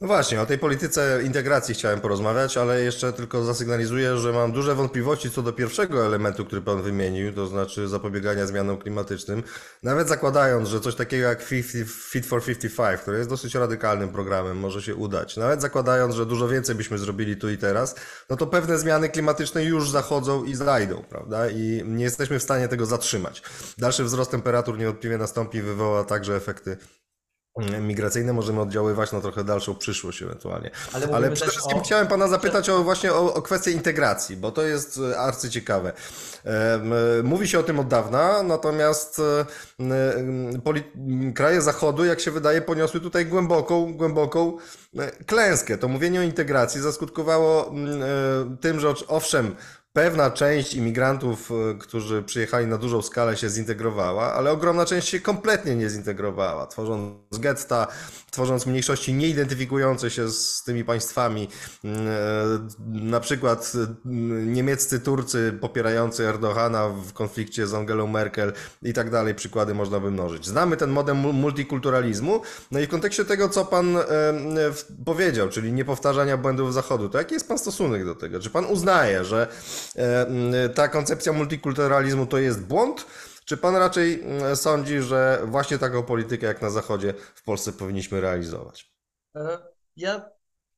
No 0.00 0.06
właśnie, 0.06 0.40
o 0.40 0.46
tej 0.46 0.58
polityce 0.58 1.20
integracji 1.24 1.74
chciałem 1.74 2.00
porozmawiać, 2.00 2.56
ale 2.56 2.82
jeszcze 2.82 3.12
tylko 3.12 3.44
zasygnalizuję, 3.44 4.16
że 4.16 4.32
mam 4.32 4.52
duże 4.52 4.74
wątpliwości 4.74 5.30
co 5.30 5.42
do 5.42 5.52
pierwszego 5.52 6.06
elementu, 6.06 6.44
który 6.44 6.62
Pan 6.62 6.82
wymienił, 6.82 7.32
to 7.32 7.46
znaczy 7.46 7.88
zapobiegania 7.88 8.46
zmianom 8.46 8.78
klimatycznym. 8.78 9.42
Nawet 9.82 10.08
zakładając, 10.08 10.68
że 10.68 10.80
coś 10.80 10.94
takiego 10.94 11.28
jak 11.28 11.42
Fit 11.42 12.26
for 12.26 12.44
55, 12.44 13.00
które 13.00 13.18
jest 13.18 13.30
dosyć 13.30 13.54
radykalnym 13.54 14.08
programem, 14.08 14.58
może 14.58 14.82
się 14.82 14.94
udać, 14.94 15.36
nawet 15.36 15.60
zakładając, 15.60 16.14
że 16.14 16.26
dużo 16.26 16.48
więcej 16.48 16.74
byśmy 16.74 16.98
zrobili 16.98 17.36
tu 17.36 17.50
i 17.50 17.58
teraz, 17.58 17.94
no 18.30 18.36
to 18.36 18.46
pewne 18.46 18.78
zmiany 18.78 19.08
klimatyczne 19.08 19.64
już 19.64 19.90
zachodzą 19.90 20.44
i 20.44 20.54
zajdą, 20.54 21.04
prawda? 21.08 21.50
I 21.50 21.82
nie 21.86 22.04
jesteśmy 22.04 22.38
w 22.38 22.42
stanie 22.42 22.68
tego 22.68 22.86
zatrzymać. 22.86 23.42
Dalszy 23.78 24.04
wzrost 24.04 24.30
temperatur 24.30 24.78
niewątpliwie 24.78 25.18
nastąpi, 25.18 25.62
wywoła 25.62 26.04
także 26.04 26.36
efekty 26.36 26.76
migracyjne 27.80 28.32
możemy 28.32 28.60
oddziaływać 28.60 29.12
na 29.12 29.20
trochę 29.20 29.44
dalszą 29.44 29.74
przyszłość 29.74 30.22
ewentualnie. 30.22 30.70
Ale, 30.92 31.08
Ale 31.14 31.30
przede 31.30 31.50
wszystkim 31.50 31.78
o... 31.78 31.80
chciałem 31.80 32.06
Pana 32.06 32.28
zapytać 32.28 32.68
o 32.68 32.82
właśnie 32.82 33.12
o, 33.12 33.34
o 33.34 33.42
kwestię 33.42 33.70
integracji, 33.70 34.36
bo 34.36 34.50
to 34.50 34.62
jest 34.62 35.00
e, 35.12 35.18
arcyciekawe. 35.18 35.92
Mówi 37.22 37.48
się 37.48 37.58
o 37.58 37.62
tym 37.62 37.78
od 37.78 37.88
dawna, 37.88 38.42
natomiast 38.42 39.20
e, 39.78 41.32
kraje 41.34 41.62
Zachodu, 41.62 42.04
jak 42.04 42.20
się 42.20 42.30
wydaje, 42.30 42.62
poniosły 42.62 43.00
tutaj 43.00 43.26
głęboką, 43.26 43.94
głęboką 43.94 44.56
e, 44.98 45.10
klęskę. 45.10 45.78
To 45.78 45.88
mówienie 45.88 46.20
o 46.20 46.22
integracji 46.22 46.80
zaskutkowało 46.80 47.74
tym, 48.60 48.80
że 48.80 48.94
owszem, 49.08 49.56
Pewna 49.92 50.30
część 50.30 50.74
imigrantów, 50.74 51.50
e, 51.50 51.78
którzy 51.78 52.22
przyjechali 52.22 52.66
na 52.66 52.78
dużą 52.78 53.02
skalę, 53.02 53.36
się 53.36 53.48
zintegrowała, 53.48 54.34
ale 54.34 54.50
ogromna 54.50 54.86
część 54.86 55.08
się 55.08 55.20
kompletnie 55.20 55.76
nie 55.76 55.88
zintegrowała, 55.88 56.66
tworząc 56.66 57.38
getta, 57.38 57.86
tworząc 58.30 58.66
mniejszości 58.66 59.14
nieidentyfikujące 59.14 60.10
się 60.10 60.28
z 60.28 60.62
tymi 60.62 60.84
państwami. 60.84 61.48
Mm, 61.84 62.06
e, 62.08 62.10
na 62.88 63.20
przykład 63.20 63.72
mm, 64.06 64.52
niemieccy 64.52 65.00
Turcy 65.00 65.58
popierający 65.60 66.28
Erdogana 66.28 66.88
w 66.88 67.12
konflikcie 67.12 67.66
z 67.66 67.74
Angelą 67.74 68.06
Merkel 68.06 68.52
i 68.82 68.92
tak 68.92 69.10
dalej. 69.10 69.34
Przykłady 69.34 69.74
można 69.74 70.00
by 70.00 70.10
mnożyć. 70.10 70.46
Znamy 70.46 70.76
ten 70.76 70.90
model 70.90 71.16
multikulturalizmu. 71.16 72.40
No 72.70 72.80
i 72.80 72.86
w 72.86 72.88
kontekście 72.88 73.24
tego, 73.24 73.48
co 73.48 73.64
pan 73.64 73.96
e, 73.96 74.04
powiedział, 75.04 75.48
czyli 75.48 75.72
niepowtarzania 75.72 76.36
błędów 76.36 76.74
Zachodu, 76.74 77.08
to 77.08 77.18
jaki 77.18 77.34
jest 77.34 77.48
pan 77.48 77.58
stosunek 77.58 78.04
do 78.04 78.14
tego? 78.14 78.40
Czy 78.40 78.50
pan 78.50 78.64
uznaje, 78.64 79.24
że 79.24 79.48
ta 80.74 80.88
koncepcja 80.88 81.32
multikulturalizmu 81.32 82.26
to 82.26 82.38
jest 82.38 82.62
błąd? 82.62 83.06
Czy 83.44 83.56
pan 83.56 83.76
raczej 83.76 84.24
sądzi, 84.54 85.00
że 85.00 85.42
właśnie 85.44 85.78
taką 85.78 86.02
politykę 86.02 86.46
jak 86.46 86.62
na 86.62 86.70
Zachodzie 86.70 87.14
w 87.34 87.42
Polsce 87.42 87.72
powinniśmy 87.72 88.20
realizować? 88.20 88.92
E, 89.36 89.58
ja 89.96 90.30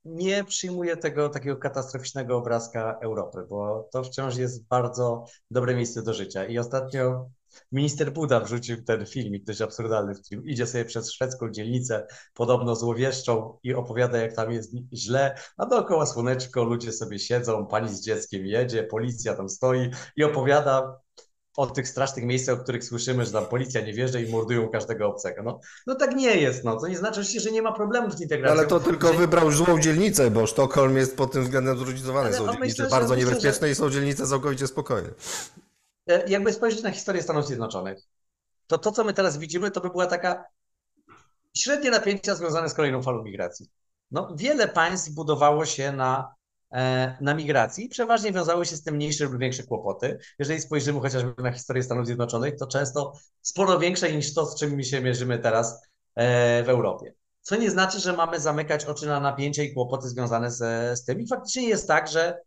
nie 0.05 0.45
przyjmuję 0.45 0.97
tego 0.97 1.29
takiego 1.29 1.57
katastroficznego 1.57 2.37
obrazka 2.37 2.99
Europy, 3.03 3.47
bo 3.49 3.89
to 3.93 4.05
wciąż 4.05 4.37
jest 4.37 4.67
bardzo 4.69 5.25
dobre 5.51 5.75
miejsce 5.75 6.03
do 6.03 6.15
życia. 6.15 6.45
I 6.45 6.59
ostatnio 6.59 7.31
Minister 7.73 8.13
Buda 8.13 8.41
wrzucił 8.41 8.85
ten 8.85 9.07
filmik 9.07 9.45
dość 9.45 9.61
absurdalny, 9.61 10.15
w 10.15 10.23
którym 10.23 10.47
idzie 10.47 10.67
sobie 10.67 10.85
przez 10.85 11.13
szwedzką 11.13 11.51
dzielnicę, 11.51 12.07
podobno 12.35 12.77
złowieszczą 12.77 13.59
i 13.63 13.75
opowiada, 13.75 14.19
jak 14.19 14.37
tam 14.37 14.53
jest 14.53 14.73
źle, 14.93 15.35
a 15.57 15.67
dookoła 15.67 16.07
słoneczko, 16.07 16.65
ludzie 16.65 16.93
sobie 16.93 17.19
siedzą, 17.19 17.67
pani 17.67 17.89
z 17.89 18.01
dzieckiem 18.01 18.47
jedzie, 18.47 18.83
policja 18.83 19.35
tam 19.35 19.49
stoi 19.49 19.91
i 20.17 20.25
opowiada 20.25 21.01
o 21.57 21.67
tych 21.67 21.89
strasznych 21.89 22.25
miejscach, 22.25 22.61
o 22.61 22.63
których 22.63 22.85
słyszymy, 22.85 23.27
że 23.27 23.33
tam 23.33 23.47
policja 23.47 23.81
nie 23.81 23.93
wjeżdża 23.93 24.19
i 24.19 24.31
mordują 24.31 24.69
każdego 24.69 25.09
obcego. 25.09 25.43
No, 25.43 25.61
no 25.87 25.95
tak 25.95 26.17
nie 26.17 26.37
jest, 26.37 26.65
no. 26.65 26.81
To 26.81 26.89
nie 26.89 26.97
znaczy 26.97 27.41
że 27.41 27.51
nie 27.51 27.63
ma 27.63 27.73
problemu 27.73 28.11
z 28.11 28.21
integracją. 28.21 28.59
Ale 28.59 28.69
to 28.69 28.81
tylko 28.81 29.13
że... 29.13 29.19
wybrał 29.19 29.51
złą 29.51 29.81
dzielnicę, 29.81 30.31
bo 30.31 30.47
Sztokholm 30.47 30.97
jest 30.97 31.17
pod 31.17 31.33
tym 31.33 31.43
względem 31.43 31.79
zróżnicowany. 31.79 32.33
Są 32.33 32.39
dzielnice 32.39 32.59
myślę, 32.59 32.89
bardzo 32.89 33.17
niebezpieczne 33.17 33.67
że... 33.67 33.73
i 33.73 33.75
są 33.75 33.91
dzielnice 33.91 34.27
całkowicie 34.27 34.67
spokojne. 34.67 35.09
E, 36.07 36.31
jakby 36.31 36.53
spojrzeć 36.53 36.83
na 36.83 36.91
historię 36.91 37.23
Stanów 37.23 37.47
Zjednoczonych, 37.47 37.99
to 38.67 38.79
to, 38.79 38.93
co 38.93 39.05
my 39.05 39.15
teraz 39.15 39.39
widzimy, 39.39 39.71
to 39.71 39.81
by 39.81 39.91
była 39.91 40.07
taka 40.07 40.45
średnie 41.57 41.91
napięcia 41.91 42.35
związane 42.35 42.69
z 42.69 42.75
kolejną 42.75 43.03
falą 43.03 43.23
migracji. 43.23 43.71
No, 44.11 44.35
wiele 44.37 44.69
państw 44.69 45.11
budowało 45.11 45.67
się 45.67 45.93
na, 45.93 46.35
e, 46.73 47.17
na 47.21 47.35
migracji, 47.35 47.89
przeważnie 47.89 48.33
wiązały 48.33 48.67
się 48.67 48.77
z 48.77 48.83
tym 48.83 48.95
mniejsze 48.95 49.25
lub 49.25 49.39
większe 49.39 49.63
kłopoty. 49.63 50.19
Jeżeli 50.39 50.61
spojrzymy 50.61 51.01
chociażby 51.01 51.43
na 51.43 51.53
historię 51.53 51.83
Stanów 51.83 52.07
Zjednoczonych, 52.07 52.57
to 52.57 52.67
często 52.67 53.13
sporo 53.41 53.79
większe 53.79 54.13
niż 54.13 54.35
to, 54.35 54.47
z 54.47 54.59
czym 54.59 54.75
my 54.75 54.85
się 54.85 55.01
mierzymy 55.01 55.39
teraz 55.39 55.83
e, 56.15 56.63
w 56.63 56.69
Europie. 56.69 57.15
Co 57.41 57.57
nie 57.57 57.71
znaczy, 57.71 58.01
że 58.01 58.13
mamy 58.13 58.41
zamykać 58.41 58.85
oczy 58.85 59.07
na 59.07 59.21
napięcia 59.21 59.63
i 59.63 59.75
kłopoty 59.75 60.09
związane 60.09 60.51
z, 60.51 60.59
z 60.99 61.05
tym. 61.05 61.21
I 61.21 61.29
faktycznie 61.29 61.69
jest 61.69 61.89
tak, 61.89 62.09
że 62.09 62.41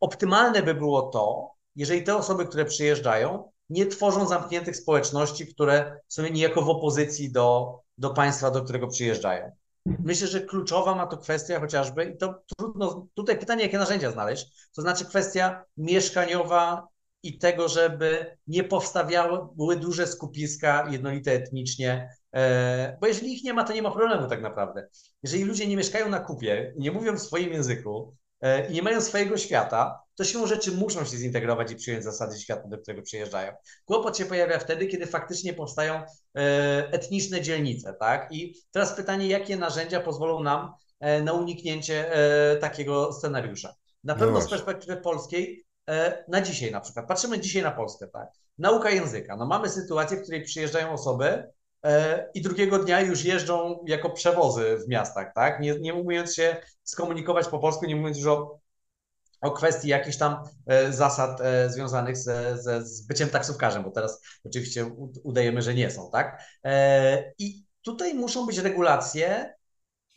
optymalne 0.00 0.62
by 0.62 0.74
było 0.74 1.02
to, 1.02 1.54
jeżeli 1.78 2.02
te 2.02 2.16
osoby, 2.16 2.46
które 2.46 2.64
przyjeżdżają, 2.64 3.50
nie 3.70 3.86
tworzą 3.86 4.28
zamkniętych 4.28 4.76
społeczności, 4.76 5.46
które 5.46 6.00
są 6.08 6.22
niejako 6.22 6.62
w 6.62 6.68
opozycji 6.68 7.32
do, 7.32 7.78
do 7.98 8.10
państwa, 8.10 8.50
do 8.50 8.62
którego 8.62 8.86
przyjeżdżają. 8.86 9.50
myślę, 10.04 10.26
że 10.26 10.40
kluczowa 10.40 10.94
ma 10.94 11.06
to 11.06 11.16
kwestia 11.16 11.60
chociażby, 11.60 12.04
i 12.04 12.16
to 12.16 12.34
trudno, 12.56 13.06
tutaj 13.14 13.38
pytanie, 13.38 13.62
jakie 13.62 13.78
narzędzia 13.78 14.10
znaleźć, 14.10 14.68
to 14.76 14.82
znaczy 14.82 15.04
kwestia 15.04 15.64
mieszkaniowa 15.76 16.88
i 17.22 17.38
tego, 17.38 17.68
żeby 17.68 18.36
nie 18.46 18.64
powstawały 18.64 19.76
duże 19.76 20.06
skupiska 20.06 20.88
jednolite 20.90 21.32
etnicznie, 21.32 22.10
e, 22.32 22.96
bo 23.00 23.06
jeżeli 23.06 23.34
ich 23.34 23.44
nie 23.44 23.54
ma, 23.54 23.64
to 23.64 23.72
nie 23.72 23.82
ma 23.82 23.90
problemu 23.90 24.28
tak 24.28 24.42
naprawdę. 24.42 24.88
Jeżeli 25.22 25.44
ludzie 25.44 25.66
nie 25.66 25.76
mieszkają 25.76 26.08
na 26.08 26.20
kupie, 26.20 26.74
nie 26.76 26.92
mówią 26.92 27.16
w 27.16 27.22
swoim 27.22 27.52
języku 27.52 28.16
i 28.70 28.72
nie 28.72 28.82
mają 28.82 29.00
swojego 29.00 29.36
świata, 29.36 30.02
to 30.14 30.24
siłą 30.24 30.46
rzeczy 30.46 30.72
muszą 30.72 31.04
się 31.04 31.16
zintegrować 31.16 31.72
i 31.72 31.76
przyjąć 31.76 32.04
zasady 32.04 32.38
świata, 32.38 32.68
do 32.68 32.78
którego 32.78 33.02
przyjeżdżają. 33.02 33.52
Kłopot 33.84 34.18
się 34.18 34.24
pojawia 34.24 34.58
wtedy, 34.58 34.86
kiedy 34.86 35.06
faktycznie 35.06 35.54
powstają 35.54 35.94
e, 35.94 36.02
etniczne 36.92 37.40
dzielnice, 37.40 37.94
tak? 38.00 38.28
I 38.32 38.54
teraz 38.70 38.92
pytanie, 38.92 39.26
jakie 39.26 39.56
narzędzia 39.56 40.00
pozwolą 40.00 40.42
nam 40.42 40.72
na 41.22 41.32
uniknięcie 41.32 42.10
takiego 42.60 43.12
scenariusza. 43.12 43.74
Na 44.04 44.14
no 44.14 44.20
pewno 44.20 44.34
no 44.34 44.40
z 44.40 44.50
perspektywy 44.50 44.96
polskiej 44.96 45.68
E, 45.88 46.24
na 46.28 46.40
dzisiaj 46.40 46.72
na 46.72 46.80
przykład. 46.80 47.08
Patrzymy 47.08 47.40
dzisiaj 47.40 47.62
na 47.62 47.70
Polskę, 47.70 48.08
tak? 48.08 48.28
Nauka 48.58 48.90
języka. 48.90 49.36
No 49.36 49.46
mamy 49.46 49.68
sytuację, 49.68 50.16
w 50.16 50.22
której 50.22 50.42
przyjeżdżają 50.42 50.90
osoby 50.90 51.24
e, 51.26 51.52
i 52.34 52.42
drugiego 52.42 52.78
dnia 52.78 53.00
już 53.00 53.24
jeżdżą 53.24 53.84
jako 53.86 54.10
przewozy 54.10 54.78
w 54.86 54.88
miastach, 54.88 55.32
tak? 55.34 55.60
Nie, 55.60 55.80
nie 55.80 55.94
umiejąc 55.94 56.34
się 56.34 56.56
skomunikować 56.82 57.48
po 57.48 57.58
polsku, 57.58 57.86
nie 57.86 57.96
mówiąc 57.96 58.16
już 58.16 58.26
o, 58.26 58.60
o 59.40 59.50
kwestii 59.50 59.88
jakichś 59.88 60.16
tam 60.16 60.36
e, 60.66 60.92
zasad 60.92 61.40
związanych 61.68 62.16
ze, 62.16 62.58
ze, 62.62 62.86
z 62.86 63.06
byciem 63.06 63.28
taksówkarzem, 63.28 63.82
bo 63.82 63.90
teraz 63.90 64.22
oczywiście 64.44 64.90
udajemy, 65.24 65.62
że 65.62 65.74
nie 65.74 65.90
są, 65.90 66.10
tak? 66.10 66.42
I 67.38 67.64
tutaj 67.82 68.14
muszą 68.14 68.46
być 68.46 68.58
regulacje, 68.58 69.54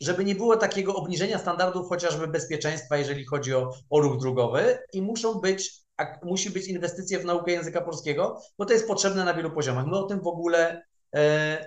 żeby 0.00 0.24
nie 0.24 0.34
było 0.34 0.56
takiego 0.56 0.94
obniżenia 0.94 1.38
standardów 1.38 1.88
chociażby 1.88 2.28
bezpieczeństwa, 2.28 2.96
jeżeli 2.96 3.24
chodzi 3.24 3.54
o, 3.54 3.70
o 3.90 4.00
ruch 4.00 4.20
drogowy 4.20 4.78
i 4.92 5.02
muszą 5.02 5.34
być, 5.34 5.84
musi 6.22 6.50
być 6.50 6.68
inwestycje 6.68 7.18
w 7.18 7.24
naukę 7.24 7.52
języka 7.52 7.80
polskiego, 7.80 8.40
bo 8.58 8.64
to 8.64 8.72
jest 8.72 8.86
potrzebne 8.86 9.24
na 9.24 9.34
wielu 9.34 9.50
poziomach. 9.50 9.86
My 9.86 9.98
o 9.98 10.02
tym 10.02 10.20
w 10.20 10.26
ogóle 10.26 10.70
e, 10.70 10.82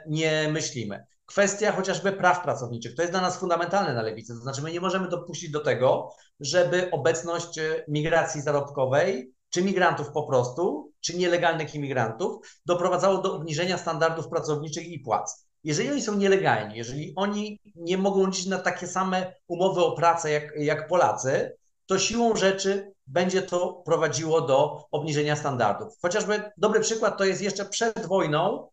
nie 0.07 0.49
myślimy. 0.51 1.05
Kwestia 1.25 1.71
chociażby 1.71 2.11
praw 2.11 2.43
pracowniczych, 2.43 2.95
to 2.95 3.01
jest 3.01 3.13
dla 3.13 3.21
nas 3.21 3.37
fundamentalne 3.37 3.93
na 3.93 4.01
lewicy, 4.01 4.33
to 4.33 4.39
znaczy 4.39 4.61
my 4.61 4.71
nie 4.71 4.81
możemy 4.81 5.09
dopuścić 5.09 5.51
do 5.51 5.59
tego, 5.59 6.09
żeby 6.39 6.91
obecność 6.91 7.57
e, 7.57 7.83
migracji 7.87 8.41
zarobkowej 8.41 9.31
czy 9.49 9.63
migrantów 9.63 10.11
po 10.11 10.23
prostu, 10.23 10.91
czy 10.99 11.17
nielegalnych 11.17 11.75
imigrantów 11.75 12.47
doprowadzało 12.65 13.17
do 13.17 13.33
obniżenia 13.33 13.77
standardów 13.77 14.27
pracowniczych 14.27 14.87
i 14.87 14.99
płac 14.99 15.45
jeżeli 15.65 15.91
oni 15.91 16.01
są 16.01 16.15
nielegalni, 16.15 16.77
jeżeli 16.77 17.13
oni 17.15 17.59
nie 17.75 17.97
mogą 17.97 18.27
liczyć 18.27 18.45
na 18.45 18.57
takie 18.57 18.87
same 18.87 19.33
umowy 19.47 19.85
o 19.85 19.91
pracę 19.91 20.31
jak, 20.31 20.53
jak 20.57 20.87
Polacy, 20.87 21.55
to 21.85 21.99
siłą 21.99 22.35
rzeczy 22.35 22.93
będzie 23.07 23.41
to 23.41 23.73
prowadziło 23.85 24.41
do 24.41 24.85
obniżenia 24.91 25.35
standardów. 25.35 25.93
Chociażby 26.01 26.51
dobry 26.57 26.79
przykład 26.79 27.17
to 27.17 27.25
jest 27.25 27.41
jeszcze 27.41 27.65
przed 27.65 28.05
wojną 28.05 28.67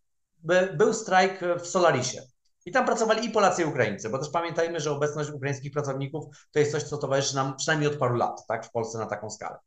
był 0.76 0.95
strajk 0.95 1.40
w 1.61 1.66
Solarisie. 1.66 2.22
I 2.66 2.72
tam 2.72 2.86
pracowali 2.86 3.26
i 3.26 3.30
Polacy, 3.30 3.62
i 3.62 3.64
Ukraińcy, 3.64 4.11
bo 4.11 4.18
też 4.18 4.28
pamiętajmy, 4.30 4.80
że 4.80 4.90
obecność 4.90 5.30
ukraińskich 5.30 5.72
pracowników 5.72 6.24
to 6.53 6.59
jest 6.59 6.72
coś, 6.72 6.82
co 6.82 6.99
towarzyszy 6.99 7.34
nam 7.34 7.57
przynajmniej 7.57 7.90
od 7.90 7.99
paru 7.99 8.14
lat, 8.14 8.47
tak, 8.47 8.66
w 8.66 8.70
Polsce 8.70 8.99
na 8.99 9.07
taką 9.07 9.30
skalę. 9.30 9.59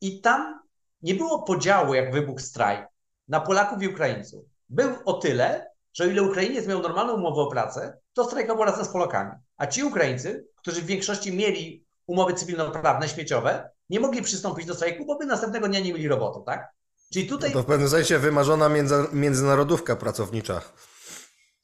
I 0.00 0.20
tam 0.20 0.60
nie 1.02 1.14
było 1.14 1.42
podziału, 1.42 1.94
jak 1.94 2.12
wybuchł 2.12 2.40
strajk, 2.40 2.86
na 3.28 3.40
Polaków 3.40 3.82
i 3.82 3.88
Ukraińców. 3.88 4.44
Był 4.68 4.90
o 5.04 5.12
tyle, 5.12 5.70
że 5.92 6.04
o 6.04 6.06
ile 6.06 6.22
Ukrainiec 6.22 6.66
miał 6.66 6.82
normalną 6.82 7.14
umowę 7.14 7.42
o 7.42 7.50
pracę, 7.50 7.98
to 8.12 8.24
strajkował 8.24 8.64
razem 8.64 8.84
z 8.84 8.88
Polakami. 8.88 9.32
A 9.56 9.66
ci 9.66 9.84
Ukraińcy, 9.84 10.46
którzy 10.56 10.82
w 10.82 10.86
większości 10.86 11.36
mieli 11.36 11.84
umowy 12.06 12.34
cywilnoprawne, 12.34 13.08
śmieciowe, 13.08 13.70
nie 13.90 14.00
mogli 14.00 14.22
przystąpić 14.22 14.66
do 14.66 14.74
strajku, 14.74 15.06
bo 15.06 15.18
by 15.18 15.26
następnego 15.26 15.68
dnia 15.68 15.80
nie 15.80 15.92
mieli 15.92 16.08
roboty, 16.08 16.40
tak? 16.46 16.72
Czyli 17.12 17.26
tutaj... 17.26 17.50
No 17.50 17.54
to 17.54 17.62
w 17.62 17.66
pewnym 17.66 17.88
sensie 17.88 18.18
wymarzona 18.18 18.68
między, 18.68 18.94
międzynarodówka 19.12 19.96
pracownicza. 19.96 20.62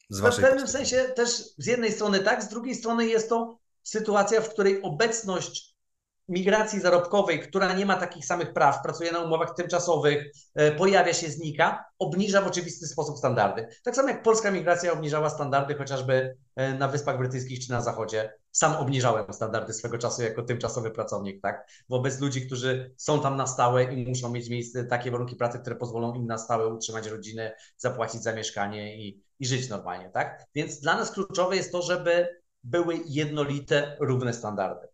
Z 0.09 0.21
waszej 0.21 0.45
w 0.45 0.49
pewnym 0.49 0.69
sensie 0.69 0.97
też 1.17 1.31
z 1.59 1.67
jednej 1.67 1.93
strony 1.93 2.21
tak, 2.21 2.43
z 2.43 2.49
drugiej 2.49 2.75
strony 2.75 3.07
jest 3.07 3.29
to 3.29 3.59
sytuacja, 3.83 4.41
w 4.41 4.49
której 4.49 4.83
obecność 4.83 5.70
migracji 6.31 6.81
zarobkowej, 6.81 7.41
która 7.41 7.73
nie 7.73 7.87
ma 7.87 7.97
takich 7.97 8.27
samych 8.27 8.53
praw, 8.53 8.83
pracuje 8.83 9.13
na 9.13 9.19
umowach 9.21 9.55
tymczasowych, 9.55 10.33
e, 10.55 10.73
pojawia 10.73 11.13
się, 11.13 11.31
znika, 11.31 11.85
obniża 11.99 12.43
w 12.43 12.47
oczywisty 12.47 12.87
sposób 12.87 13.19
standardy. 13.19 13.67
Tak 13.85 13.97
samo 13.97 14.09
jak 14.09 14.23
polska 14.23 14.51
migracja 14.51 14.93
obniżała 14.93 15.31
standardy 15.31 15.75
chociażby 15.75 16.37
e, 16.57 16.75
na 16.75 16.89
Wyspach 16.89 17.19
Brytyjskich 17.19 17.67
czy 17.67 17.71
na 17.71 17.81
Zachodzie. 17.81 18.33
Sam 18.53 18.77
obniżałem 18.77 19.33
standardy 19.33 19.73
swego 19.73 19.99
czasu 19.99 20.23
jako 20.23 20.43
tymczasowy 20.43 20.91
pracownik, 20.91 21.43
tak? 21.43 21.67
Wobec 21.89 22.21
ludzi, 22.21 22.47
którzy 22.47 22.95
są 22.97 23.21
tam 23.21 23.37
na 23.37 23.47
stałe 23.47 23.85
i 23.85 24.09
muszą 24.09 24.31
mieć 24.31 24.49
miejsce, 24.49 24.85
takie 24.85 25.11
warunki 25.11 25.37
pracy, 25.37 25.59
które 25.59 25.77
pozwolą 25.77 26.15
im 26.15 26.27
na 26.27 26.39
stałe 26.39 26.67
utrzymać 26.67 27.07
rodzinę, 27.07 27.57
zapłacić 27.77 28.23
za 28.23 28.33
mieszkanie 28.33 28.97
i, 28.97 29.23
i 29.39 29.47
żyć 29.47 29.69
normalnie, 29.69 30.11
tak? 30.11 30.45
Więc 30.55 30.81
dla 30.81 30.97
nas 30.97 31.11
kluczowe 31.11 31.57
jest 31.57 31.73
to, 31.73 31.83
żeby 31.83 32.41
były 32.65 33.01
jednolite, 33.07 33.97
równe 34.01 34.33
standardy. 34.33 34.90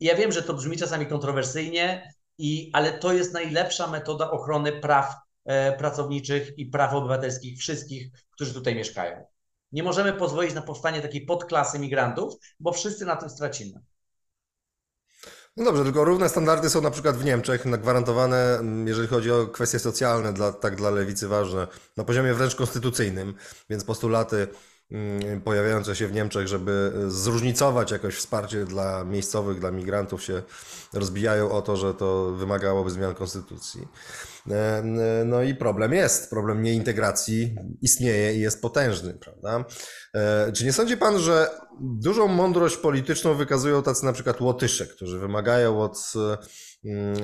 Ja 0.00 0.16
wiem, 0.16 0.32
że 0.32 0.42
to 0.42 0.54
brzmi 0.54 0.76
czasami 0.76 1.06
kontrowersyjnie, 1.06 2.14
i, 2.38 2.70
ale 2.72 2.98
to 2.98 3.12
jest 3.12 3.32
najlepsza 3.32 3.86
metoda 3.86 4.30
ochrony 4.30 4.72
praw 4.72 5.14
e, 5.44 5.72
pracowniczych 5.72 6.58
i 6.58 6.66
praw 6.66 6.94
obywatelskich 6.94 7.58
wszystkich, 7.58 8.10
którzy 8.30 8.54
tutaj 8.54 8.74
mieszkają. 8.74 9.24
Nie 9.72 9.82
możemy 9.82 10.12
pozwolić 10.12 10.54
na 10.54 10.62
powstanie 10.62 11.02
takiej 11.02 11.26
podklasy 11.26 11.78
migrantów, 11.78 12.34
bo 12.60 12.72
wszyscy 12.72 13.04
na 13.04 13.16
tym 13.16 13.30
stracimy. 13.30 13.80
No 15.56 15.64
dobrze, 15.64 15.84
tylko 15.84 16.04
równe 16.04 16.28
standardy 16.28 16.70
są 16.70 16.80
na 16.80 16.90
przykład 16.90 17.16
w 17.16 17.24
Niemczech 17.24 17.80
gwarantowane, 17.80 18.60
jeżeli 18.86 19.08
chodzi 19.08 19.30
o 19.30 19.46
kwestie 19.46 19.78
socjalne, 19.78 20.32
dla, 20.32 20.52
tak 20.52 20.76
dla 20.76 20.90
lewicy 20.90 21.28
ważne, 21.28 21.66
na 21.96 22.04
poziomie 22.04 22.34
wręcz 22.34 22.54
konstytucyjnym, 22.54 23.34
więc 23.70 23.84
postulaty 23.84 24.48
pojawiające 25.44 25.96
się 25.96 26.06
w 26.06 26.12
Niemczech, 26.12 26.48
żeby 26.48 26.92
zróżnicować 27.08 27.90
jakoś 27.90 28.14
wsparcie 28.14 28.64
dla 28.64 29.04
miejscowych, 29.04 29.60
dla 29.60 29.70
migrantów 29.70 30.22
się 30.22 30.42
rozbijają 30.92 31.50
o 31.50 31.62
to, 31.62 31.76
że 31.76 31.94
to 31.94 32.32
wymagałoby 32.32 32.90
zmian 32.90 33.14
konstytucji. 33.14 33.88
E, 34.50 34.82
no 35.24 35.42
i 35.42 35.54
problem 35.54 35.92
jest, 35.92 36.30
problem 36.30 36.62
nieintegracji 36.62 37.54
istnieje 37.82 38.34
i 38.34 38.40
jest 38.40 38.62
potężny, 38.62 39.14
prawda? 39.14 39.64
E, 40.14 40.52
czy 40.52 40.64
nie 40.64 40.72
sądzi 40.72 40.96
pan, 40.96 41.18
że 41.18 41.50
dużą 41.80 42.28
mądrość 42.28 42.76
polityczną 42.76 43.34
wykazują 43.34 43.82
tacy 43.82 44.04
na 44.04 44.12
przykład 44.12 44.40
Łotysze, 44.40 44.86
którzy 44.86 45.18
wymagają 45.18 45.80
od 45.80 46.12
mm, 46.84 47.14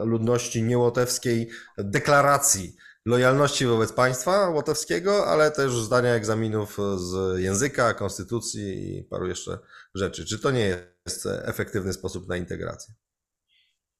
e, 0.00 0.04
ludności 0.04 0.62
niełotewskiej 0.62 1.48
deklaracji 1.78 2.76
lojalności 3.06 3.66
wobec 3.66 3.92
państwa 3.92 4.48
łotewskiego, 4.48 5.26
ale 5.26 5.50
też 5.50 5.72
zdania 5.72 6.14
egzaminów 6.14 6.78
z 6.96 7.38
języka, 7.40 7.94
konstytucji 7.94 8.98
i 8.98 9.04
paru 9.04 9.26
jeszcze 9.26 9.58
rzeczy. 9.94 10.26
Czy 10.26 10.38
to 10.38 10.50
nie 10.50 10.86
jest 11.06 11.26
efektywny 11.26 11.92
sposób 11.92 12.28
na 12.28 12.36
integrację? 12.36 12.94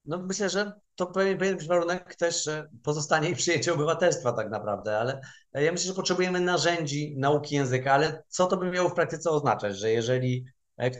No 0.04 0.18
myślę, 0.18 0.50
że 0.50 0.72
to 0.94 1.06
powinien 1.06 1.38
być 1.38 1.68
warunek 1.68 2.14
też 2.16 2.48
pozostanie 2.82 3.30
i 3.30 3.36
przyjęcie 3.36 3.74
obywatelstwa 3.74 4.32
tak 4.32 4.50
naprawdę, 4.50 4.98
ale 4.98 5.20
ja 5.54 5.72
myślę, 5.72 5.88
że 5.88 5.94
potrzebujemy 5.94 6.40
narzędzi 6.40 7.14
nauki 7.18 7.54
języka, 7.54 7.92
ale 7.92 8.22
co 8.28 8.46
to 8.46 8.56
by 8.56 8.70
miało 8.70 8.88
w 8.88 8.94
praktyce 8.94 9.30
oznaczać, 9.30 9.78
że 9.78 9.90
jeżeli 9.90 10.44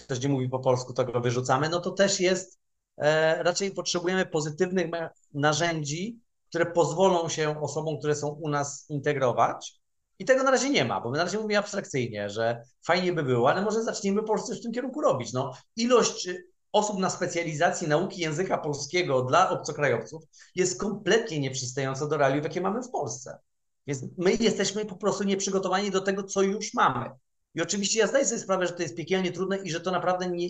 ktoś 0.04 0.20
nie 0.20 0.28
mówi 0.28 0.48
po 0.48 0.58
polsku, 0.58 0.92
to 0.92 1.04
go 1.04 1.20
wyrzucamy, 1.20 1.68
no 1.68 1.80
to 1.80 1.90
też 1.90 2.20
jest, 2.20 2.58
e, 2.96 3.42
raczej 3.42 3.70
potrzebujemy 3.70 4.26
pozytywnych 4.26 4.86
narzędzi, 5.34 6.20
które 6.48 6.66
pozwolą 6.66 7.28
się 7.28 7.60
osobom, 7.60 7.98
które 7.98 8.14
są 8.14 8.28
u 8.28 8.48
nas 8.48 8.86
integrować. 8.88 9.74
I 10.18 10.24
tego 10.24 10.42
na 10.42 10.50
razie 10.50 10.70
nie 10.70 10.84
ma, 10.84 11.00
bo 11.00 11.10
my 11.10 11.18
na 11.18 11.24
razie 11.24 11.38
mówimy 11.38 11.58
abstrakcyjnie, 11.58 12.30
że 12.30 12.62
fajnie 12.86 13.12
by 13.12 13.22
było, 13.22 13.50
ale 13.50 13.62
może 13.62 13.82
zacznijmy 13.82 14.20
po 14.20 14.32
prostu 14.32 14.54
w 14.54 14.62
tym 14.62 14.72
kierunku 14.72 15.00
robić. 15.00 15.32
No, 15.32 15.52
ilość 15.76 16.28
osób 16.72 16.98
na 16.98 17.10
specjalizacji 17.10 17.88
nauki 17.88 18.20
języka 18.20 18.58
polskiego 18.58 19.22
dla 19.22 19.50
obcokrajowców 19.50 20.22
jest 20.54 20.80
kompletnie 20.80 21.40
nieprzystająca 21.40 22.06
do 22.06 22.16
realiów, 22.16 22.44
jakie 22.44 22.60
mamy 22.60 22.82
w 22.82 22.90
Polsce. 22.90 23.38
Więc 23.86 24.04
my 24.18 24.34
jesteśmy 24.34 24.84
po 24.84 24.96
prostu 24.96 25.24
nieprzygotowani 25.24 25.90
do 25.90 26.00
tego, 26.00 26.22
co 26.22 26.42
już 26.42 26.74
mamy. 26.74 27.10
I 27.54 27.62
oczywiście 27.62 27.98
ja 27.98 28.06
zdaję 28.06 28.26
sobie 28.26 28.40
sprawę, 28.40 28.66
że 28.66 28.72
to 28.72 28.82
jest 28.82 28.96
piekielnie 28.96 29.32
trudne 29.32 29.58
i 29.58 29.70
że 29.70 29.80
to 29.80 29.90
naprawdę 29.90 30.28
nie, 30.28 30.48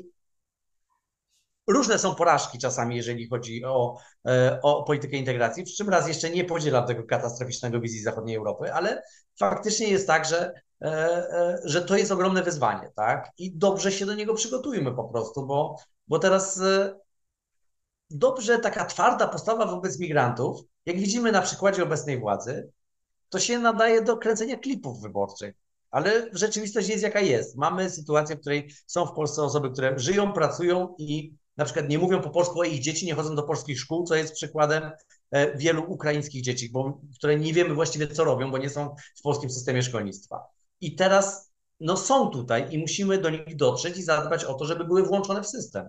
Różne 1.68 1.98
są 1.98 2.14
porażki 2.14 2.58
czasami, 2.58 2.96
jeżeli 2.96 3.28
chodzi 3.28 3.64
o, 3.64 3.96
e, 4.28 4.58
o 4.62 4.82
politykę 4.82 5.16
integracji, 5.16 5.64
przy 5.64 5.76
czym 5.76 5.88
raz 5.88 6.08
jeszcze 6.08 6.30
nie 6.30 6.44
podzielam 6.44 6.86
tego 6.86 7.04
katastroficznego 7.04 7.80
wizji 7.80 8.02
zachodniej 8.02 8.36
Europy, 8.36 8.72
ale 8.72 9.02
faktycznie 9.38 9.88
jest 9.88 10.06
tak, 10.06 10.24
że, 10.24 10.52
e, 10.82 10.86
e, 10.86 11.58
że 11.64 11.82
to 11.82 11.96
jest 11.96 12.12
ogromne 12.12 12.42
wyzwanie, 12.42 12.92
tak? 12.96 13.30
I 13.38 13.56
dobrze 13.56 13.92
się 13.92 14.06
do 14.06 14.14
niego 14.14 14.34
przygotujmy 14.34 14.94
po 14.94 15.04
prostu, 15.04 15.46
bo, 15.46 15.76
bo 16.08 16.18
teraz 16.18 16.60
dobrze 18.10 18.58
taka 18.58 18.84
twarda 18.84 19.28
postawa 19.28 19.66
wobec 19.66 19.98
migrantów, 19.98 20.60
jak 20.86 20.96
widzimy 20.96 21.32
na 21.32 21.42
przykładzie 21.42 21.82
obecnej 21.82 22.20
władzy, 22.20 22.70
to 23.28 23.38
się 23.38 23.58
nadaje 23.58 24.02
do 24.02 24.16
kręcenia 24.16 24.56
klipów 24.56 25.02
wyborczych. 25.02 25.54
Ale 25.90 26.28
rzeczywistość 26.32 26.88
jest 26.88 27.02
jaka 27.02 27.20
jest. 27.20 27.56
Mamy 27.56 27.90
sytuację, 27.90 28.36
w 28.36 28.40
której 28.40 28.70
są 28.86 29.06
w 29.06 29.12
Polsce 29.12 29.42
osoby, 29.42 29.70
które 29.70 29.98
żyją, 29.98 30.32
pracują 30.32 30.94
i 30.98 31.34
na 31.59 31.64
przykład 31.64 31.88
nie 31.88 31.98
mówią 31.98 32.22
po 32.22 32.30
polsku, 32.30 32.61
a 32.61 32.66
ich 32.66 32.80
dzieci 32.80 33.06
nie 33.06 33.14
chodzą 33.14 33.36
do 33.36 33.42
polskich 33.42 33.80
szkół, 33.80 34.04
co 34.04 34.14
jest 34.14 34.34
przykładem 34.34 34.90
e, 35.30 35.56
wielu 35.56 35.92
ukraińskich 35.92 36.42
dzieci, 36.42 36.70
bo, 36.72 37.00
które 37.18 37.36
nie 37.36 37.52
wiemy 37.52 37.74
właściwie, 37.74 38.09
co 38.09 38.24
robią, 38.24 38.50
bo 38.50 38.59
nie 38.59 38.70
są 38.70 38.94
w 39.18 39.22
polskim 39.22 39.50
systemie 39.50 39.82
szkolnictwa. 39.82 40.42
I 40.80 40.96
teraz 40.96 41.52
no, 41.80 41.96
są 41.96 42.30
tutaj 42.30 42.74
i 42.74 42.78
musimy 42.78 43.18
do 43.18 43.30
nich 43.30 43.56
dotrzeć 43.56 43.96
i 43.96 44.02
zadbać 44.02 44.44
o 44.44 44.54
to, 44.54 44.64
żeby 44.64 44.84
były 44.84 45.02
włączone 45.02 45.42
w 45.42 45.48
system. 45.48 45.88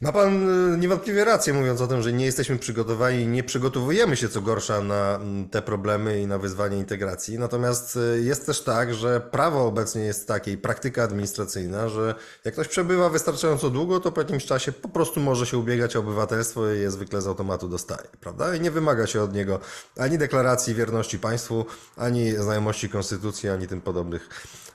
Ma 0.00 0.12
pan 0.12 0.48
y, 0.74 0.78
niewątpliwie 0.78 1.24
rację, 1.24 1.52
mówiąc 1.52 1.80
o 1.80 1.86
tym, 1.86 2.02
że 2.02 2.12
nie 2.12 2.24
jesteśmy 2.24 2.58
przygotowani 2.58 3.26
nie 3.26 3.44
przygotowujemy 3.44 4.16
się 4.16 4.28
co 4.28 4.40
gorsza 4.40 4.80
na 4.80 5.14
mm, 5.14 5.48
te 5.48 5.62
problemy 5.62 6.20
i 6.20 6.26
na 6.26 6.38
wyzwanie 6.38 6.78
integracji. 6.78 7.38
Natomiast 7.38 7.96
y, 7.96 8.22
jest 8.22 8.46
też 8.46 8.62
tak, 8.62 8.94
że 8.94 9.20
prawo 9.20 9.66
obecnie 9.66 10.02
jest 10.02 10.28
takie 10.28 10.52
i 10.52 10.58
praktyka 10.58 11.02
administracyjna, 11.02 11.88
że 11.88 12.14
jak 12.44 12.54
ktoś 12.54 12.68
przebywa 12.68 13.08
wystarczająco 13.08 13.70
długo, 13.70 14.00
to 14.00 14.12
po 14.12 14.20
jakimś 14.20 14.44
czasie 14.44 14.72
po 14.72 14.88
prostu 14.88 15.20
może 15.20 15.46
się 15.46 15.58
ubiegać 15.58 15.96
o 15.96 16.00
obywatelstwo 16.00 16.72
i 16.72 16.80
je 16.80 16.90
zwykle 16.90 17.22
z 17.22 17.26
automatu 17.26 17.68
dostaje, 17.68 18.08
prawda? 18.20 18.54
I 18.54 18.60
nie 18.60 18.70
wymaga 18.70 19.06
się 19.06 19.22
od 19.22 19.34
niego 19.34 19.60
ani 19.98 20.18
deklaracji 20.18 20.74
wierności 20.74 21.18
państwu, 21.18 21.66
ani 21.96 22.30
znajomości 22.30 22.88
konstytucji, 22.88 23.48
ani 23.48 23.66
tym 23.66 23.80
podobnych 23.80 24.28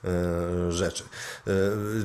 e, 0.03 0.71
rzeczy. 0.71 1.03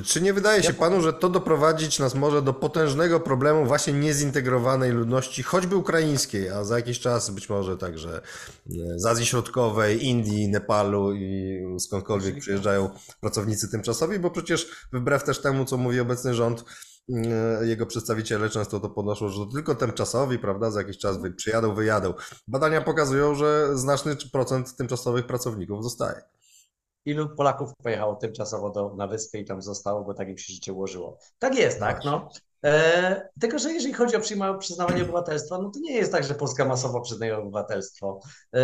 Czy 0.05 0.21
nie 0.21 0.33
wydaje 0.33 0.63
się 0.63 0.73
panu, 0.73 1.01
że 1.01 1.13
to 1.13 1.29
doprowadzić 1.29 1.99
nas 1.99 2.15
może 2.15 2.41
do 2.41 2.53
potężnego 2.53 3.06
problemu 3.19 3.65
właśnie 3.65 3.93
niezintegrowanej 3.93 4.91
ludności, 4.91 5.43
choćby 5.43 5.75
ukraińskiej, 5.75 6.49
a 6.49 6.63
za 6.63 6.75
jakiś 6.75 6.99
czas 6.99 7.29
być 7.29 7.49
może 7.49 7.77
także 7.77 8.21
e, 8.69 8.99
z 8.99 9.05
Azji 9.05 9.25
Środkowej, 9.25 10.05
Indii, 10.05 10.47
Nepalu 10.47 11.13
i 11.13 11.61
skądkolwiek 11.79 12.39
przyjeżdżają 12.39 12.89
pracownicy 13.21 13.71
tymczasowi, 13.71 14.19
bo 14.19 14.31
przecież 14.31 14.87
wbrew 14.93 15.23
też 15.23 15.41
temu, 15.41 15.65
co 15.65 15.77
mówi 15.77 15.99
obecny 15.99 16.33
rząd, 16.33 16.63
e, 17.09 17.65
jego 17.65 17.85
przedstawiciele 17.85 18.49
często 18.49 18.79
to 18.79 18.89
podnoszą, 18.89 19.29
że 19.29 19.39
to 19.39 19.45
tylko 19.45 19.75
tymczasowi, 19.75 20.39
prawda, 20.39 20.71
za 20.71 20.79
jakiś 20.79 20.97
czas 20.97 21.17
przyjadą, 21.35 21.75
wyjadą. 21.75 22.13
Badania 22.47 22.81
pokazują, 22.81 23.35
że 23.35 23.77
znaczny 23.77 24.15
procent 24.31 24.75
tymczasowych 24.75 25.27
pracowników 25.27 25.83
zostaje. 25.83 26.21
Ilu 27.07 27.29
Polaków 27.29 27.69
pojechało 27.83 28.15
tymczasowo 28.15 28.69
do, 28.69 28.95
na 28.95 29.07
wyspę 29.07 29.37
i 29.37 29.45
tam 29.45 29.61
zostało, 29.61 30.03
bo 30.03 30.13
tak 30.13 30.29
im 30.29 30.37
się 30.37 30.53
życie 30.53 30.73
ułożyło. 30.73 31.17
Tak 31.39 31.55
jest, 31.55 31.79
tak, 31.79 32.05
no. 32.05 32.29
E, 32.65 33.29
tylko, 33.39 33.59
że 33.59 33.73
jeżeli 33.73 33.93
chodzi 33.93 34.15
o 34.15 34.57
przyznawanie 34.59 35.03
obywatelstwa, 35.03 35.57
no 35.57 35.69
to 35.69 35.79
nie 35.79 35.95
jest 35.95 36.11
tak, 36.11 36.23
że 36.23 36.35
Polska 36.35 36.65
masowo 36.65 37.01
przyznaje 37.01 37.37
obywatelstwo 37.37 38.19
e, 38.53 38.59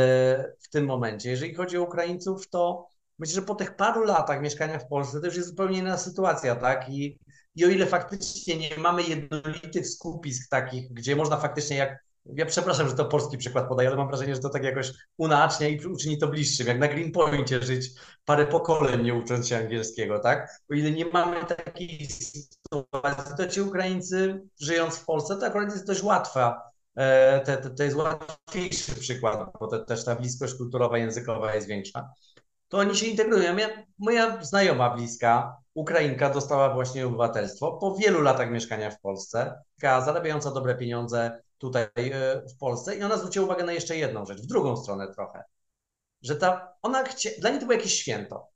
w 0.62 0.70
tym 0.70 0.86
momencie. 0.86 1.30
Jeżeli 1.30 1.54
chodzi 1.54 1.78
o 1.78 1.84
Ukraińców, 1.84 2.50
to 2.50 2.88
myślę, 3.20 3.36
że 3.36 3.42
po 3.42 3.56
tych 3.56 3.76
paru 3.76 4.04
latach 4.04 4.42
mieszkania 4.42 4.80
w 4.80 4.88
Polsce 4.88 5.20
to 5.20 5.26
już 5.26 5.36
jest 5.36 5.50
zupełnie 5.50 5.80
inna 5.80 5.98
sytuacja, 5.98 6.56
tak? 6.56 6.90
I, 6.90 7.20
i 7.56 7.66
o 7.66 7.70
ile 7.70 7.86
faktycznie 7.86 8.58
nie 8.58 8.78
mamy 8.78 9.04
jednolitych 9.04 9.88
skupisk 9.88 10.50
takich, 10.50 10.94
gdzie 10.94 11.16
można 11.16 11.38
faktycznie 11.38 11.78
jak 11.78 12.04
ja 12.26 12.46
przepraszam, 12.46 12.90
że 12.90 12.96
to 12.96 13.06
polski 13.06 13.38
przykład 13.38 13.68
podaję, 13.68 13.90
ale 13.90 13.98
mam 13.98 14.08
wrażenie, 14.08 14.36
że 14.36 14.42
to 14.42 14.50
tak 14.50 14.64
jakoś 14.64 14.92
unacznia 15.18 15.68
i 15.68 15.86
uczyni 15.86 16.18
to 16.18 16.28
bliższym. 16.28 16.68
Jak 16.68 16.80
na 16.80 16.88
Greenpointie 16.88 17.62
żyć 17.64 17.90
parę 18.26 18.46
pokoleń 18.48 19.04
nie 19.04 19.14
ucząc 19.14 19.48
się 19.48 19.58
angielskiego, 19.58 20.20
tak? 20.20 20.50
O 20.72 20.74
ile 20.74 20.92
nie 20.92 21.06
mamy 21.06 21.46
takiej 21.46 22.08
sytuacji, 22.08 23.36
to 23.38 23.48
ci 23.48 23.62
Ukraińcy 23.62 24.42
żyjąc 24.62 24.96
w 24.96 25.06
Polsce, 25.06 25.36
to 25.36 25.46
akurat 25.46 25.72
jest 25.72 25.88
dość 25.88 26.04
łatwa. 26.04 26.62
E, 26.96 27.40
te- 27.40 27.58
te- 27.58 27.70
To 27.70 27.84
jest 27.84 27.96
łatwiejszy 27.96 28.96
przykład, 28.96 29.50
bo 29.60 29.68
to 29.68 29.80
też 29.86 30.06
ta 30.06 30.16
bliskość 30.16 30.54
kulturowa, 30.54 30.98
językowa 30.98 31.56
jest 31.56 31.68
większa. 31.68 32.10
To 32.68 32.78
oni 32.78 32.96
się 32.96 33.06
integrują. 33.06 33.58
Ja, 33.58 33.68
moja 34.00 34.44
znajoma 34.44 34.90
bliska, 34.96 35.58
Ukrainka, 35.74 36.30
dostała 36.30 36.74
właśnie 36.74 37.08
obywatelstwo 37.08 37.72
po 37.78 37.96
wielu 37.96 38.22
latach 38.22 38.52
mieszkania 38.52 38.92
w 38.92 39.00
Polsce, 39.02 39.62
taka 39.82 40.02
zarabiająca 40.02 40.52
dobre 40.52 40.76
pieniądze 40.76 41.42
tutaj 41.58 41.88
e, 41.98 42.42
w 42.56 42.58
Polsce 42.60 42.96
i 42.96 43.04
ona 43.04 43.18
zwróciła 43.18 43.46
uwagę 43.46 43.64
na 43.64 43.74
jeszcze 43.74 43.98
jedną 43.98 44.26
rzecz, 44.26 44.42
w 44.42 44.46
drugą 44.46 44.78
stronę 44.78 45.14
trochę, 45.14 45.44
że 46.22 46.36
ta, 46.36 46.74
ona 46.82 47.04
chcie, 47.04 47.32
dla 47.40 47.50
niej 47.50 47.60
to 47.60 47.66
było 47.66 47.78
jakieś 47.78 47.94
święto. 47.94 48.54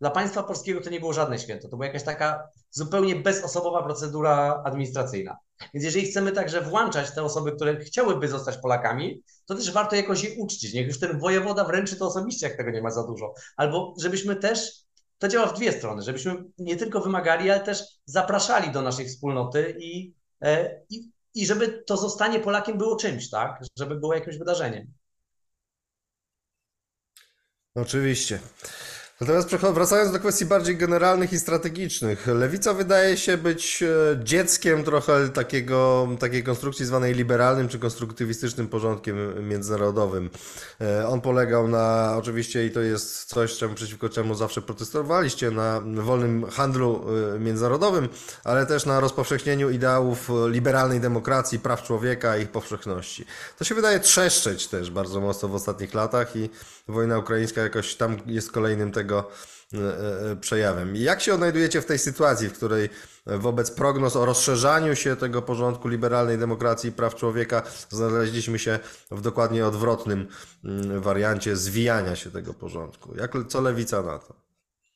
Dla 0.00 0.10
państwa 0.10 0.42
polskiego 0.42 0.80
to 0.80 0.90
nie 0.90 1.00
było 1.00 1.12
żadne 1.12 1.38
święto, 1.38 1.68
to 1.68 1.76
była 1.76 1.86
jakaś 1.86 2.02
taka 2.02 2.48
zupełnie 2.70 3.16
bezosobowa 3.16 3.82
procedura 3.82 4.62
administracyjna. 4.64 5.36
Więc 5.74 5.84
jeżeli 5.84 6.06
chcemy 6.06 6.32
także 6.32 6.60
włączać 6.60 7.14
te 7.14 7.22
osoby, 7.22 7.52
które 7.52 7.76
chciałyby 7.76 8.28
zostać 8.28 8.56
Polakami, 8.56 9.22
to 9.46 9.54
też 9.54 9.72
warto 9.72 9.96
jakoś 9.96 10.24
je 10.24 10.30
uczcić. 10.38 10.74
Niech 10.74 10.86
już 10.86 11.00
ten 11.00 11.18
wojewoda 11.18 11.64
wręczy 11.64 11.96
to 11.96 12.06
osobiście, 12.06 12.48
jak 12.48 12.56
tego 12.56 12.70
nie 12.70 12.82
ma 12.82 12.90
za 12.90 13.06
dużo. 13.06 13.34
Albo 13.56 13.94
żebyśmy 14.00 14.36
też, 14.36 14.84
to 15.18 15.28
działa 15.28 15.46
w 15.46 15.56
dwie 15.56 15.72
strony, 15.72 16.02
żebyśmy 16.02 16.44
nie 16.58 16.76
tylko 16.76 17.00
wymagali, 17.00 17.50
ale 17.50 17.60
też 17.60 17.84
zapraszali 18.04 18.72
do 18.72 18.82
naszej 18.82 19.08
wspólnoty 19.08 19.76
i, 19.80 20.14
e, 20.42 20.80
i, 20.90 21.10
i 21.34 21.46
żeby 21.46 21.68
to 21.68 21.96
zostanie 21.96 22.40
Polakiem 22.40 22.78
było 22.78 22.96
czymś, 22.96 23.30
tak? 23.30 23.62
Żeby 23.78 23.96
było 23.96 24.14
jakimś 24.14 24.36
wydarzeniem. 24.36 24.92
Oczywiście. 27.74 28.40
Natomiast 29.20 29.56
wracając 29.56 30.12
do 30.12 30.18
kwestii 30.18 30.46
bardziej 30.46 30.76
generalnych 30.76 31.32
i 31.32 31.38
strategicznych, 31.38 32.26
Lewica 32.26 32.74
wydaje 32.74 33.16
się 33.16 33.36
być 33.36 33.82
e, 33.82 34.24
dzieckiem 34.24 34.84
trochę 34.84 35.28
takiego, 35.28 36.08
takiej 36.18 36.44
konstrukcji 36.44 36.86
zwanej 36.86 37.14
liberalnym 37.14 37.68
czy 37.68 37.78
konstruktywistycznym 37.78 38.68
porządkiem 38.68 39.48
międzynarodowym. 39.48 40.30
E, 40.80 41.08
On 41.08 41.20
polegał 41.20 41.68
na, 41.68 42.14
oczywiście, 42.18 42.66
i 42.66 42.70
to 42.70 42.80
jest 42.80 43.24
coś, 43.24 43.56
czemu, 43.56 43.74
przeciwko 43.74 44.08
czemu 44.08 44.34
zawsze 44.34 44.62
protestowaliście, 44.62 45.50
na 45.50 45.80
wolnym 45.84 46.50
handlu 46.50 47.04
e, 47.36 47.38
międzynarodowym, 47.38 48.08
ale 48.44 48.66
też 48.66 48.86
na 48.86 49.00
rozpowszechnieniu 49.00 49.70
ideałów 49.70 50.30
liberalnej 50.48 51.00
demokracji, 51.00 51.58
praw 51.58 51.82
człowieka 51.82 52.36
i 52.36 52.42
ich 52.42 52.50
powszechności. 52.50 53.24
To 53.58 53.64
się 53.64 53.74
wydaje 53.74 54.00
trzeszczeć 54.00 54.68
też 54.68 54.90
bardzo 54.90 55.20
mocno 55.20 55.48
w 55.48 55.54
ostatnich 55.54 55.94
latach 55.94 56.36
i 56.36 56.50
wojna 56.88 57.18
ukraińska 57.18 57.60
jakoś 57.60 57.94
tam 57.94 58.16
jest 58.26 58.52
kolejnym 58.52 58.92
tego 58.92 59.03
e, 59.12 60.30
e, 60.30 60.36
przejawem. 60.36 60.96
Jak 60.96 61.20
się 61.20 61.34
odnajdujecie 61.34 61.80
w 61.80 61.86
tej 61.86 61.98
sytuacji, 61.98 62.48
w 62.48 62.52
której 62.52 62.88
wobec 63.26 63.70
prognoz 63.70 64.16
o 64.16 64.24
rozszerzaniu 64.24 64.96
się 64.96 65.16
tego 65.16 65.42
porządku 65.42 65.88
liberalnej 65.88 66.38
demokracji 66.38 66.90
i 66.90 66.92
praw 66.92 67.14
człowieka 67.14 67.62
znaleźliśmy 67.90 68.58
się 68.58 68.78
w 69.10 69.20
dokładnie 69.20 69.66
odwrotnym 69.66 70.28
mm, 70.64 71.00
wariancie 71.00 71.56
zwijania 71.56 72.16
się 72.16 72.30
tego 72.30 72.54
porządku? 72.54 73.16
Jak, 73.16 73.32
co 73.48 73.60
lewica 73.60 74.02
na 74.02 74.18
to? 74.18 74.34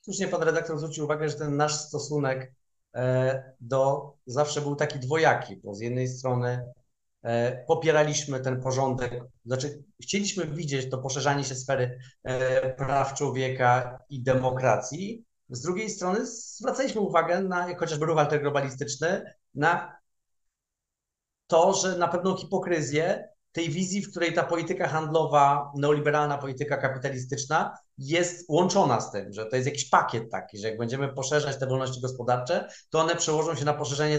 Słusznie 0.00 0.28
pan 0.28 0.42
redaktor 0.42 0.78
zwrócił 0.78 1.04
uwagę, 1.04 1.28
że 1.28 1.34
ten 1.34 1.56
nasz 1.56 1.74
stosunek 1.74 2.52
e, 2.94 3.52
do 3.60 4.12
zawsze 4.26 4.60
był 4.60 4.76
taki 4.76 4.98
dwojaki, 4.98 5.56
bo 5.56 5.74
z 5.74 5.80
jednej 5.80 6.08
strony 6.08 6.48
e, 6.48 6.72
popieraliśmy 7.66 8.40
ten 8.40 8.60
porządek, 8.60 9.24
znaczy 9.46 9.84
chcieliśmy 10.02 10.46
widzieć 10.46 10.90
to 10.90 10.98
poszerzanie 10.98 11.44
się 11.44 11.54
sfery 11.54 11.98
e, 12.24 12.74
praw 12.74 13.14
człowieka 13.14 13.98
i 14.08 14.22
demokracji, 14.22 15.24
z 15.50 15.62
drugiej 15.62 15.90
strony 15.90 16.26
zwracaliśmy 16.26 17.00
uwagę 17.00 17.40
na, 17.40 17.74
chociażby 17.76 18.06
ruch 18.06 18.18
antyglobalistyczny, 18.18 19.34
na 19.54 19.98
to, 21.46 21.74
że 21.74 21.98
na 21.98 22.08
pewną 22.08 22.36
hipokryzję 22.36 23.28
tej 23.58 23.70
wizji, 23.70 24.02
w 24.02 24.10
której 24.10 24.32
ta 24.32 24.42
polityka 24.42 24.88
handlowa, 24.88 25.72
neoliberalna 25.76 26.38
polityka 26.38 26.76
kapitalistyczna 26.76 27.78
jest 27.98 28.44
łączona 28.48 29.00
z 29.00 29.12
tym, 29.12 29.32
że 29.32 29.46
to 29.46 29.56
jest 29.56 29.66
jakiś 29.66 29.88
pakiet 29.88 30.30
taki, 30.30 30.58
że 30.58 30.68
jak 30.68 30.78
będziemy 30.78 31.08
poszerzać 31.08 31.58
te 31.58 31.66
wolności 31.66 32.00
gospodarcze, 32.00 32.68
to 32.90 33.00
one 33.00 33.16
przełożą 33.16 33.54
się 33.54 33.64
na 33.64 33.74
poszerzenie 33.74 34.18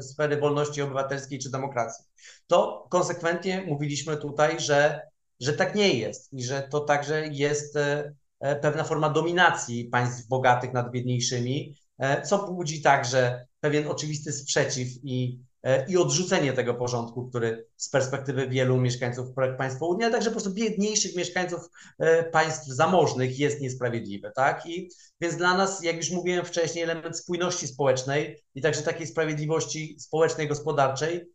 sfery 0.00 0.36
wolności 0.36 0.82
obywatelskiej 0.82 1.38
czy 1.38 1.50
demokracji. 1.50 2.04
To 2.46 2.86
konsekwentnie 2.90 3.64
mówiliśmy 3.66 4.16
tutaj, 4.16 4.60
że, 4.60 5.00
że 5.40 5.52
tak 5.52 5.74
nie 5.74 5.94
jest 5.94 6.32
i 6.32 6.44
że 6.44 6.62
to 6.62 6.80
także 6.80 7.26
jest 7.26 7.76
e, 7.76 8.14
e, 8.40 8.56
pewna 8.56 8.84
forma 8.84 9.10
dominacji 9.10 9.84
państw 9.84 10.28
bogatych 10.28 10.72
nad 10.72 10.90
biedniejszymi, 10.90 11.74
e, 11.98 12.22
co 12.22 12.52
budzi 12.52 12.82
także 12.82 13.46
pewien 13.60 13.88
oczywisty 13.88 14.32
sprzeciw 14.32 14.88
i 15.02 15.47
i 15.88 15.96
odrzucenie 15.96 16.52
tego 16.52 16.74
porządku, 16.74 17.28
który 17.28 17.66
z 17.76 17.88
perspektywy 17.88 18.48
wielu 18.48 18.76
mieszkańców 18.76 19.26
państwa 19.58 19.86
Unii, 19.86 20.04
ale 20.04 20.12
także 20.12 20.30
po 20.30 20.34
prostu 20.34 20.52
biedniejszych 20.52 21.16
mieszkańców 21.16 21.60
e, 21.98 22.24
państw 22.24 22.66
zamożnych 22.66 23.38
jest 23.38 23.60
niesprawiedliwy, 23.60 24.32
tak? 24.36 24.66
I 24.66 24.90
więc 25.20 25.36
dla 25.36 25.56
nas, 25.56 25.82
jak 25.82 25.96
już 25.96 26.10
mówiłem 26.10 26.44
wcześniej, 26.44 26.84
element 26.84 27.18
spójności 27.18 27.66
społecznej 27.66 28.42
i 28.54 28.62
także 28.62 28.82
takiej 28.82 29.06
sprawiedliwości 29.06 29.96
społecznej, 30.00 30.48
gospodarczej 30.48 31.28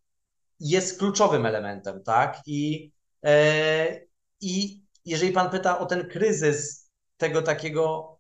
jest 0.60 1.00
kluczowym 1.00 1.46
elementem, 1.46 2.04
tak? 2.04 2.42
I, 2.46 2.92
e, 3.26 4.02
i 4.42 4.84
jeżeli 5.06 5.32
pan 5.32 5.50
pyta 5.50 5.80
o 5.80 5.86
ten 5.86 6.10
kryzys 6.10 6.90
tego 7.18 7.42
takiego 7.42 8.14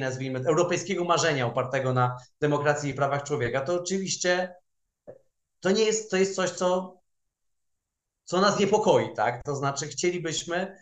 nazwijmy, 0.00 0.40
europejskiego 0.46 1.04
marzenia 1.04 1.46
opartego 1.46 1.92
na 1.92 2.16
demokracji 2.40 2.90
i 2.90 2.94
prawach 2.94 3.22
człowieka, 3.22 3.60
to 3.60 3.74
oczywiście 3.74 4.54
to 5.66 5.70
nie 5.72 5.84
jest, 5.84 6.10
to 6.10 6.16
jest 6.16 6.34
coś, 6.34 6.50
co, 6.50 7.00
co 8.24 8.40
nas 8.40 8.58
niepokoi, 8.58 9.14
tak? 9.14 9.42
To 9.42 9.56
znaczy 9.56 9.86
chcielibyśmy, 9.86 10.78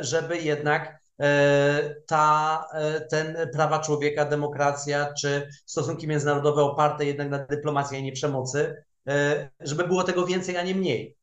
żeby 0.00 0.38
jednak 0.38 1.00
ta, 2.06 2.64
ten 3.10 3.50
prawa 3.52 3.78
człowieka, 3.78 4.24
demokracja 4.24 5.14
czy 5.20 5.48
stosunki 5.66 6.08
międzynarodowe 6.08 6.62
oparte 6.62 7.04
jednak 7.04 7.30
na 7.30 7.38
dyplomacji, 7.38 7.96
a 7.96 8.00
nie 8.00 8.12
przemocy, 8.12 8.84
żeby 9.60 9.84
było 9.84 10.04
tego 10.04 10.26
więcej, 10.26 10.56
a 10.56 10.62
nie 10.62 10.74
mniej. 10.74 11.16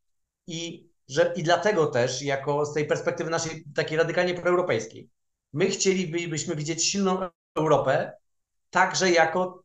I, 0.48 0.90
że, 1.08 1.34
i 1.36 1.44
dlatego 1.44 1.88
też, 1.88 2.22
jako 2.22 2.66
z 2.66 2.74
tej 2.74 2.88
perspektywy 2.88 3.30
naszej 3.30 3.64
takiej 3.76 3.98
radykalnie 3.98 4.34
proeuropejskiej, 4.34 5.10
my 5.54 5.66
chcielibyśmy 5.66 6.56
widzieć 6.56 6.86
silną 6.86 7.20
Europę, 7.56 8.14
także 8.70 9.12
jako 9.12 9.64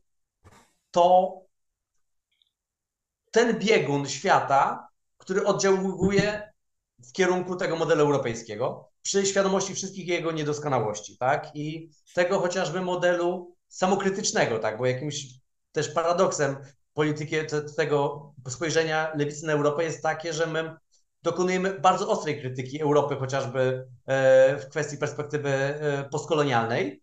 to 0.91 1.41
ten 3.31 3.59
biegun 3.59 4.07
świata, 4.07 4.87
który 5.17 5.45
oddziałuje 5.45 6.51
w 6.99 7.11
kierunku 7.11 7.55
tego 7.55 7.75
modelu 7.75 8.01
europejskiego, 8.01 8.89
przy 9.01 9.25
świadomości 9.25 9.75
wszystkich 9.75 10.07
jego 10.07 10.31
niedoskonałości, 10.31 11.17
tak? 11.17 11.55
I 11.55 11.89
tego 12.13 12.39
chociażby 12.39 12.81
modelu 12.81 13.55
samokrytycznego, 13.67 14.59
tak? 14.59 14.77
Bo 14.77 14.85
jakimś 14.85 15.27
też 15.71 15.89
paradoksem 15.89 16.57
polityki 16.93 17.35
tego 17.77 18.31
spojrzenia 18.49 19.11
lewicy 19.15 19.45
na 19.45 19.53
Europę 19.53 19.83
jest 19.83 20.03
takie, 20.03 20.33
że 20.33 20.47
my 20.47 20.75
dokonujemy 21.23 21.79
bardzo 21.79 22.09
ostrej 22.09 22.39
krytyki 22.39 22.81
Europy, 22.81 23.15
chociażby 23.15 23.87
e, 24.05 24.57
w 24.57 24.69
kwestii 24.69 24.97
perspektywy 24.97 25.49
e, 25.49 26.09
postkolonialnej, 26.11 27.01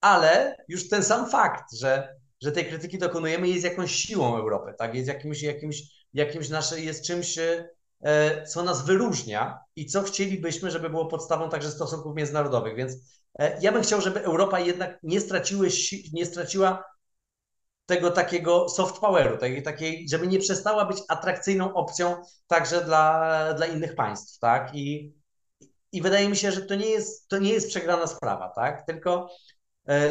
ale 0.00 0.56
już 0.68 0.88
ten 0.88 1.02
sam 1.02 1.30
fakt, 1.30 1.64
że, 1.76 2.16
że 2.42 2.52
tej 2.52 2.66
krytyki 2.66 2.98
dokonujemy, 2.98 3.48
jest 3.48 3.64
jakąś 3.64 3.94
siłą 3.94 4.36
Europy, 4.36 4.74
tak? 4.78 4.94
Jest 4.94 5.08
jakimś, 5.08 5.42
jakimś, 5.42 5.82
jakimś 6.14 6.48
nasze, 6.48 6.80
jest 6.80 7.04
czymś, 7.04 7.38
e, 7.38 8.46
co 8.46 8.62
nas 8.62 8.84
wyróżnia 8.86 9.58
i 9.76 9.86
co 9.86 10.02
chcielibyśmy, 10.02 10.70
żeby 10.70 10.90
było 10.90 11.06
podstawą 11.06 11.50
także 11.50 11.70
stosunków 11.70 12.16
międzynarodowych. 12.16 12.76
Więc 12.76 12.92
ja 13.60 13.72
bym 13.72 13.82
chciał, 13.82 14.00
żeby 14.00 14.22
Europa 14.22 14.60
jednak 14.60 14.98
nie, 15.02 15.20
straciły, 15.20 15.68
nie 16.12 16.26
straciła 16.26 16.84
tego 17.86 18.10
takiego 18.10 18.68
soft 18.68 18.98
poweru, 18.98 19.38
takiej, 19.38 19.62
takiej, 19.62 20.08
żeby 20.10 20.26
nie 20.26 20.38
przestała 20.38 20.84
być 20.84 20.98
atrakcyjną 21.08 21.74
opcją 21.74 22.16
także 22.46 22.84
dla, 22.84 23.54
dla 23.54 23.66
innych 23.66 23.94
państw, 23.94 24.38
tak? 24.38 24.74
I, 24.74 25.14
I 25.92 26.02
wydaje 26.02 26.28
mi 26.28 26.36
się, 26.36 26.52
że 26.52 26.62
to 26.62 26.74
nie 26.74 26.86
jest, 26.90 27.28
to 27.28 27.38
nie 27.38 27.52
jest 27.52 27.68
przegrana 27.68 28.06
sprawa, 28.06 28.48
tak? 28.48 28.86
Tylko 28.86 29.28
e, 29.28 29.53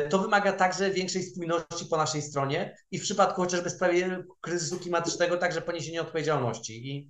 to 0.09 0.19
wymaga 0.19 0.53
także 0.53 0.91
większej 0.91 1.23
spójności 1.23 1.85
po 1.89 1.97
naszej 1.97 2.21
stronie 2.21 2.77
i 2.91 2.99
w 2.99 3.01
przypadku 3.01 3.41
chociażby 3.41 3.69
sprawie 3.69 4.23
kryzysu 4.41 4.79
klimatycznego 4.79 5.37
także 5.37 5.61
poniesienia 5.61 6.01
odpowiedzialności. 6.01 6.91
I, 6.91 7.09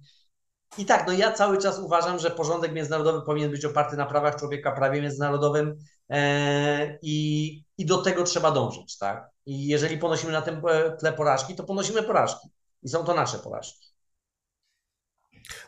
i 0.78 0.86
tak, 0.86 1.08
no 1.08 1.14
ja 1.14 1.32
cały 1.32 1.58
czas 1.58 1.80
uważam, 1.80 2.20
że 2.20 2.32
porządek 2.32 2.74
międzynarodowy 2.74 3.26
powinien 3.26 3.52
być 3.52 3.66
oparty 3.66 3.98
na 3.98 4.06
prawach 4.06 4.36
człowieka, 4.36 4.72
prawie 4.72 5.02
międzynarodowym 5.02 5.76
e, 6.10 7.00
i, 7.02 7.64
i 7.78 7.86
do 7.86 7.98
tego 8.02 8.24
trzeba 8.24 8.52
dążyć, 8.52 8.98
tak? 8.98 9.30
I 9.46 9.68
jeżeli 9.68 9.98
ponosimy 9.98 10.32
na 10.32 10.42
tym 10.42 10.62
e, 10.70 10.98
tle 10.98 11.14
porażki, 11.14 11.56
to 11.56 11.64
ponosimy 11.64 12.04
porażki. 12.04 12.50
I 12.84 12.90
są 12.90 13.04
to 13.04 13.14
nasze 13.14 13.40
porażki. 13.40 13.93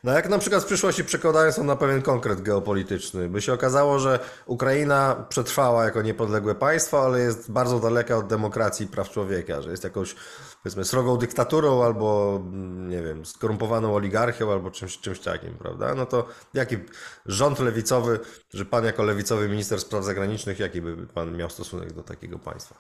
No 0.04 0.12
jak 0.12 0.30
na 0.30 0.38
przykład 0.38 0.64
w 0.64 0.66
przyszłości 0.66 1.04
przekładają 1.04 1.52
są 1.52 1.64
na 1.64 1.76
pewien 1.76 2.02
konkret 2.02 2.42
geopolityczny, 2.42 3.30
by 3.30 3.42
się 3.42 3.54
okazało, 3.54 4.00
że 4.00 4.20
Ukraina 4.46 5.26
przetrwała 5.30 5.86
jako 5.86 6.02
niepodległe 6.02 6.56
państwo, 6.56 7.06
ale 7.06 7.20
jest 7.20 7.52
bardzo 7.52 7.80
daleka 7.80 8.18
od 8.18 8.28
demokracji 8.28 8.86
i 8.86 8.90
praw 8.90 9.10
człowieka, 9.10 9.62
że 9.62 9.72
jest 9.72 9.84
jakąś 9.84 10.16
powiedzmy 10.64 10.86
srogą 10.86 11.18
dyktaturą 11.18 11.84
albo 11.84 12.40
nie 12.88 13.02
wiem, 13.02 13.26
skorumpowaną 13.26 13.96
oligarchią 13.96 14.52
albo 14.52 14.72
czymś, 14.72 14.98
czymś 14.98 15.20
takim, 15.20 15.58
prawda? 15.58 15.96
No 15.96 16.06
to 16.06 16.28
jaki 16.54 16.78
rząd 17.26 17.60
lewicowy, 17.60 18.20
że 18.54 18.66
pan 18.66 18.86
jako 18.86 19.04
lewicowy 19.04 19.50
minister 19.50 19.80
spraw 19.80 20.04
zagranicznych, 20.04 20.60
jaki 20.60 20.82
by 20.82 21.08
pan 21.08 21.38
miał 21.38 21.50
stosunek 21.50 21.94
do 21.94 22.04
takiego 22.04 22.40
państwa? 22.40 22.76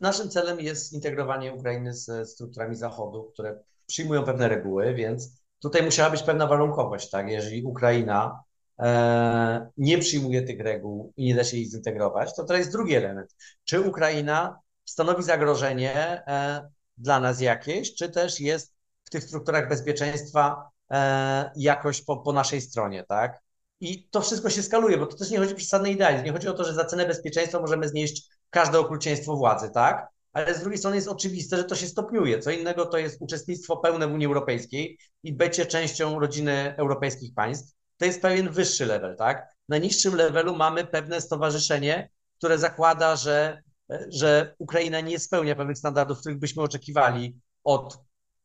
Naszym 0.00 0.30
celem 0.30 0.60
jest 0.60 0.90
zintegrowanie 0.90 1.52
Ukrainy 1.52 1.94
ze 1.94 2.26
strukturami 2.26 2.76
Zachodu, 2.76 3.30
które 3.32 3.64
przyjmują 3.86 4.24
pewne 4.24 4.48
reguły, 4.48 4.94
więc 4.94 5.41
tutaj 5.62 5.82
musiała 5.82 6.10
być 6.10 6.22
pewna 6.22 6.46
warunkowość, 6.46 7.10
tak? 7.10 7.28
Jeżeli 7.28 7.62
Ukraina 7.64 8.42
e, 8.78 9.70
nie 9.76 9.98
przyjmuje 9.98 10.42
tych 10.42 10.60
reguł 10.60 11.12
i 11.16 11.24
nie 11.24 11.34
da 11.34 11.44
się 11.44 11.56
ich 11.56 11.70
zintegrować, 11.70 12.36
to 12.36 12.44
to 12.44 12.56
jest 12.56 12.72
drugi 12.72 12.94
element. 12.94 13.36
Czy 13.64 13.80
Ukraina 13.80 14.60
stanowi 14.84 15.22
zagrożenie 15.22 16.22
e, 16.26 16.68
dla 16.98 17.20
nas 17.20 17.40
jakieś, 17.40 17.94
czy 17.94 18.08
też 18.08 18.40
jest 18.40 18.74
w 19.04 19.10
tych 19.10 19.24
strukturach 19.24 19.68
bezpieczeństwa 19.68 20.70
e, 20.90 21.50
jakoś 21.56 22.02
po, 22.02 22.16
po 22.16 22.32
naszej 22.32 22.60
stronie, 22.60 23.04
tak? 23.08 23.42
I 23.80 24.08
to 24.08 24.20
wszystko 24.20 24.50
się 24.50 24.62
skaluje, 24.62 24.98
bo 24.98 25.06
to 25.06 25.16
też 25.16 25.30
nie 25.30 25.38
chodzi 25.38 25.52
o 25.52 25.56
przesadny 25.56 25.90
idealizm. 25.90 26.24
Nie 26.24 26.32
chodzi 26.32 26.48
o 26.48 26.52
to, 26.52 26.64
że 26.64 26.74
za 26.74 26.84
cenę 26.84 27.06
bezpieczeństwa 27.06 27.60
możemy 27.60 27.88
znieść 27.88 28.28
każde 28.50 28.78
okrucieństwo 28.78 29.36
władzy, 29.36 29.70
tak? 29.70 30.11
Ale 30.32 30.54
z 30.54 30.60
drugiej 30.60 30.78
strony 30.78 30.96
jest 30.96 31.08
oczywiste, 31.08 31.56
że 31.56 31.64
to 31.64 31.74
się 31.74 31.86
stopniuje. 31.86 32.38
Co 32.38 32.50
innego 32.50 32.86
to 32.86 32.98
jest 32.98 33.22
uczestnictwo 33.22 33.76
pełne 33.76 34.08
w 34.08 34.12
Unii 34.12 34.26
Europejskiej 34.26 34.98
i 35.22 35.32
bycie 35.32 35.66
częścią 35.66 36.18
rodziny 36.18 36.74
europejskich 36.76 37.34
państw. 37.34 37.74
To 37.96 38.04
jest 38.04 38.22
pewien 38.22 38.50
wyższy 38.50 38.86
level, 38.86 39.16
tak? 39.16 39.48
Na 39.68 39.78
niższym 39.78 40.14
levelu 40.14 40.56
mamy 40.56 40.86
pewne 40.86 41.20
stowarzyszenie, 41.20 42.08
które 42.38 42.58
zakłada, 42.58 43.16
że, 43.16 43.62
że 44.08 44.54
Ukraina 44.58 45.00
nie 45.00 45.18
spełnia 45.18 45.56
pewnych 45.56 45.78
standardów, 45.78 46.20
których 46.20 46.38
byśmy 46.38 46.62
oczekiwali 46.62 47.40
od 47.64 47.98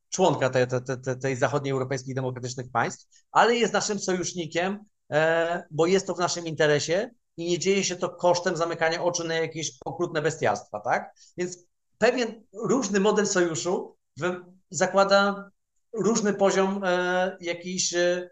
członka 0.09 0.49
tej, 0.49 0.67
tej, 0.67 1.19
tej, 1.21 1.35
zachodniej 1.35 1.71
europejskich 1.71 2.15
demokratycznych 2.15 2.71
państw, 2.71 3.07
ale 3.31 3.55
jest 3.55 3.73
naszym 3.73 3.99
sojusznikiem, 3.99 4.79
e, 5.11 5.63
bo 5.71 5.85
jest 5.85 6.07
to 6.07 6.15
w 6.15 6.19
naszym 6.19 6.45
interesie 6.45 7.09
i 7.38 7.49
nie 7.49 7.59
dzieje 7.59 7.83
się 7.83 7.95
to 7.95 8.09
kosztem 8.09 8.57
zamykania 8.57 9.03
oczu 9.03 9.23
na 9.23 9.35
jakieś 9.35 9.71
okrutne 9.85 10.21
bestiastwa, 10.21 10.79
tak? 10.79 11.15
Więc 11.38 11.66
pewien 11.97 12.43
różny 12.53 12.99
model 12.99 13.27
sojuszu 13.27 13.97
zakłada 14.69 15.49
różny 15.93 16.33
poziom 16.33 16.81
e, 16.83 17.37
jakichś 17.41 17.93
e, 17.93 18.29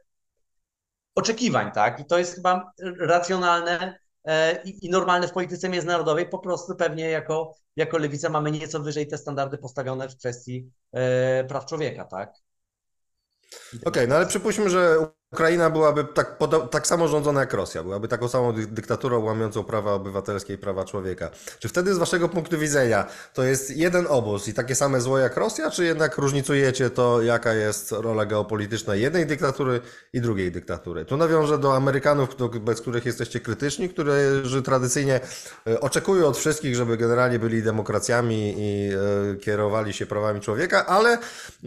oczekiwań, 1.16 1.72
tak? 1.72 1.99
I 1.99 2.05
to 2.05 2.18
jest 2.18 2.36
chyba 2.36 2.72
racjonalne 2.99 3.99
e, 4.24 4.63
i, 4.63 4.86
i, 4.86 4.89
normalne 4.89 5.28
w 5.28 5.32
polityce 5.32 5.70
międzynarodowej. 5.70 6.30
Po 6.30 6.39
prostu 6.39 6.76
pewnie 6.76 7.09
jako, 7.09 7.55
jako 7.76 7.97
lewica 7.97 8.30
mamy 8.30 8.51
nieco 8.51 8.80
wyżej 8.80 9.07
te 9.07 9.18
standardy 9.18 9.57
postawione 9.57 10.09
w 10.09 10.18
kwestii 10.18 10.72
praw 11.47 11.66
człowieka, 11.66 12.05
tak? 12.05 12.34
Okej, 13.68 13.82
okay, 13.86 14.07
no 14.07 14.16
ale 14.16 14.26
przypuśćmy, 14.26 14.70
że 14.70 14.97
Ukraina 15.36 15.70
byłaby 15.70 16.04
tak, 16.04 16.38
tak 16.72 16.88
samo 16.88 17.08
rządzona 17.08 17.40
jak 17.40 17.54
Rosja, 17.54 17.84
byłaby 17.84 18.08
taką 18.08 18.28
samą 18.28 18.54
dyktaturą 18.54 19.24
łamiącą 19.24 19.64
prawa 19.64 19.94
obywatelskie 19.94 20.54
i 20.54 20.58
prawa 20.58 20.86
człowieka. 20.86 21.30
Czy 21.60 21.70
wtedy 21.70 21.94
z 21.94 21.98
waszego 21.98 22.30
punktu 22.30 22.60
widzenia 22.60 23.06
to 23.34 23.44
jest 23.44 23.78
jeden 23.78 24.08
obóz 24.10 24.48
i 24.48 24.54
takie 24.54 24.76
same 24.76 25.02
zło 25.02 25.18
jak 25.18 25.38
Rosja, 25.38 25.72
czy 25.72 25.86
jednak 25.86 26.18
różnicujecie 26.18 26.90
to, 26.90 27.22
jaka 27.22 27.54
jest 27.54 27.92
rola 27.92 28.26
geopolityczna 28.26 28.96
jednej 28.96 29.26
dyktatury 29.26 29.82
i 30.14 30.22
drugiej 30.22 30.52
dyktatury? 30.52 31.06
Tu 31.06 31.18
nawiążę 31.18 31.58
do 31.58 31.76
Amerykanów, 31.76 32.30
bez 32.62 32.82
których 32.82 33.06
jesteście 33.06 33.40
krytyczni, 33.40 33.90
którzy 33.90 34.62
tradycyjnie 34.64 35.20
e, 35.68 35.80
oczekują 35.80 36.28
od 36.28 36.38
wszystkich, 36.38 36.76
żeby 36.76 36.98
generalnie 36.98 37.40
byli 37.40 37.64
demokracjami 37.64 38.56
i 38.58 38.90
e, 38.94 39.36
kierowali 39.36 39.94
się 39.94 40.06
prawami 40.06 40.42
człowieka, 40.42 40.86
ale 40.86 41.18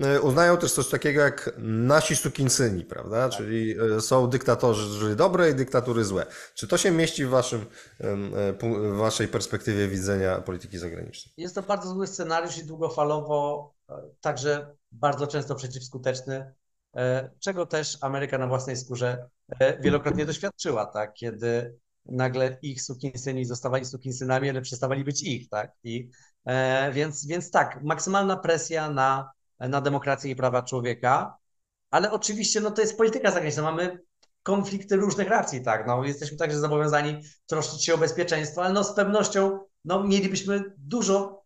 e, 0.03 0.21
uznają 0.21 0.57
też 0.57 0.73
coś 0.73 0.89
takiego 0.89 1.21
jak 1.21 1.51
nasi 1.59 2.17
sukinsyni, 2.17 2.85
prawda? 2.85 3.29
Czyli 3.29 3.58
E, 3.97 4.01
są 4.01 4.31
dyktatorzy 4.31 5.17
dobre 5.17 5.51
i 5.51 5.55
dyktatury 5.55 6.05
złe. 6.05 6.27
Czy 6.55 6.69
to 6.69 6.79
się 6.79 6.91
mieści 6.91 7.25
w, 7.25 7.29
waszym, 7.29 7.67
e, 8.01 8.53
w 8.93 8.97
waszej 8.97 9.29
perspektywie 9.29 9.89
widzenia 9.89 10.41
polityki 10.41 10.79
zagranicznej? 10.79 11.35
Jest 11.37 11.55
to 11.55 11.63
bardzo 11.63 11.89
zły 11.89 12.07
scenariusz 12.07 12.59
i 12.59 12.65
długofalowo 12.65 13.73
e, 13.91 13.95
także 14.21 14.77
bardzo 14.93 15.27
często 15.27 15.55
przeciwskuteczny, 15.55 16.55
czego 17.41 17.67
też 17.67 17.99
Ameryka 18.01 18.39
na 18.39 18.47
własnej 18.47 18.77
skórze 18.77 19.29
wielokrotnie 19.81 20.27
doświadczyła, 20.27 20.87
tak? 20.87 21.15
kiedy 21.15 21.79
nagle 22.05 22.59
ich 22.63 22.83
sukinsyni 22.83 23.45
zostawali 23.45 23.85
sukinsynami, 23.85 24.51
ale 24.51 24.61
przestawali 24.61 25.05
być 25.05 25.23
ich, 25.23 25.49
tak? 25.49 25.73
I, 25.85 26.11
więc, 26.93 27.27
więc 27.27 27.51
tak, 27.51 27.83
maksymalna 27.83 28.37
presja 28.37 28.91
na, 28.91 29.31
na 29.61 29.81
demokrację 29.81 30.31
i 30.31 30.37
prawa 30.37 30.63
człowieka, 30.63 31.38
ale 31.91 32.13
oczywiście 32.13 32.61
no, 32.61 32.71
to 32.71 32.81
jest 32.81 32.97
polityka 32.97 33.31
zagraniczna. 33.31 33.63
Mamy 33.63 33.99
konflikty 34.43 34.97
różnych 34.97 35.29
racji, 35.29 35.63
tak. 35.63 35.87
No, 35.87 36.05
jesteśmy 36.05 36.37
także 36.37 36.59
zobowiązani 36.59 37.23
troszczyć 37.47 37.85
się 37.85 37.95
o 37.95 37.99
bezpieczeństwo, 37.99 38.65
ale 38.65 38.75
no, 38.75 38.85
z 38.85 38.95
pewnością 38.95 39.59
no, 39.85 40.05
mielibyśmy 40.05 40.65
dużo 40.79 41.45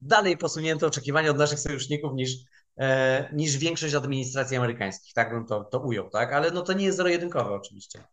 dalej 0.00 0.36
posunięte 0.36 0.86
oczekiwania 0.86 1.30
od 1.30 1.38
naszych 1.38 1.58
sojuszników 1.58 2.12
niż, 2.14 2.30
e, 2.78 3.28
niż 3.32 3.56
większość 3.56 3.94
administracji 3.94 4.56
amerykańskich, 4.56 5.14
tak 5.14 5.30
bym 5.30 5.46
to, 5.46 5.64
to 5.64 5.80
ujął, 5.80 6.10
tak? 6.10 6.32
Ale 6.32 6.50
no, 6.50 6.62
to 6.62 6.72
nie 6.72 6.84
jest 6.84 6.96
zero-jedynkowe 6.96 7.54
oczywiście. 7.54 8.04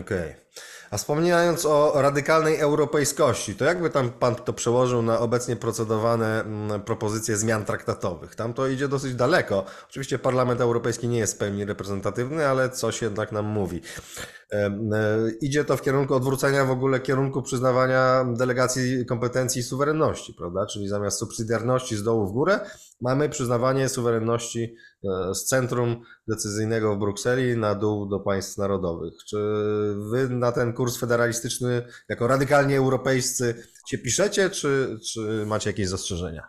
Okej. 0.00 0.30
Okay. 0.30 0.44
A 0.90 0.96
wspominając 0.96 1.66
o 1.66 1.92
radykalnej 2.02 2.60
europejskości, 2.60 3.54
to 3.54 3.64
jakby 3.64 3.90
tam 3.90 4.10
pan 4.10 4.34
to 4.34 4.52
przełożył 4.52 5.02
na 5.02 5.18
obecnie 5.18 5.56
procedowane 5.56 6.40
mm, 6.40 6.82
propozycje 6.82 7.36
zmian 7.36 7.64
traktatowych? 7.64 8.34
Tam 8.34 8.54
to 8.54 8.66
idzie 8.66 8.88
dosyć 8.88 9.14
daleko. 9.14 9.64
Oczywiście 9.90 10.18
Parlament 10.18 10.60
Europejski 10.60 11.08
nie 11.08 11.18
jest 11.18 11.34
w 11.34 11.38
pełni 11.38 11.64
reprezentatywny, 11.64 12.46
ale 12.46 12.70
coś 12.70 13.02
jednak 13.02 13.32
nam 13.32 13.44
mówi. 13.44 13.82
E, 14.54 15.30
idzie 15.40 15.64
to 15.64 15.76
w 15.76 15.82
kierunku 15.82 16.14
odwrócenia 16.14 16.64
w 16.64 16.70
ogóle 16.70 17.00
kierunku 17.00 17.42
przyznawania 17.42 18.24
delegacji 18.38 19.06
kompetencji 19.06 19.60
i 19.60 19.62
suwerenności, 19.62 20.34
prawda? 20.34 20.66
Czyli 20.66 20.88
zamiast 20.88 21.18
subsydiarności 21.18 21.96
z 21.96 22.02
dołu 22.02 22.26
w 22.26 22.32
górę, 22.32 22.60
mamy 23.00 23.28
przyznawanie 23.28 23.88
suwerenności 23.88 24.74
e, 25.04 25.34
z 25.34 25.44
centrum 25.44 26.02
decyzyjnego 26.28 26.96
w 26.96 26.98
Brukseli 26.98 27.56
na 27.56 27.74
dół 27.74 28.06
do 28.06 28.20
państw 28.20 28.58
narodowych. 28.58 29.14
Czy 29.28 29.36
wy 30.10 30.28
na 30.28 30.52
ten 30.52 30.72
kurs 30.72 30.96
federalistyczny 30.96 31.86
jako 32.08 32.26
radykalnie 32.26 32.78
europejscy 32.78 33.66
się 33.88 33.98
piszecie, 33.98 34.50
czy, 34.50 34.98
czy 35.12 35.46
macie 35.46 35.70
jakieś 35.70 35.88
zastrzeżenia? 35.88 36.42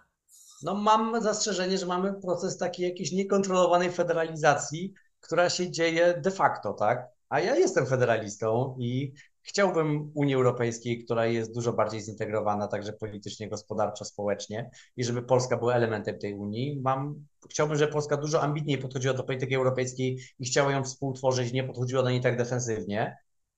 No 0.63 0.75
mam 0.75 1.21
zastrzeżenie, 1.21 1.77
że 1.77 1.85
mamy 1.85 2.13
proces 2.13 2.57
takiej 2.57 2.89
jakiejś 2.89 3.11
niekontrolowanej 3.11 3.91
federalizacji, 3.91 4.93
która 5.19 5.49
się 5.49 5.71
dzieje 5.71 6.21
de 6.23 6.31
facto, 6.31 6.73
tak? 6.73 7.14
A 7.29 7.39
ja 7.39 7.55
jestem 7.55 7.85
federalistą 7.85 8.77
i 8.79 9.13
chciałbym 9.41 10.11
Unii 10.13 10.35
Europejskiej, 10.35 11.03
która 11.05 11.25
jest 11.25 11.53
dużo 11.53 11.73
bardziej 11.73 12.01
zintegrowana 12.01 12.67
także 12.67 12.93
politycznie, 12.93 13.49
gospodarczo, 13.49 14.05
społecznie 14.05 14.69
i 14.97 15.03
żeby 15.03 15.21
Polska 15.21 15.57
była 15.57 15.73
elementem 15.73 16.19
tej 16.19 16.33
Unii. 16.33 16.81
Mam, 16.81 17.25
chciałbym, 17.49 17.77
żeby 17.77 17.91
Polska 17.91 18.17
dużo 18.17 18.41
ambitniej 18.41 18.77
podchodziła 18.77 19.13
do 19.13 19.23
polityki 19.23 19.55
europejskiej 19.55 20.19
i 20.39 20.45
chciała 20.45 20.71
ją 20.71 20.83
współtworzyć, 20.83 21.53
nie 21.53 21.63
podchodziła 21.63 22.03
do 22.03 22.09
niej 22.09 22.21
tak 22.21 22.37
defensywnie, 22.37 23.17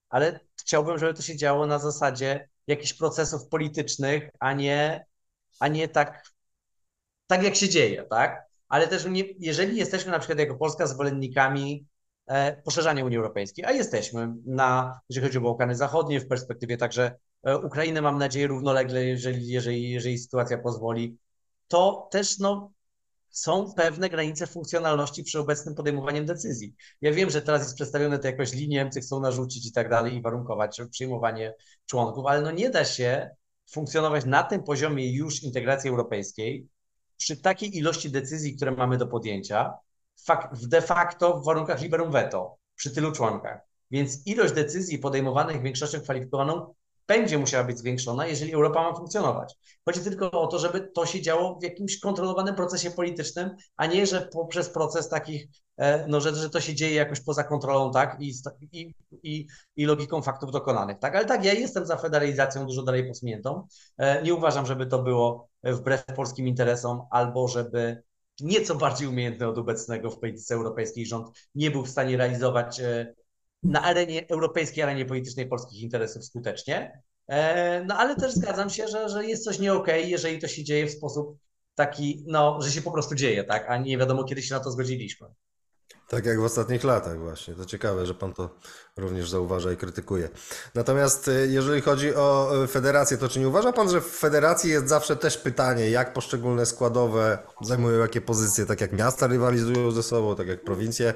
ale 0.09 0.39
chciałbym, 0.59 0.97
żeby 0.97 1.13
to 1.13 1.21
się 1.21 1.35
działo 1.35 1.67
na 1.67 1.79
zasadzie 1.79 2.49
jakichś 2.67 2.93
procesów 2.93 3.47
politycznych, 3.47 4.29
a 4.39 4.53
nie, 4.53 5.05
a 5.59 5.67
nie 5.67 5.87
tak, 5.87 6.23
tak 7.27 7.43
jak 7.43 7.55
się 7.55 7.69
dzieje, 7.69 8.03
tak? 8.03 8.47
Ale 8.69 8.87
też 8.87 9.05
nie, 9.05 9.23
jeżeli 9.39 9.77
jesteśmy 9.77 10.11
na 10.11 10.19
przykład 10.19 10.39
jako 10.39 10.55
Polska 10.55 10.87
zwolennikami 10.87 11.85
E, 12.27 12.61
poszerzania 12.61 13.05
Unii 13.05 13.17
Europejskiej, 13.17 13.65
a 13.65 13.71
jesteśmy 13.71 14.33
na, 14.45 14.99
jeżeli 15.09 15.27
chodzi 15.27 15.37
o 15.37 15.41
Bałkany 15.41 15.75
Zachodnie, 15.75 16.19
w 16.19 16.27
perspektywie 16.27 16.77
także 16.77 17.15
e, 17.43 17.57
Ukrainy, 17.57 18.01
mam 18.01 18.17
nadzieję, 18.17 18.47
równolegle, 18.47 19.05
jeżeli, 19.05 19.47
jeżeli, 19.47 19.89
jeżeli 19.91 20.17
sytuacja 20.17 20.57
pozwoli, 20.57 21.17
to 21.67 22.07
też 22.11 22.39
no, 22.39 22.71
są 23.29 23.73
pewne 23.73 24.09
granice 24.09 24.47
funkcjonalności 24.47 25.23
przy 25.23 25.39
obecnym 25.39 25.75
podejmowaniem 25.75 26.25
decyzji. 26.25 26.75
Ja 27.01 27.11
wiem, 27.11 27.29
że 27.29 27.41
teraz 27.41 27.61
jest 27.61 27.75
przedstawione 27.75 28.19
to 28.19 28.27
jakoś 28.27 28.53
linii, 28.53 28.67
Niemcy 28.67 29.01
chcą 29.01 29.19
narzucić 29.19 29.67
i 29.67 29.71
tak 29.71 29.89
dalej 29.89 30.15
i 30.15 30.21
warunkować 30.21 30.81
przyjmowanie 30.91 31.53
członków, 31.85 32.25
ale 32.25 32.41
no 32.41 32.51
nie 32.51 32.69
da 32.69 32.85
się 32.85 33.29
funkcjonować 33.71 34.25
na 34.25 34.43
tym 34.43 34.63
poziomie 34.63 35.13
już 35.13 35.43
integracji 35.43 35.89
europejskiej 35.89 36.67
przy 37.17 37.37
takiej 37.37 37.77
ilości 37.77 38.09
decyzji, 38.09 38.55
które 38.55 38.71
mamy 38.71 38.97
do 38.97 39.07
podjęcia, 39.07 39.73
de 40.53 40.81
facto 40.81 41.39
w 41.39 41.45
warunkach 41.45 41.81
liberum 41.81 42.11
veto 42.11 42.57
przy 42.75 42.91
tylu 42.91 43.11
członkach. 43.11 43.61
Więc 43.91 44.27
ilość 44.27 44.53
decyzji 44.53 44.99
podejmowanych 44.99 45.61
większością 45.61 46.01
kwalifikowaną 46.01 46.73
będzie 47.07 47.37
musiała 47.37 47.63
być 47.63 47.79
zwiększona, 47.79 48.27
jeżeli 48.27 48.53
Europa 48.53 48.83
ma 48.83 48.95
funkcjonować. 48.95 49.55
Chodzi 49.85 50.01
tylko 50.01 50.31
o 50.31 50.47
to, 50.47 50.59
żeby 50.59 50.91
to 50.95 51.05
się 51.05 51.21
działo 51.21 51.59
w 51.59 51.63
jakimś 51.63 51.99
kontrolowanym 51.99 52.55
procesie 52.55 52.91
politycznym, 52.91 53.55
a 53.77 53.85
nie, 53.85 54.05
że 54.07 54.21
poprzez 54.21 54.69
proces 54.69 55.09
takich, 55.09 55.47
e, 55.77 56.07
no, 56.07 56.21
że, 56.21 56.35
że 56.35 56.49
to 56.49 56.61
się 56.61 56.75
dzieje 56.75 56.95
jakoś 56.95 57.19
poza 57.19 57.43
kontrolą, 57.43 57.91
tak, 57.91 58.17
i, 58.19 58.33
i, 58.71 58.93
i, 59.23 59.47
i 59.75 59.85
logiką 59.85 60.21
faktów 60.21 60.51
dokonanych, 60.51 60.99
tak. 60.99 61.15
Ale 61.15 61.25
tak, 61.25 61.45
ja 61.45 61.53
jestem 61.53 61.85
za 61.85 61.97
federalizacją 61.97 62.65
dużo 62.65 62.83
dalej 62.83 63.07
posuniętą. 63.07 63.67
E, 63.97 64.23
nie 64.23 64.33
uważam, 64.33 64.65
żeby 64.65 64.85
to 64.85 65.03
było 65.03 65.49
wbrew 65.63 66.05
polskim 66.05 66.47
interesom, 66.47 67.01
albo 67.11 67.47
żeby 67.47 68.03
nieco 68.39 68.75
bardziej 68.75 69.07
umiejętny 69.07 69.47
od 69.47 69.57
obecnego 69.57 70.11
w 70.11 70.19
polityce 70.19 70.55
europejskiej 70.55 71.05
rząd 71.05 71.27
nie 71.55 71.71
był 71.71 71.85
w 71.85 71.89
stanie 71.89 72.17
realizować 72.17 72.79
e, 72.79 73.13
na 73.63 73.81
arenie 73.81 74.27
europejskiej, 74.27 74.83
arenie 74.83 75.05
politycznej 75.05 75.47
polskich 75.47 75.81
interesów 75.81 76.25
skutecznie. 76.25 77.01
E, 77.27 77.83
no 77.83 77.97
ale 77.97 78.15
też 78.15 78.33
zgadzam 78.33 78.69
się, 78.69 78.87
że, 78.87 79.09
że 79.09 79.25
jest 79.25 79.43
coś 79.43 79.59
nie 79.59 79.73
okay, 79.73 80.01
jeżeli 80.01 80.39
to 80.39 80.47
się 80.47 80.63
dzieje 80.63 80.87
w 80.87 80.91
sposób 80.91 81.37
taki, 81.75 82.23
no, 82.27 82.61
że 82.61 82.71
się 82.71 82.81
po 82.81 82.91
prostu 82.91 83.15
dzieje, 83.15 83.43
tak, 83.43 83.69
a 83.69 83.77
nie 83.77 83.97
wiadomo, 83.97 84.23
kiedy 84.23 84.41
się 84.41 84.55
na 84.55 84.59
to 84.59 84.71
zgodziliśmy. 84.71 85.27
Tak 86.07 86.25
jak 86.25 86.39
w 86.39 86.43
ostatnich 86.43 86.83
latach 86.83 87.19
właśnie. 87.19 87.55
To 87.55 87.65
ciekawe, 87.65 88.05
że 88.05 88.13
pan 88.13 88.33
to 88.33 88.49
również 88.97 89.29
zauważa 89.29 89.71
i 89.71 89.77
krytykuje. 89.77 90.29
Natomiast 90.75 91.27
y, 91.27 91.47
jeżeli 91.49 91.81
chodzi 91.81 92.15
o 92.15 92.51
y, 92.63 92.67
federację, 92.67 93.17
to 93.17 93.29
czy 93.29 93.39
nie 93.39 93.47
uważa 93.47 93.73
pan, 93.73 93.89
że 93.89 94.01
w 94.01 94.05
federacji 94.05 94.71
jest 94.71 94.87
zawsze 94.87 95.15
też 95.15 95.37
pytanie, 95.37 95.89
jak 95.89 96.13
poszczególne 96.13 96.65
składowe 96.65 97.37
zajmują 97.61 97.99
jakie 97.99 98.21
pozycje, 98.21 98.65
tak 98.65 98.81
jak 98.81 98.93
miasta 98.93 99.27
rywalizują 99.27 99.91
ze 99.91 100.03
sobą, 100.03 100.35
tak 100.35 100.47
jak 100.47 100.63
prowincje 100.63 101.13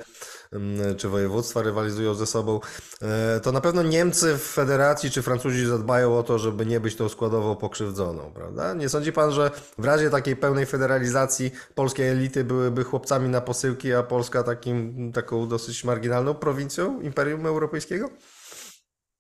czy 0.98 1.10
województwa 1.10 1.62
rywalizują 1.62 2.14
ze 2.14 2.26
sobą, 2.26 2.60
e, 3.02 3.40
to 3.40 3.52
na 3.52 3.62
pewno 3.62 3.84
Niemcy 3.84 4.38
w 4.38 4.42
federacji 4.42 5.12
czy 5.12 5.22
Francuzi 5.22 5.66
zadbają 5.66 6.18
o 6.18 6.24
to, 6.24 6.40
żeby 6.40 6.66
nie 6.66 6.80
być 6.80 6.96
tą 6.96 7.10
składową 7.10 7.56
pokrzywdzoną, 7.56 8.34
prawda? 8.34 8.74
Nie 8.74 8.90
sądzi 8.90 9.14
pan, 9.14 9.32
że 9.32 9.52
w 9.78 9.86
razie 9.86 10.10
takiej 10.10 10.36
pełnej 10.36 10.66
federalizacji 10.66 11.52
polskie 11.76 12.12
elity 12.12 12.44
byłyby 12.44 12.84
chłopcami 12.84 13.30
na 13.30 13.42
posyłki, 13.42 13.94
a 13.94 14.04
Polska 14.04 14.44
takim, 14.44 15.12
taką 15.12 15.48
dosyć 15.48 15.84
marginalną 15.84 16.34
prowincją 16.34 17.02
Imperium 17.02 17.46
Europejskiego? 17.46 18.10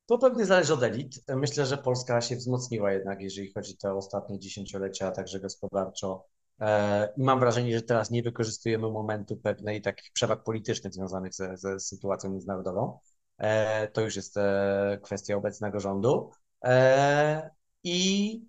To 0.05 0.17
pewnie 0.17 0.45
zależy 0.45 0.73
od 0.73 0.83
elit. 0.83 1.23
Myślę, 1.35 1.65
że 1.65 1.77
Polska 1.77 2.21
się 2.21 2.35
wzmocniła 2.35 2.91
jednak, 2.91 3.21
jeżeli 3.21 3.53
chodzi 3.53 3.73
o 3.73 3.81
te 3.81 3.93
ostatnie 3.93 4.39
dziesięciolecia, 4.39 5.11
także 5.11 5.39
gospodarczo 5.39 6.25
I 7.17 7.23
mam 7.23 7.39
wrażenie, 7.39 7.77
że 7.77 7.81
teraz 7.81 8.11
nie 8.11 8.23
wykorzystujemy 8.23 8.89
momentu 8.89 9.37
pewnej 9.37 9.81
takich 9.81 10.11
przewag 10.11 10.43
politycznych 10.43 10.93
związanych 10.93 11.33
ze, 11.33 11.57
ze 11.57 11.79
sytuacją 11.79 12.29
międzynarodową. 12.29 12.99
E, 13.37 13.87
to 13.87 14.01
już 14.01 14.15
jest 14.15 14.37
e, 14.37 14.99
kwestia 15.03 15.35
obecnego 15.35 15.79
rządu. 15.79 16.31
I 17.83 18.41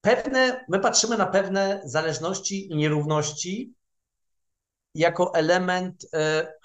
pewne, 0.00 0.64
my 0.68 0.80
patrzymy 0.80 1.16
na 1.16 1.26
pewne 1.26 1.80
zależności 1.84 2.72
i 2.72 2.76
nierówności 2.76 3.74
jako 4.94 5.34
element 5.34 6.06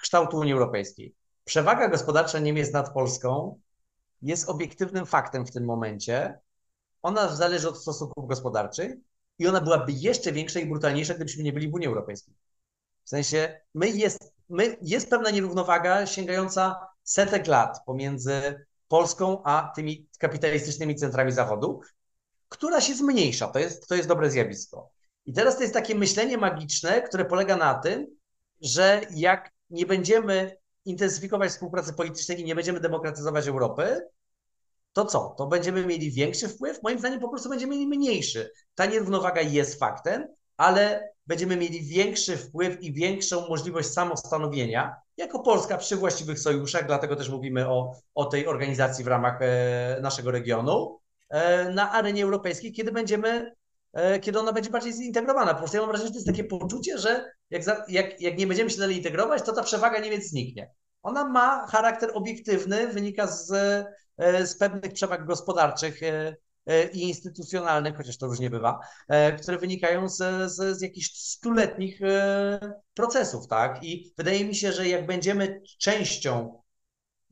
kształtu 0.01 0.37
Unii 0.37 0.53
Europejskiej. 0.53 1.15
Przewaga 1.43 1.87
gospodarcza 1.87 2.39
Niemiec 2.39 2.73
nad 2.73 2.93
Polską 2.93 3.59
jest 4.21 4.49
obiektywnym 4.49 5.05
faktem 5.05 5.45
w 5.45 5.51
tym 5.51 5.65
momencie. 5.65 6.39
Ona 7.01 7.35
zależy 7.35 7.69
od 7.69 7.81
stosunków 7.81 8.27
gospodarczych, 8.27 8.93
i 9.41 9.47
ona 9.47 9.61
byłaby 9.61 9.91
jeszcze 9.91 10.31
większa 10.31 10.59
i 10.59 10.65
brutalniejsza, 10.65 11.13
gdybyśmy 11.13 11.43
nie 11.43 11.53
byli 11.53 11.69
w 11.69 11.73
Unii 11.73 11.87
Europejskiej. 11.87 12.33
W 13.03 13.09
sensie, 13.09 13.61
my 13.73 13.89
jest, 13.89 14.33
my, 14.49 14.77
jest 14.81 15.09
pewna 15.09 15.29
nierównowaga 15.29 16.05
sięgająca 16.05 16.87
setek 17.03 17.47
lat 17.47 17.77
pomiędzy 17.85 18.65
Polską 18.87 19.43
a 19.43 19.71
tymi 19.75 20.07
kapitalistycznymi 20.19 20.95
centrami 20.95 21.31
Zachodu, 21.31 21.81
która 22.49 22.81
się 22.81 22.95
zmniejsza. 22.95 23.47
To 23.47 23.59
jest, 23.59 23.87
to 23.87 23.95
jest 23.95 24.07
dobre 24.07 24.31
zjawisko. 24.31 24.89
I 25.25 25.33
teraz 25.33 25.55
to 25.55 25.61
jest 25.61 25.73
takie 25.73 25.95
myślenie 25.95 26.37
magiczne, 26.37 27.01
które 27.01 27.25
polega 27.25 27.55
na 27.55 27.73
tym, 27.73 28.07
że 28.61 29.01
jak 29.11 29.51
nie 29.69 29.85
będziemy 29.85 30.57
intensyfikować 30.85 31.51
współpracy 31.51 31.93
politycznej 31.93 32.41
i 32.41 32.43
nie 32.43 32.55
będziemy 32.55 32.79
demokratyzować 32.79 33.47
Europy, 33.47 34.01
to 34.93 35.05
co? 35.05 35.35
To 35.37 35.47
będziemy 35.47 35.85
mieli 35.85 36.11
większy 36.11 36.47
wpływ? 36.47 36.83
Moim 36.83 36.99
zdaniem 36.99 37.19
po 37.19 37.29
prostu 37.29 37.49
będziemy 37.49 37.75
mieli 37.75 37.87
mniejszy. 37.87 38.51
Ta 38.75 38.85
nierównowaga 38.85 39.41
jest 39.41 39.79
faktem, 39.79 40.27
ale 40.57 41.11
będziemy 41.27 41.57
mieli 41.57 41.81
większy 41.81 42.37
wpływ 42.37 42.81
i 42.81 42.93
większą 42.93 43.47
możliwość 43.47 43.89
samostanowienia 43.89 44.95
jako 45.17 45.39
Polska 45.39 45.77
przy 45.77 45.95
właściwych 45.95 46.39
sojuszach, 46.39 46.87
dlatego 46.87 47.15
też 47.15 47.29
mówimy 47.29 47.69
o, 47.69 47.95
o 48.15 48.25
tej 48.25 48.47
organizacji 48.47 49.03
w 49.03 49.07
ramach 49.07 49.41
e, 49.41 49.99
naszego 50.01 50.31
regionu 50.31 50.99
e, 51.29 51.69
na 51.69 51.91
arenie 51.91 52.23
europejskiej, 52.23 52.73
kiedy 52.73 52.91
będziemy, 52.91 53.55
e, 53.93 54.19
kiedy 54.19 54.39
ona 54.39 54.53
będzie 54.53 54.69
bardziej 54.69 54.93
zintegrowana. 54.93 55.53
Po 55.53 55.57
prostu 55.57 55.77
ja 55.77 55.81
mam 55.81 55.89
wrażenie, 55.89 56.07
że 56.07 56.13
to 56.13 56.17
jest 56.17 56.27
takie 56.27 56.43
poczucie, 56.43 56.97
że 56.97 57.31
jak, 57.49 57.63
za, 57.63 57.85
jak, 57.87 58.21
jak 58.21 58.37
nie 58.37 58.47
będziemy 58.47 58.69
się 58.69 58.79
dalej 58.79 58.97
integrować, 58.97 59.41
to 59.41 59.53
ta 59.53 59.63
przewaga 59.63 59.99
Niemiec 59.99 60.29
zniknie. 60.29 60.71
Ona 61.03 61.27
ma 61.27 61.67
charakter 61.67 62.09
obiektywny, 62.13 62.87
wynika 62.87 63.27
z 63.27 63.51
z 64.45 64.57
pewnych 64.57 64.93
przewag 64.93 65.25
gospodarczych 65.25 66.03
e, 66.03 66.35
e, 66.65 66.91
i 66.91 67.01
instytucjonalnych, 67.01 67.97
chociaż 67.97 68.17
to 68.17 68.27
różnie 68.27 68.49
bywa, 68.49 68.79
które 69.41 69.57
wynikają 69.57 70.09
z, 70.09 70.17
z, 70.51 70.77
z 70.77 70.81
jakichś 70.81 71.13
stuletnich 71.13 71.99
procesów, 72.93 73.47
tak? 73.47 73.83
I 73.83 74.13
wydaje 74.17 74.45
mi 74.45 74.55
się, 74.55 74.71
że 74.71 74.87
jak 74.87 75.05
będziemy 75.05 75.61
częścią 75.79 76.61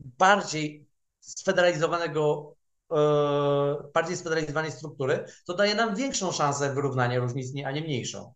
bardziej 0.00 0.86
sfederalizowanego, 1.20 2.54
bardziej 3.94 4.16
sfederalizowanej 4.16 4.72
struktury, 4.72 5.24
to 5.46 5.54
daje 5.54 5.74
nam 5.74 5.96
większą 5.96 6.32
szansę 6.32 6.74
wyrównania 6.74 7.18
różnic, 7.18 7.64
a 7.64 7.70
nie 7.70 7.80
mniejszą. 7.80 8.34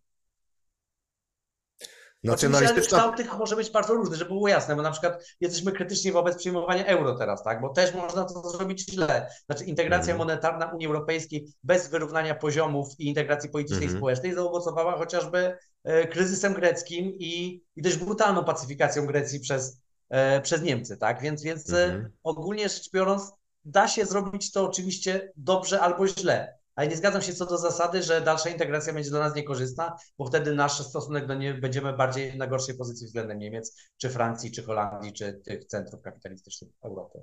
Nacjonalistyczna 2.31 2.97
kształt 2.97 3.17
tych 3.17 3.37
może 3.37 3.55
być 3.55 3.69
bardzo 3.71 3.93
różny, 3.93 4.15
żeby 4.15 4.29
było 4.31 4.47
jasne, 4.47 4.75
bo 4.75 4.81
na 4.81 4.91
przykład 4.91 5.23
jesteśmy 5.41 5.71
krytyczni 5.71 6.11
wobec 6.11 6.37
przyjmowania 6.37 6.85
euro 6.85 7.15
teraz, 7.15 7.43
tak? 7.43 7.61
Bo 7.61 7.69
też 7.69 7.93
można 7.93 8.25
to 8.25 8.49
zrobić 8.49 8.85
źle. 8.91 9.29
Znaczy 9.45 9.65
integracja 9.65 10.13
Mhm. 10.13 10.17
monetarna 10.27 10.65
Unii 10.65 10.87
Europejskiej 10.87 11.45
bez 11.63 11.87
wyrównania 11.87 12.35
poziomów 12.35 12.87
i 12.99 13.07
integracji 13.07 13.49
politycznej 13.49 13.81
i 13.81 13.85
Mhm. 13.85 13.99
społecznej 13.99 14.33
zaowocowała 14.33 14.97
chociażby 14.97 15.57
e, 15.83 16.07
kryzysem 16.07 16.53
greckim 16.53 17.05
i, 17.19 17.61
i 17.75 17.81
dość 17.81 17.97
brutalną 17.97 18.43
pacyfikacją 18.43 19.05
Grecji 19.05 19.39
przez, 19.39 19.81
e, 20.09 20.41
przez 20.41 20.61
Niemcy, 20.61 20.97
tak? 20.97 21.21
Więc, 21.21 21.43
więc 21.43 21.73
e, 21.73 21.83
Mhm. 21.85 22.11
ogólnie 22.23 22.69
rzecz 22.69 22.91
biorąc, 22.91 23.31
da 23.65 23.87
się 23.87 24.05
zrobić 24.05 24.51
to 24.51 24.65
oczywiście 24.65 25.31
dobrze 25.35 25.81
albo 25.81 26.07
źle. 26.07 26.57
Ale 26.75 26.87
nie 26.87 26.97
zgadzam 26.97 27.21
się 27.21 27.33
co 27.33 27.45
do 27.45 27.57
zasady, 27.57 28.03
że 28.03 28.21
dalsza 28.21 28.49
integracja 28.49 28.93
będzie 28.93 29.09
dla 29.09 29.19
nas 29.19 29.35
niekorzystna, 29.35 29.95
bo 30.17 30.25
wtedy 30.25 30.55
nasz 30.55 30.87
stosunek 30.87 31.27
do 31.27 31.33
niej 31.33 31.53
będziemy 31.53 31.93
bardziej 31.93 32.37
na 32.37 32.47
gorszej 32.47 32.77
pozycji 32.77 33.07
względem 33.07 33.39
Niemiec, 33.39 33.77
czy 33.97 34.09
Francji, 34.09 34.51
czy 34.51 34.63
Holandii, 34.63 35.13
czy 35.13 35.33
tych 35.33 35.65
centrów 35.65 36.01
kapitalistycznych 36.01 36.71
Europy. 36.83 37.19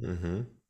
Mhm. 0.00 0.63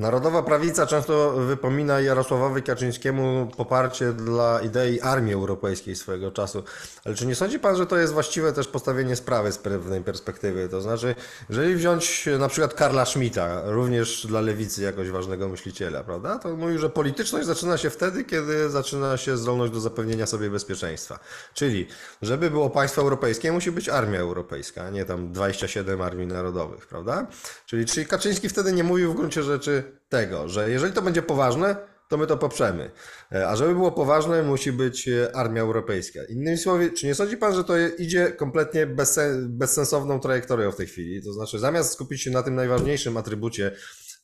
Narodowa 0.00 0.42
prawica 0.42 0.86
często 0.86 1.32
wypomina 1.32 2.00
Jarosławowi 2.00 2.62
Kaczyńskiemu 2.62 3.48
poparcie 3.56 4.12
dla 4.12 4.60
idei 4.60 5.00
armii 5.00 5.34
europejskiej 5.34 5.96
swojego 5.96 6.30
czasu. 6.30 6.62
Ale 7.04 7.14
czy 7.14 7.26
nie 7.26 7.34
sądzi 7.34 7.58
pan, 7.58 7.76
że 7.76 7.86
to 7.86 7.96
jest 7.96 8.12
właściwe 8.12 8.52
też 8.52 8.68
postawienie 8.68 9.16
sprawy 9.16 9.52
z 9.52 9.58
pewnej 9.58 10.02
perspektywy? 10.02 10.68
To 10.68 10.80
znaczy, 10.80 11.14
jeżeli 11.48 11.74
wziąć 11.74 12.28
na 12.38 12.48
przykład 12.48 12.74
Karla 12.74 13.04
Schmidta, 13.04 13.62
również 13.64 14.26
dla 14.26 14.40
lewicy 14.40 14.82
jakoś 14.82 15.10
ważnego 15.10 15.48
myśliciela, 15.48 16.04
prawda? 16.04 16.38
To 16.38 16.56
mówił, 16.56 16.78
że 16.78 16.90
polityczność 16.90 17.46
zaczyna 17.46 17.78
się 17.78 17.90
wtedy, 17.90 18.24
kiedy 18.24 18.70
zaczyna 18.70 19.16
się 19.16 19.36
zdolność 19.36 19.72
do 19.72 19.80
zapewnienia 19.80 20.26
sobie 20.26 20.50
bezpieczeństwa. 20.50 21.18
Czyli, 21.54 21.86
żeby 22.22 22.50
było 22.50 22.70
państwo 22.70 23.02
europejskie, 23.02 23.52
musi 23.52 23.72
być 23.72 23.88
armia 23.88 24.20
europejska, 24.20 24.82
a 24.82 24.90
nie 24.90 25.04
tam 25.04 25.32
27 25.32 26.02
armii 26.02 26.26
narodowych, 26.26 26.86
prawda? 26.86 27.26
Czyli, 27.66 27.86
czyli 27.86 28.06
Kaczyński 28.06 28.48
wtedy 28.48 28.72
nie 28.72 28.84
mówił 28.84 29.12
w 29.12 29.16
gruncie 29.16 29.42
rzeczy 29.42 29.89
tego, 30.08 30.48
że 30.48 30.70
jeżeli 30.70 30.92
to 30.92 31.02
będzie 31.02 31.22
poważne, 31.22 31.76
to 32.10 32.16
my 32.16 32.26
to 32.26 32.36
poprzemy. 32.36 32.90
E, 33.32 33.48
A 33.48 33.56
żeby 33.56 33.74
było 33.74 33.92
poważne, 33.92 34.42
musi 34.42 34.72
być 34.72 35.08
e, 35.08 35.36
armia 35.36 35.62
europejska. 35.62 36.20
Innymi 36.28 36.58
słowy, 36.58 36.92
czy 36.92 37.06
nie 37.06 37.14
sądzi 37.14 37.36
pan, 37.36 37.54
że 37.54 37.64
to 37.64 37.74
idzie 37.98 38.32
kompletnie 38.32 38.86
bezsen- 38.86 39.46
bezsensowną 39.48 40.20
trajektorią 40.20 40.72
w 40.72 40.76
tej 40.76 40.86
chwili? 40.86 41.22
To 41.22 41.32
znaczy, 41.32 41.58
zamiast 41.58 41.92
skupić 41.92 42.22
się 42.22 42.30
na 42.30 42.42
tym 42.42 42.54
najważniejszym 42.54 43.16
atrybucie 43.16 43.72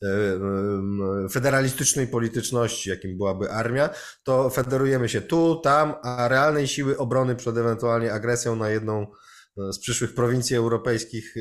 e, 0.02 0.08
federalistycznej 1.32 2.06
polityczności, 2.06 2.90
jakim 2.90 3.16
byłaby 3.16 3.50
armia, 3.50 3.90
to 4.24 4.50
federujemy 4.50 5.08
się 5.08 5.20
tu, 5.20 5.60
tam, 5.64 5.94
a 6.02 6.28
realnej 6.28 6.68
siły 6.68 6.98
obrony 6.98 7.36
przed 7.36 7.56
ewentualnie 7.56 8.12
agresją 8.12 8.56
na 8.56 8.70
jedną 8.70 9.06
z 9.72 9.78
przyszłych 9.78 10.14
prowincji 10.14 10.56
europejskich 10.56 11.34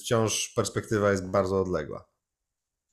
wciąż 0.00 0.52
perspektywa 0.56 1.10
jest 1.10 1.30
bardzo 1.30 1.60
odległa. 1.60 2.09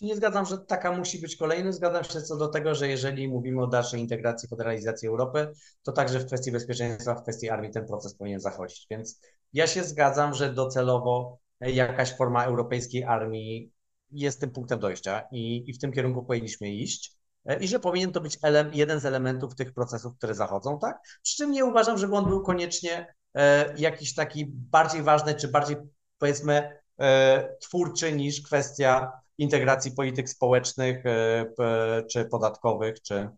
Nie 0.02 0.16
zgadzam, 0.16 0.46
że 0.46 0.58
taka 0.58 0.92
musi 0.92 1.22
być 1.22 1.36
kolejny. 1.36 1.74
Zgadzam 1.74 2.04
się 2.04 2.22
co 2.22 2.38
do 2.38 2.48
tego, 2.48 2.76
że 2.76 2.88
jeżeli 2.88 3.28
mówimy 3.28 3.64
o 3.64 3.68
dalszej 3.68 4.00
integracji, 4.00 4.50
federalizacji 4.50 5.08
Europy, 5.08 5.52
to 5.84 5.92
także 5.92 6.20
w 6.20 6.26
kwestii 6.26 6.52
bezpieczeństwa, 6.52 7.16
w 7.16 7.22
kwestii 7.22 7.50
armii 7.50 7.72
ten 7.72 7.88
proces 7.88 8.16
powinien 8.16 8.40
zachodzić. 8.40 8.88
Więc 8.90 9.22
ja 9.54 9.68
się 9.68 9.84
zgadzam, 9.84 10.34
że 10.34 10.54
docelowo 10.54 11.40
jakaś 11.62 12.18
forma 12.18 12.46
europejskiej 12.46 13.04
armii 13.04 13.72
jest 14.12 14.40
tym 14.40 14.52
punktem 14.52 14.80
dojścia 14.80 15.24
i, 15.32 15.70
i 15.70 15.74
w 15.74 15.80
tym 15.80 15.92
kierunku 15.92 16.26
powinniśmy 16.26 16.70
iść. 16.70 17.14
E, 17.46 17.60
I 17.60 17.68
że 17.68 17.80
powinien 17.80 18.12
to 18.12 18.22
być 18.22 18.38
ele- 18.44 18.72
jeden 18.74 19.00
z 19.00 19.06
elementów 19.06 19.56
tych 19.56 19.74
procesów, 19.74 20.18
które 20.18 20.36
zachodzą, 20.36 20.80
tak? 20.80 20.98
Przy 21.24 21.36
czym 21.36 21.52
nie 21.52 21.66
uważam, 21.66 21.98
żeby 21.98 22.16
on 22.16 22.26
był 22.26 22.44
koniecznie 22.44 23.14
e, 23.36 23.74
jakiś 23.78 24.16
taki 24.16 24.46
bardziej 24.50 25.02
ważny, 25.02 25.36
czy 25.36 25.48
bardziej 25.48 25.78
powiedzmy 26.18 26.80
e, 27.00 27.58
twórczy 27.62 28.14
niż 28.14 28.42
kwestia 28.42 29.12
integracji 29.38 29.92
polityk 29.92 30.30
społecznych 30.30 31.06
e, 31.06 32.04
czy 32.12 32.26
podatkowych, 32.26 33.02
czy, 33.02 33.30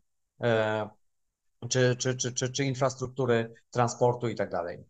e, 0.42 0.90
czy, 1.70 1.96
czy, 1.96 2.16
czy, 2.16 2.34
czy, 2.34 2.52
czy 2.52 2.66
infrastruktury 2.66 3.54
transportu 3.72 4.28
i 4.28 4.36
tak 4.36 4.50
dalej. 4.50 4.86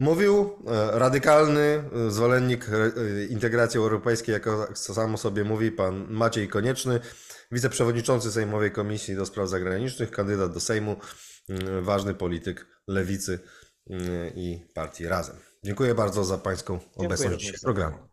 Mówił 0.00 0.58
e, 0.66 0.98
radykalny 0.98 1.84
zwolennik 2.08 2.66
integracji 3.30 3.78
europejskiej, 3.78 4.32
jako 4.32 4.68
samo 4.74 5.18
sobie 5.18 5.44
mówi 5.44 5.72
pan 5.72 6.06
Maciej 6.10 6.48
Konieczny, 6.48 7.00
wiceprzewodniczący 7.52 8.32
Sejmowej 8.32 8.72
Komisji 8.72 9.16
do 9.16 9.26
Spraw 9.26 9.48
Zagranicznych, 9.48 10.10
kandydat 10.10 10.52
do 10.52 10.60
Sejmu, 10.60 10.96
m, 11.48 11.84
ważny 11.84 12.14
polityk 12.14 12.66
lewicy 12.86 13.38
m, 13.90 14.00
i 14.34 14.66
partii 14.74 15.08
Razem. 15.08 15.36
Dziękuję 15.64 15.94
bardzo 15.94 16.24
za 16.24 16.38
pańską 16.38 16.78
Dziękuję 16.78 17.06
obecność 17.06 17.58
w 17.58 17.60
programie. 17.60 18.07